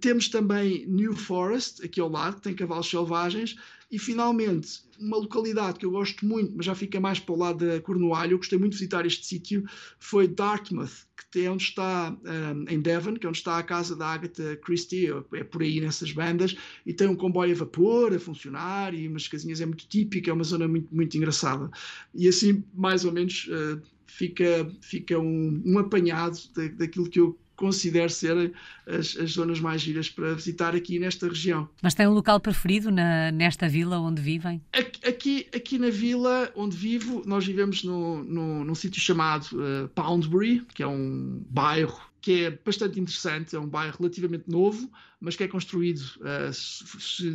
Temos 0.00 0.28
também 0.28 0.86
New 0.86 1.14
Forest, 1.14 1.84
aqui 1.84 2.00
ao 2.00 2.08
lado, 2.08 2.36
que 2.36 2.42
tem 2.42 2.54
cavalos 2.54 2.88
selvagens. 2.88 3.56
E 3.94 3.98
finalmente, 4.00 4.80
uma 4.98 5.16
localidade 5.18 5.78
que 5.78 5.86
eu 5.86 5.90
gosto 5.92 6.26
muito, 6.26 6.52
mas 6.56 6.66
já 6.66 6.74
fica 6.74 6.98
mais 6.98 7.20
para 7.20 7.32
o 7.32 7.38
lado 7.38 7.64
da 7.64 7.80
Cornualha, 7.80 8.32
eu 8.32 8.38
gostei 8.38 8.58
muito 8.58 8.72
de 8.72 8.78
visitar 8.78 9.06
este 9.06 9.24
sítio, 9.24 9.64
foi 10.00 10.26
Dartmouth, 10.26 11.06
que 11.30 11.42
é 11.42 11.48
onde 11.48 11.62
está, 11.62 12.10
um, 12.10 12.64
em 12.68 12.80
Devon, 12.80 13.14
que 13.14 13.24
é 13.24 13.28
onde 13.28 13.38
está 13.38 13.56
a 13.56 13.62
casa 13.62 13.94
da 13.94 14.08
Agatha 14.08 14.56
Christie, 14.56 15.10
é 15.34 15.44
por 15.44 15.62
aí 15.62 15.80
nessas 15.80 16.10
bandas, 16.10 16.56
e 16.84 16.92
tem 16.92 17.06
um 17.06 17.14
comboio 17.14 17.54
a 17.54 17.58
vapor 17.58 18.12
a 18.12 18.18
funcionar, 18.18 18.92
e 18.94 19.06
umas 19.06 19.28
casinhas, 19.28 19.60
é 19.60 19.66
muito 19.66 19.86
típica, 19.86 20.28
é 20.28 20.34
uma 20.34 20.42
zona 20.42 20.66
muito, 20.66 20.92
muito 20.92 21.16
engraçada. 21.16 21.70
E 22.12 22.26
assim, 22.26 22.64
mais 22.74 23.04
ou 23.04 23.12
menos, 23.12 23.46
uh, 23.46 23.80
fica, 24.08 24.68
fica 24.80 25.20
um, 25.20 25.62
um 25.64 25.78
apanhado 25.78 26.36
daquilo 26.76 27.08
que 27.08 27.20
eu 27.20 27.38
considero 27.56 28.10
ser 28.10 28.52
as, 28.86 29.16
as, 29.16 29.32
zonas 29.32 29.60
mais 29.60 29.82
giras 29.82 30.08
para 30.08 30.34
visitar 30.34 30.74
aqui 30.74 30.98
nesta 30.98 31.28
região. 31.28 31.68
Mas 31.82 31.94
tem 31.94 32.06
um 32.06 32.12
local 32.12 32.40
preferido 32.40 32.90
na, 32.90 33.30
nesta 33.30 33.68
vila 33.68 33.98
onde 33.98 34.20
vivem? 34.20 34.62
Aqui, 34.72 35.46
aqui 35.54 35.78
na 35.78 35.90
vila 35.90 36.50
onde 36.54 36.76
vivo, 36.76 37.22
nós 37.26 37.46
vivemos 37.46 37.84
no, 37.84 38.22
no, 38.24 38.64
num 38.64 38.74
sítio 38.74 39.00
chamado 39.00 39.44
uh, 39.54 39.88
Poundbury, 39.88 40.66
que 40.74 40.82
é 40.82 40.86
um 40.86 41.42
bairro 41.48 42.00
que 42.24 42.44
é 42.44 42.50
bastante 42.50 42.98
interessante, 42.98 43.54
é 43.54 43.60
um 43.60 43.68
bairro 43.68 43.98
relativamente 43.98 44.44
novo, 44.48 44.90
mas 45.20 45.36
que 45.36 45.44
é 45.44 45.48
construído 45.48 46.00
uh, 46.20 46.50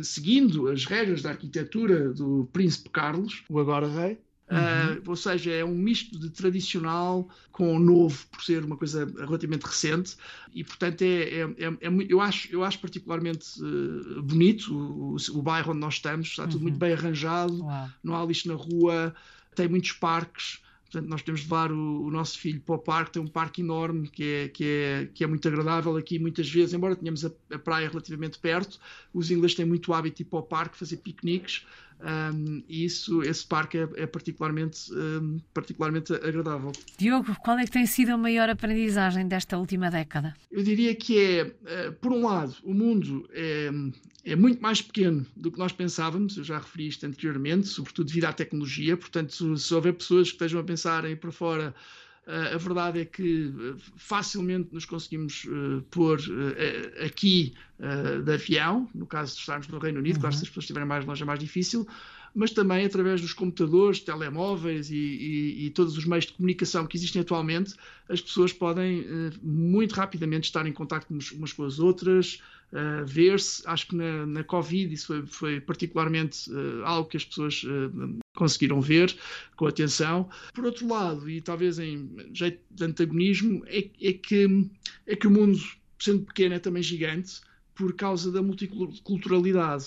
seguindo 0.02 0.68
as 0.68 0.84
regras 0.84 1.22
da 1.22 1.30
arquitetura 1.30 2.12
do 2.12 2.48
Príncipe 2.52 2.90
Carlos, 2.90 3.44
o 3.48 3.60
agora 3.60 3.86
rei. 3.86 4.18
Uhum. 4.50 4.96
Uh, 4.96 5.10
ou 5.10 5.16
seja, 5.16 5.52
é 5.52 5.64
um 5.64 5.74
misto 5.74 6.18
de 6.18 6.28
tradicional 6.28 7.28
com 7.52 7.78
novo, 7.78 8.26
por 8.26 8.42
ser 8.42 8.64
uma 8.64 8.76
coisa 8.76 9.04
relativamente 9.18 9.62
recente, 9.62 10.16
e 10.52 10.64
portanto 10.64 11.02
é, 11.02 11.06
é, 11.06 11.40
é, 11.42 11.66
é 11.66 12.06
eu, 12.08 12.20
acho, 12.20 12.52
eu 12.52 12.64
acho 12.64 12.80
particularmente 12.80 13.46
uh, 13.62 14.20
bonito 14.22 14.74
o, 14.74 15.16
o, 15.38 15.42
bairro 15.42 15.70
onde 15.70 15.80
nós 15.80 15.94
estamos, 15.94 16.28
está 16.28 16.48
tudo 16.48 16.62
muito 16.62 16.74
uhum. 16.74 16.80
bem 16.80 16.92
arranjado, 16.92 17.62
Uau. 17.62 17.88
não 18.02 18.16
há 18.16 18.24
lixo 18.24 18.48
na 18.48 18.54
rua, 18.54 19.14
tem 19.54 19.68
muitos 19.68 19.92
parques. 19.92 20.60
Portanto, 20.90 21.08
nós 21.08 21.22
temos 21.22 21.42
de 21.42 21.46
levar 21.46 21.70
o, 21.70 22.06
o, 22.06 22.10
nosso 22.10 22.36
filho 22.36 22.60
para 22.60 22.74
o 22.74 22.78
parque, 22.78 23.12
tem 23.12 23.22
um 23.22 23.28
parque 23.28 23.60
enorme 23.60 24.08
que 24.08 24.24
é, 24.24 24.48
que 24.48 24.64
é, 24.64 25.08
que 25.14 25.22
é 25.22 25.26
muito 25.28 25.46
agradável 25.46 25.96
aqui 25.96 26.18
muitas 26.18 26.50
vezes, 26.50 26.74
embora 26.74 26.96
tenhamos 26.96 27.24
a, 27.24 27.30
a 27.52 27.58
praia 27.60 27.88
relativamente 27.88 28.40
perto, 28.40 28.80
os 29.14 29.30
ingleses 29.30 29.54
têm 29.54 29.64
muito 29.64 29.92
hábito 29.94 30.16
de 30.16 30.22
ir 30.22 30.26
para 30.26 30.40
o 30.40 30.42
parque 30.42 30.76
fazer 30.76 30.96
piqueniques, 30.96 31.64
um, 32.02 32.62
e 32.68 32.84
isso, 32.84 33.22
esse 33.22 33.46
parque 33.46 33.78
é, 33.78 33.88
é 33.96 34.06
particularmente, 34.06 34.92
um, 34.92 35.38
particularmente 35.52 36.12
agradável. 36.14 36.72
Diogo, 36.98 37.36
qual 37.42 37.58
é 37.58 37.64
que 37.64 37.70
tem 37.70 37.86
sido 37.86 38.10
a 38.10 38.16
maior 38.16 38.48
aprendizagem 38.48 39.28
desta 39.28 39.58
última 39.58 39.90
década? 39.90 40.34
Eu 40.50 40.62
diria 40.62 40.94
que 40.94 41.20
é, 41.20 41.42
uh, 41.44 41.92
por 42.00 42.12
um 42.12 42.26
lado, 42.26 42.56
o 42.64 42.72
mundo 42.72 43.28
é, 43.32 43.70
é 44.24 44.34
muito 44.34 44.62
mais 44.62 44.80
pequeno 44.80 45.26
do 45.36 45.52
que 45.52 45.58
nós 45.58 45.72
pensávamos, 45.72 46.36
eu 46.36 46.44
já 46.44 46.58
referi 46.58 46.88
isto 46.88 47.04
anteriormente, 47.04 47.68
sobretudo 47.68 48.06
devido 48.06 48.24
à 48.24 48.32
tecnologia, 48.32 48.96
portanto, 48.96 49.56
se 49.56 49.74
houver 49.74 49.92
pessoas 49.92 50.28
que 50.28 50.36
estejam 50.36 50.60
a 50.60 50.64
pensar 50.64 51.04
em 51.04 51.12
ir 51.12 51.16
para 51.16 51.32
fora 51.32 51.74
a 52.26 52.56
verdade 52.58 53.00
é 53.00 53.04
que 53.04 53.52
eh, 53.58 53.74
facilmente 53.96 54.68
nos 54.72 54.84
conseguimos 54.84 55.44
uh, 55.46 55.82
pôr 55.90 56.18
uh, 56.18 57.04
aqui 57.04 57.54
uh, 57.78 58.22
de 58.22 58.32
avião, 58.32 58.88
no 58.94 59.06
caso 59.06 59.34
de 59.34 59.40
estarmos 59.40 59.66
no 59.68 59.78
Reino 59.78 59.98
Unido, 59.98 60.16
uhum. 60.16 60.20
claro, 60.20 60.36
se 60.36 60.42
as 60.42 60.48
pessoas 60.48 60.64
estiverem 60.64 60.86
mais 60.86 61.04
longe 61.04 61.22
é 61.22 61.26
mais 61.26 61.40
difícil, 61.40 61.88
mas 62.34 62.52
também 62.52 62.84
através 62.84 63.20
dos 63.20 63.32
computadores, 63.32 64.00
telemóveis 64.00 64.90
e, 64.90 64.94
e, 64.94 65.66
e, 65.66 65.70
todos 65.70 65.96
os 65.96 66.04
meios 66.04 66.26
de 66.26 66.34
comunicação 66.34 66.86
que 66.86 66.96
existem 66.96 67.22
atualmente, 67.22 67.74
as 68.08 68.20
pessoas 68.20 68.52
podem 68.52 69.04
muito 69.42 69.96
rapidamente 69.96 70.44
estar 70.44 70.64
em 70.64 70.72
contato 70.72 71.08
umas 71.10 71.52
com 71.52 71.64
as 71.64 71.80
outras, 71.80 72.40
uh, 72.72 73.04
ver-se. 73.04 73.62
Acho 73.66 73.88
que 73.88 73.96
na, 73.96 74.26
na 74.26 74.44
Covid 74.44 74.92
isso 74.92 75.06
foi, 75.06 75.26
foi 75.26 75.60
particularmente 75.60 76.50
uh, 76.50 76.84
algo 76.84 77.08
que 77.08 77.16
as 77.16 77.24
pessoas 77.24 77.62
uh, 77.64 78.18
conseguiram 78.34 78.80
ver 78.80 79.14
com 79.56 79.66
atenção. 79.66 80.28
Por 80.54 80.64
outro 80.64 80.88
lado, 80.88 81.28
e 81.28 81.40
talvez 81.40 81.78
em 81.78 82.08
jeito 82.32 82.60
de 82.70 82.84
antagonismo, 82.84 83.62
é, 83.66 83.88
é, 84.00 84.12
que, 84.12 84.70
é 85.06 85.16
que 85.16 85.26
o 85.26 85.30
mundo 85.30 85.58
sendo 86.00 86.24
pequeno, 86.24 86.54
é 86.54 86.58
também 86.58 86.82
gigante 86.82 87.40
por 87.74 87.94
causa 87.94 88.32
da 88.32 88.42
multiculturalidade. 88.42 89.86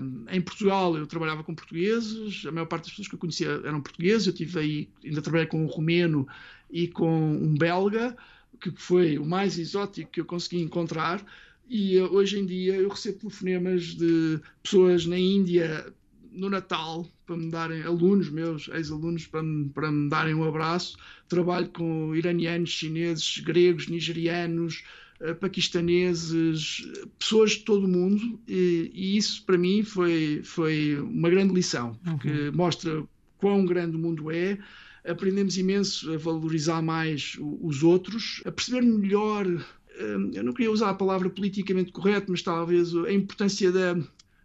Um, 0.00 0.24
em 0.30 0.40
Portugal 0.40 0.96
eu 0.96 1.06
trabalhava 1.06 1.42
com 1.42 1.54
portugueses, 1.54 2.44
a 2.46 2.52
maior 2.52 2.66
parte 2.66 2.84
das 2.84 2.90
pessoas 2.92 3.08
que 3.08 3.14
eu 3.14 3.18
conhecia 3.18 3.48
eram 3.64 3.80
portugueses, 3.80 4.26
eu 4.26 4.32
tive 4.32 4.58
aí, 4.58 4.88
ainda 5.04 5.20
trabalhei 5.20 5.46
com 5.46 5.62
um 5.62 5.66
romeno 5.66 6.26
e 6.70 6.88
com 6.88 7.32
um 7.34 7.54
belga, 7.54 8.16
que 8.60 8.70
foi 8.70 9.18
o 9.18 9.26
mais 9.26 9.58
exótico 9.58 10.10
que 10.10 10.20
eu 10.20 10.24
consegui 10.24 10.62
encontrar, 10.62 11.24
e 11.68 11.98
uh, 11.98 12.12
hoje 12.14 12.38
em 12.38 12.46
dia 12.46 12.76
eu 12.76 12.88
recebo 12.88 13.18
telefonemas 13.18 13.94
de 13.94 14.40
pessoas 14.62 15.06
na 15.06 15.18
Índia 15.18 15.92
no 16.34 16.50
Natal 16.50 17.06
para 17.26 17.36
me 17.36 17.50
darem, 17.50 17.82
alunos 17.82 18.28
meus, 18.28 18.68
ex-alunos, 18.68 19.26
para 19.26 19.42
me, 19.42 19.68
para 19.70 19.90
me 19.90 20.08
darem 20.08 20.34
um 20.34 20.44
abraço. 20.44 20.96
Trabalho 21.28 21.68
com 21.68 22.14
iranianos, 22.14 22.70
chineses, 22.70 23.38
gregos, 23.38 23.88
nigerianos, 23.88 24.84
eh, 25.20 25.32
paquistaneses, 25.32 26.86
pessoas 27.18 27.52
de 27.52 27.60
todo 27.60 27.84
o 27.84 27.88
mundo, 27.88 28.38
e, 28.46 28.90
e, 28.92 29.16
isso 29.16 29.44
para 29.44 29.56
mim 29.56 29.82
foi, 29.82 30.42
foi 30.44 30.98
uma 31.00 31.30
grande 31.30 31.54
lição, 31.54 31.98
porque 32.04 32.28
uhum. 32.28 32.52
mostra 32.52 33.04
quão 33.38 33.64
grande 33.64 33.96
o 33.96 33.98
mundo 33.98 34.30
é. 34.30 34.58
Aprendemos 35.06 35.56
imenso 35.56 36.12
a 36.12 36.16
valorizar 36.16 36.82
mais 36.82 37.36
os 37.40 37.82
outros, 37.82 38.42
a 38.44 38.50
perceber 38.50 38.82
melhor. 38.82 39.46
Eh, 39.46 40.16
eu 40.34 40.42
não 40.42 40.52
queria 40.52 40.72
usar 40.72 40.90
a 40.90 40.94
palavra 40.94 41.30
politicamente 41.30 41.92
correto, 41.92 42.30
mas 42.30 42.42
talvez 42.42 42.94
a 42.94 43.12
importância 43.12 43.70
da, 43.70 43.96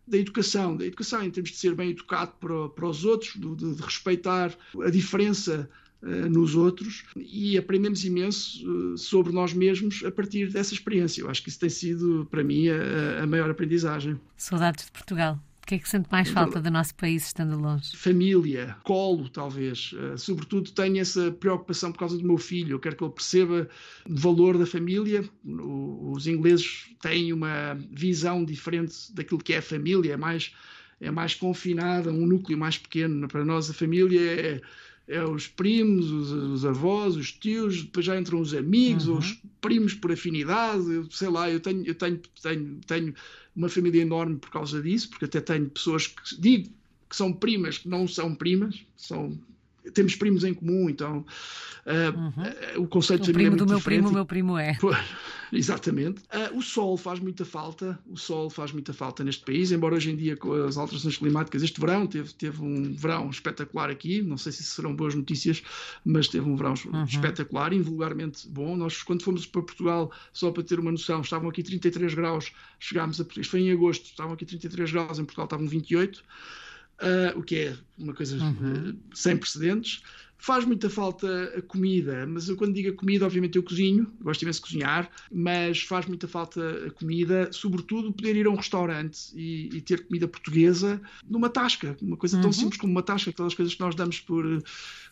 da 0.09 0.17
educação, 0.17 0.75
da 0.75 0.85
educação 0.85 1.23
em 1.23 1.29
termos 1.29 1.51
de 1.51 1.57
ser 1.57 1.75
bem 1.75 1.91
educado 1.91 2.33
para, 2.39 2.69
para 2.69 2.87
os 2.87 3.05
outros, 3.05 3.33
de, 3.35 3.75
de 3.75 3.81
respeitar 3.81 4.55
a 4.81 4.89
diferença 4.89 5.69
eh, 6.01 6.29
nos 6.29 6.55
outros 6.55 7.03
e 7.15 7.57
aprendemos 7.57 8.05
imenso 8.05 8.65
uh, 8.65 8.97
sobre 8.97 9.33
nós 9.33 9.53
mesmos 9.53 10.01
a 10.05 10.11
partir 10.11 10.49
dessa 10.49 10.73
experiência. 10.73 11.21
Eu 11.21 11.29
acho 11.29 11.43
que 11.43 11.49
isso 11.49 11.59
tem 11.59 11.69
sido, 11.69 12.25
para 12.31 12.41
mim, 12.41 12.69
a, 12.69 13.23
a 13.23 13.27
maior 13.27 13.49
aprendizagem. 13.49 14.19
Saudades 14.37 14.85
de 14.85 14.91
Portugal. 14.91 15.37
O 15.69 15.71
que 15.71 15.75
é 15.75 15.79
que 15.79 15.87
sente 15.87 16.09
mais 16.11 16.27
falta 16.29 16.59
do 16.59 16.71
nosso 16.71 16.95
país 16.95 17.27
estando 17.27 17.55
longe? 17.55 17.95
Família, 17.95 18.75
colo, 18.81 19.29
talvez. 19.29 19.93
Uh, 19.93 20.17
sobretudo 20.17 20.71
tenho 20.71 20.97
essa 20.97 21.31
preocupação 21.31 21.91
por 21.91 21.99
causa 21.99 22.17
do 22.17 22.25
meu 22.25 22.39
filho. 22.39 22.73
Eu 22.73 22.79
quero 22.79 22.95
que 22.95 23.03
ele 23.03 23.13
perceba 23.13 23.69
o 24.09 24.15
valor 24.15 24.57
da 24.57 24.65
família. 24.65 25.23
O, 25.45 26.13
os 26.15 26.25
ingleses 26.25 26.89
têm 26.99 27.31
uma 27.31 27.75
visão 27.91 28.43
diferente 28.43 29.13
daquilo 29.13 29.43
que 29.43 29.53
é 29.53 29.59
a 29.59 29.61
família. 29.61 30.13
É 30.13 30.17
mais, 30.17 30.51
é 30.99 31.11
mais 31.11 31.35
confinada, 31.35 32.11
um 32.11 32.25
núcleo 32.25 32.57
mais 32.57 32.79
pequeno. 32.79 33.27
Para 33.27 33.45
nós, 33.45 33.69
a 33.69 33.73
família 33.75 34.21
é 34.21 34.61
é 35.09 35.23
os 35.25 35.47
primos, 35.47 36.11
os, 36.11 36.31
os, 36.31 36.65
avós, 36.65 37.15
os 37.15 37.31
tios, 37.31 37.81
depois 37.81 38.05
já 38.05 38.17
entram 38.17 38.39
os 38.39 38.53
amigos, 38.53 39.07
uhum. 39.07 39.17
os 39.17 39.41
primos 39.59 39.95
por 39.95 40.11
afinidade, 40.11 40.89
eu, 40.91 41.09
sei 41.09 41.29
lá, 41.29 41.49
eu 41.49 41.59
tenho, 41.59 41.83
eu 41.83 41.95
tenho, 41.95 42.21
tenho, 42.41 42.79
tenho 42.85 43.15
uma 43.55 43.67
família 43.67 44.03
enorme 44.03 44.37
por 44.37 44.51
causa 44.51 44.79
disso, 44.81 45.09
porque 45.09 45.25
até 45.25 45.41
tenho 45.41 45.67
pessoas 45.67 46.05
que 46.05 46.39
digo 46.39 46.69
que 47.09 47.15
são 47.15 47.33
primas, 47.33 47.79
que 47.79 47.89
não 47.89 48.07
são 48.07 48.35
primas, 48.35 48.85
são 48.95 49.35
temos 49.93 50.15
primos 50.15 50.43
em 50.43 50.53
comum, 50.53 50.89
então 50.89 51.25
uh, 51.85 52.17
uhum. 52.17 52.79
uh, 52.79 52.83
o 52.83 52.87
conceito 52.87 53.29
o 53.29 53.33
primo 53.33 53.55
é 53.55 53.57
do 53.57 53.65
meu 53.65 53.77
diferente. 53.77 53.83
primo, 53.83 54.09
o 54.09 54.13
meu 54.13 54.25
primo 54.25 54.57
é. 54.57 54.77
exatamente. 55.51 56.21
Uh, 56.33 56.57
o 56.57 56.61
sol 56.61 56.97
faz 56.97 57.19
muita 57.19 57.45
falta, 57.45 57.97
o 58.07 58.17
sol 58.17 58.49
faz 58.49 58.71
muita 58.71 58.93
falta 58.93 59.23
neste 59.23 59.43
país, 59.43 59.71
embora 59.71 59.95
hoje 59.95 60.11
em 60.11 60.15
dia 60.15 60.35
com 60.37 60.53
as 60.53 60.77
alterações 60.77 61.17
climáticas, 61.17 61.63
este 61.63 61.79
verão 61.79 62.05
teve, 62.07 62.33
teve 62.33 62.61
um 62.61 62.93
verão 62.93 63.29
espetacular 63.29 63.89
aqui, 63.89 64.21
não 64.21 64.37
sei 64.37 64.51
se 64.51 64.63
serão 64.63 64.95
boas 64.95 65.15
notícias, 65.15 65.63
mas 66.05 66.27
teve 66.27 66.47
um 66.47 66.55
verão 66.55 66.73
uhum. 66.85 67.03
espetacular, 67.03 67.73
invulgarmente 67.73 68.47
bom. 68.47 68.75
Nós, 68.75 69.01
quando 69.03 69.23
fomos 69.23 69.45
para 69.45 69.61
Portugal, 69.61 70.11
só 70.33 70.51
para 70.51 70.63
ter 70.63 70.79
uma 70.79 70.91
noção, 70.91 71.21
estavam 71.21 71.49
aqui 71.49 71.63
33 71.63 72.13
graus, 72.13 72.51
chegámos 72.79 73.19
a. 73.19 73.23
Isto 73.23 73.51
foi 73.51 73.61
em 73.61 73.71
agosto, 73.71 74.05
estavam 74.05 74.33
aqui 74.33 74.45
33 74.45 74.91
graus, 74.91 75.19
em 75.19 75.25
Portugal 75.25 75.45
estavam 75.45 75.67
28 75.67 76.23
uh, 77.01 77.37
o 77.37 77.43
que 77.43 77.55
é 77.55 77.77
uma 77.97 78.13
coisa 78.13 78.37
uhum. 78.37 78.91
uh, 78.91 78.97
sem 79.13 79.37
precedentes. 79.37 80.01
Faz 80.41 80.63
muita 80.63 80.89
falta 80.89 81.53
a 81.57 81.61
comida, 81.61 82.25
mas 82.25 82.47
eu 82.47 82.55
quando 82.55 82.73
digo 82.73 82.89
a 82.91 82.93
comida, 82.93 83.25
obviamente 83.25 83.57
eu 83.57 83.63
cozinho, 83.63 84.09
gosto 84.21 84.41
imenso 84.43 84.61
de 84.61 84.67
cozinhar, 84.67 85.11
mas 85.29 85.81
faz 85.81 86.05
muita 86.05 86.29
falta 86.29 86.61
a 86.87 86.91
comida, 86.91 87.49
sobretudo 87.51 88.13
poder 88.13 88.37
ir 88.37 88.47
a 88.47 88.49
um 88.49 88.55
restaurante 88.55 89.33
e, 89.35 89.69
e 89.75 89.81
ter 89.81 90.07
comida 90.07 90.29
portuguesa 90.29 91.01
numa 91.29 91.49
tasca, 91.49 91.97
uma 92.01 92.15
coisa 92.15 92.37
tão 92.37 92.47
uhum. 92.47 92.53
simples 92.53 92.79
como 92.79 92.89
uma 92.89 93.03
tasca, 93.03 93.31
aquelas 93.31 93.53
coisas 93.53 93.75
que 93.75 93.81
nós 93.81 93.95
damos 93.95 94.21
por, 94.21 94.63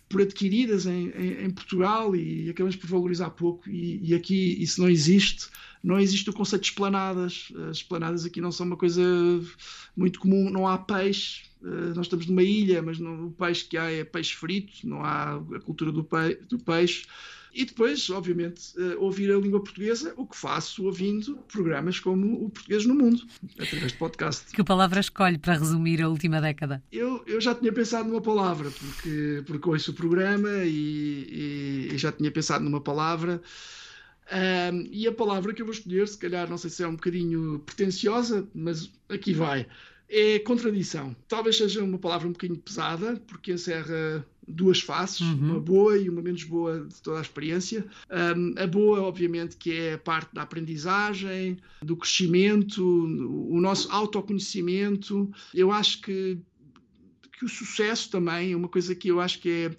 por 0.08 0.22
adquiridas 0.22 0.86
em, 0.86 1.10
em, 1.10 1.44
em 1.44 1.50
Portugal 1.50 2.16
e 2.16 2.50
acabamos 2.50 2.78
por 2.78 2.88
valorizar 2.88 3.30
pouco, 3.32 3.70
e, 3.70 4.00
e 4.02 4.16
aqui 4.16 4.56
isso 4.64 4.80
não 4.80 4.90
existe 4.90 5.50
não 5.88 5.98
existe 5.98 6.30
o 6.30 6.34
conceito 6.34 6.64
de 6.64 6.70
esplanadas. 6.70 7.48
As 7.70 7.78
esplanadas 7.78 8.26
aqui 8.26 8.42
não 8.42 8.52
são 8.52 8.66
uma 8.66 8.76
coisa 8.76 9.02
muito 9.96 10.20
comum, 10.20 10.50
não 10.50 10.68
há 10.68 10.78
peixe. 10.78 11.44
Eh, 11.64 11.94
nós 11.96 12.08
estamos 12.08 12.28
numa 12.28 12.44
ilha, 12.44 12.82
mas 12.82 13.00
não, 13.00 13.28
o 13.28 13.32
peixe 13.32 13.64
que 13.64 13.78
há 13.78 13.90
é 13.90 14.04
peixe 14.04 14.36
frito, 14.36 14.86
não 14.86 15.02
há 15.02 15.36
a 15.36 15.60
cultura 15.62 15.94
do, 15.94 16.04
pe 16.04 16.36
do 16.50 16.60
peixe. 16.60 17.06
E 17.54 17.64
depois, 17.64 18.08
obviamente, 18.10 18.78
uh, 18.78 19.02
ouvir 19.02 19.32
a 19.32 19.40
língua 19.40 19.64
portuguesa, 19.64 20.14
o 20.16 20.28
que 20.28 20.38
faço 20.38 20.86
ouvindo 20.86 21.38
programas 21.52 22.00
como 22.00 22.46
o 22.46 22.50
Português 22.52 22.86
no 22.86 22.94
Mundo, 22.94 23.26
através 23.58 23.94
de 23.94 23.98
podcast. 23.98 24.54
Que 24.54 24.64
palavra 24.64 25.00
escolhe 25.00 25.40
para 25.40 25.54
resumir 25.54 26.04
a 26.04 26.10
última 26.10 26.40
década? 26.40 26.84
Eu, 26.92 27.24
eu 27.26 27.42
já 27.42 27.56
tinha 27.56 27.72
pensado 27.72 28.10
numa 28.10 28.22
palavra, 28.22 28.70
porque, 28.70 29.44
porque 29.48 29.70
ouço 29.70 29.90
o 29.90 29.94
programa 29.96 30.50
e, 30.66 31.88
e, 31.90 31.90
e 31.94 31.98
já 31.98 32.12
tinha 32.12 32.30
pensado 32.30 32.64
numa 32.64 32.82
palavra. 32.82 33.42
Um, 34.30 34.88
e 34.92 35.08
a 35.08 35.12
palavra 35.12 35.54
que 35.54 35.62
eu 35.62 35.66
vou 35.66 35.74
escolher, 35.74 36.08
se 36.08 36.18
calhar, 36.18 36.50
não 36.50 36.58
sei 36.58 36.70
se 36.70 36.84
é 36.84 36.88
um 36.88 36.96
bocadinho 36.96 37.60
pretenciosa, 37.60 38.48
mas 38.54 38.92
aqui 39.10 39.34
vai, 39.34 39.66
é 40.10 40.40
contradição. 40.40 41.16
Talvez 41.28 41.58
seja 41.58 41.84
uma 41.84 41.98
palavra 41.98 42.28
um 42.28 42.34
bocadinho 42.34 42.60
pesada, 42.60 43.22
porque 43.28 43.54
encerra 43.54 44.26
duas 44.48 44.80
faces, 44.80 45.22
uhum. 45.22 45.52
uma 45.52 45.60
boa 45.60 45.98
e 45.98 46.10
uma 46.10 46.22
menos 46.22 46.44
boa 46.44 46.86
de 46.86 47.02
toda 47.02 47.20
a 47.20 47.22
experiência. 47.22 47.86
Um, 48.10 48.54
a 48.58 48.66
boa, 48.66 49.02
obviamente, 49.02 49.58
que 49.58 49.74
é 49.74 49.94
a 49.94 49.98
parte 49.98 50.34
da 50.34 50.44
aprendizagem, 50.44 51.58
do 51.82 51.98
crescimento, 51.98 52.82
o 52.84 53.60
nosso 53.60 53.92
autoconhecimento. 53.92 55.30
Eu 55.54 55.72
acho 55.72 56.02
que, 56.02 56.38
que 57.38 57.46
o 57.46 57.50
sucesso 57.50 58.10
também, 58.10 58.56
uma 58.56 58.70
coisa 58.70 58.96
que 58.96 59.10
eu 59.10 59.20
acho 59.20 59.42
que 59.42 59.50
é 59.50 59.72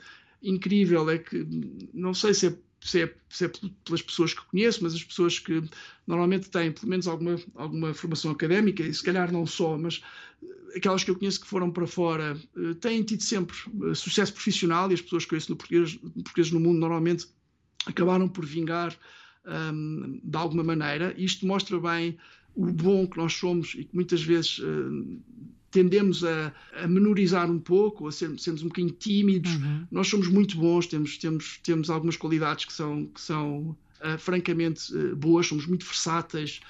incrível, 0.43 1.09
é 1.09 1.19
que, 1.19 1.47
não 1.95 2.13
sei 2.13 2.35
se 2.35 2.49
é 2.49 2.59
se 2.81 3.03
é, 3.03 3.15
se 3.29 3.45
é, 3.47 3.53
pelas 3.85 4.03
pessoas 4.03 4.33
que 4.33 4.45
conheço, 4.47 4.83
mas 4.83 4.95
as 4.95 5.03
pessoas 5.03 5.39
que 5.39 5.63
normalmente 6.07 6.49
têm 6.49 6.73
pelo 6.73 6.89
menos 6.89 7.07
alguma, 7.07 7.39
alguma 7.55 7.95
formação 7.95 8.31
académica, 8.31 8.83
e 8.83 8.93
se 8.93 9.03
calhar 9.03 9.33
não 9.33 9.47
só, 9.47 9.77
mas 9.77 10.03
eh, 10.43 10.79
aquelas 10.79 11.05
que 11.05 11.11
eu 11.11 11.17
conheço 11.17 11.41
que 11.41 11.47
foram 11.47 11.71
para 11.71 11.87
fora, 11.87 12.39
eh, 12.57 12.75
têm 12.75 13.03
tido 13.03 13.23
sempre 13.23 13.57
eh, 13.91 13.95
sucesso 13.95 14.33
profissional 14.33 14.91
e 14.91 14.95
as 14.95 15.01
pessoas 15.01 15.25
que 15.25 15.31
conheço 15.31 15.51
no 15.51 15.57
português, 15.57 15.99
no, 16.03 16.11
português 16.11 16.51
no 16.51 16.61
mundo 16.61 16.79
normalmente 16.79 17.27
acabaram 17.87 18.29
por 18.29 18.45
vingar 18.45 18.97
um, 19.73 20.21
de 20.23 20.37
alguma 20.37 20.63
maneira. 20.63 21.15
Isto 21.17 21.47
mostra 21.47 21.79
bem 21.81 22.19
o 22.55 22.67
bom 22.67 23.07
que 23.07 23.17
nós 23.17 23.33
somos 23.35 23.75
e 23.75 23.85
que 23.85 23.95
muitas 23.95 24.23
vezes 24.23 24.59
uh, 24.59 25.23
tendemos 25.71 26.25
a, 26.25 26.53
a, 26.83 26.89
menorizar 26.89 27.51
um 27.51 27.59
pouco, 27.59 28.09
a 28.09 28.13
ser, 28.13 28.39
sermos 28.39 28.63
um 28.63 28.69
bocadinho 28.69 28.95
tímidos. 28.95 29.55
Uhum. 29.55 29.87
Nós 29.91 30.09
somos 30.09 30.29
muito 30.29 30.57
bons, 30.57 30.87
temos, 30.87 31.19
temos, 31.19 31.59
temos 31.63 31.91
algumas 31.91 32.17
qualidades 32.17 32.65
que 32.65 32.73
são, 32.73 33.07
que 33.07 33.21
são 33.21 33.77
uh, 34.01 34.19
francamente 34.19 34.95
uh, 34.95 35.15
boas, 35.17 35.47
somos 35.47 35.67
muito 35.67 35.85
versáteis. 35.85 36.61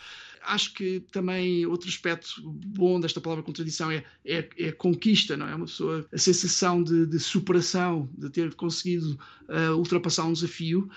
Acho 0.43 0.73
que 0.73 1.01
também 1.13 1.67
outro 1.67 1.89
aspecto 1.89 2.41
bom 2.43 2.99
desta 2.99 3.21
palavra 3.21 3.45
contradição 3.45 3.91
é, 3.91 4.05
é, 4.25 4.49
é 4.57 4.69
a 4.69 4.73
conquista, 4.73 5.37
não 5.37 5.47
é? 5.47 5.55
Uma 5.55 5.67
pessoa, 5.67 6.07
a 6.13 6.19
sensação 6.19 6.83
de, 6.83 7.07
de 7.07 7.19
superação, 7.19 8.09
de 8.17 8.31
ter 8.31 8.55
conseguido 8.55 9.19
uh, 9.49 9.77
ultrapassar 9.77 10.25
um 10.25 10.33
desafio. 10.33 10.89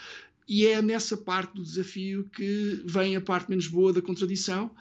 E 0.48 0.66
é 0.68 0.82
nessa 0.82 1.16
parte 1.16 1.56
do 1.56 1.64
desafio 1.64 2.30
que 2.36 2.82
vem 2.86 3.16
a 3.16 3.22
parte 3.22 3.50
menos 3.50 3.68
boa 3.68 3.94
da 3.94 4.02
contradição, 4.02 4.72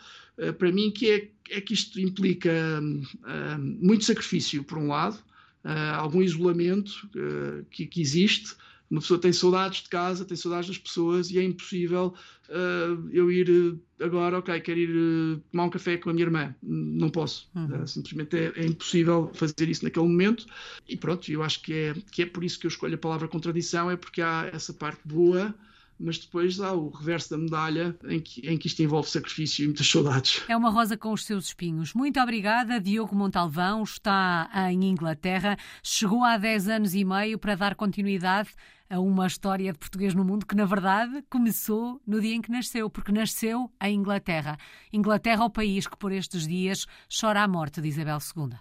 para 0.58 0.72
mim, 0.72 0.90
que 0.90 1.10
é 1.10 1.28
é 1.50 1.60
que 1.60 1.74
isto 1.74 2.00
implica 2.00 2.50
uh, 2.80 3.58
muito 3.58 4.04
sacrifício, 4.04 4.62
por 4.64 4.78
um 4.78 4.88
lado, 4.88 5.16
uh, 5.64 5.96
algum 5.96 6.22
isolamento 6.22 7.08
uh, 7.14 7.64
que, 7.70 7.86
que, 7.86 8.00
existe. 8.00 8.54
Uma 8.88 9.00
pessoa 9.00 9.20
tem 9.20 9.32
saudades 9.32 9.82
de 9.82 9.88
casa, 9.88 10.24
tem 10.24 10.36
saudades 10.36 10.68
das 10.68 10.78
pessoas 10.78 11.30
e 11.30 11.38
é 11.38 11.42
impossível 11.42 12.14
eu 13.12 13.30
ir 13.30 13.78
agora, 14.00 14.40
ok, 14.40 14.60
quero 14.60 14.80
ir 14.80 15.40
tomar 15.52 15.66
um 15.66 15.70
café 15.70 15.96
com 15.96 16.10
a 16.10 16.12
minha 16.12 16.24
irmã. 16.24 16.52
Não 16.60 17.08
posso. 17.08 17.48
Uhum. 17.54 17.86
simplesmente 17.86 18.36
é, 18.36 18.52
é, 18.56 18.66
impossível 18.66 19.30
fazer 19.32 19.68
isso 19.68 19.84
naquele 19.84 20.08
momento. 20.08 20.44
E 20.88 20.96
pronto, 20.96 21.30
eu 21.30 21.44
acho 21.44 21.62
que 21.62 21.72
é, 21.72 21.94
que 22.10 22.22
é 22.22 22.26
por 22.26 22.42
isso 22.42 22.58
que 22.58 22.66
eu 22.66 22.68
escolho 22.68 22.96
a 22.96 22.98
palavra 22.98 23.28
contradição, 23.28 23.88
é 23.88 23.96
porque 23.96 24.20
há 24.20 24.50
essa 24.52 24.74
parte 24.74 25.00
boa 25.04 25.54
mas 26.00 26.18
depois 26.18 26.58
há 26.60 26.72
o 26.72 26.88
reverso 26.88 27.30
da 27.30 27.38
medalha 27.38 27.96
em 28.08 28.18
que, 28.18 28.40
em 28.48 28.56
que 28.56 28.66
isto 28.66 28.82
envolve 28.82 29.08
sacrifício 29.08 29.62
e 29.62 29.66
muitas 29.66 29.86
saudades. 29.86 30.42
É 30.48 30.56
uma 30.56 30.70
rosa 30.70 30.96
com 30.96 31.12
os 31.12 31.24
seus 31.24 31.46
espinhos. 31.46 31.92
Muito 31.92 32.18
obrigada, 32.18 32.80
Diogo 32.80 33.14
Montalvão. 33.14 33.82
Está 33.82 34.50
em 34.70 34.84
Inglaterra, 34.84 35.56
chegou 35.82 36.24
há 36.24 36.38
10 36.38 36.68
anos 36.68 36.94
e 36.94 37.04
meio 37.04 37.38
para 37.38 37.54
dar 37.54 37.74
continuidade 37.74 38.50
a 38.88 38.98
uma 38.98 39.26
história 39.26 39.72
de 39.72 39.78
português 39.78 40.14
no 40.14 40.24
mundo 40.24 40.44
que, 40.44 40.56
na 40.56 40.64
verdade, 40.64 41.22
começou 41.30 42.00
no 42.04 42.20
dia 42.20 42.34
em 42.34 42.42
que 42.42 42.50
nasceu, 42.50 42.90
porque 42.90 43.12
nasceu 43.12 43.70
em 43.80 43.94
Inglaterra. 43.94 44.58
Inglaterra, 44.92 45.44
o 45.44 45.50
país 45.50 45.86
que 45.86 45.96
por 45.96 46.10
estes 46.10 46.46
dias 46.46 46.86
chora 47.08 47.42
a 47.42 47.48
morte 47.48 47.80
de 47.80 47.88
Isabel 47.88 48.18
II. 48.36 48.58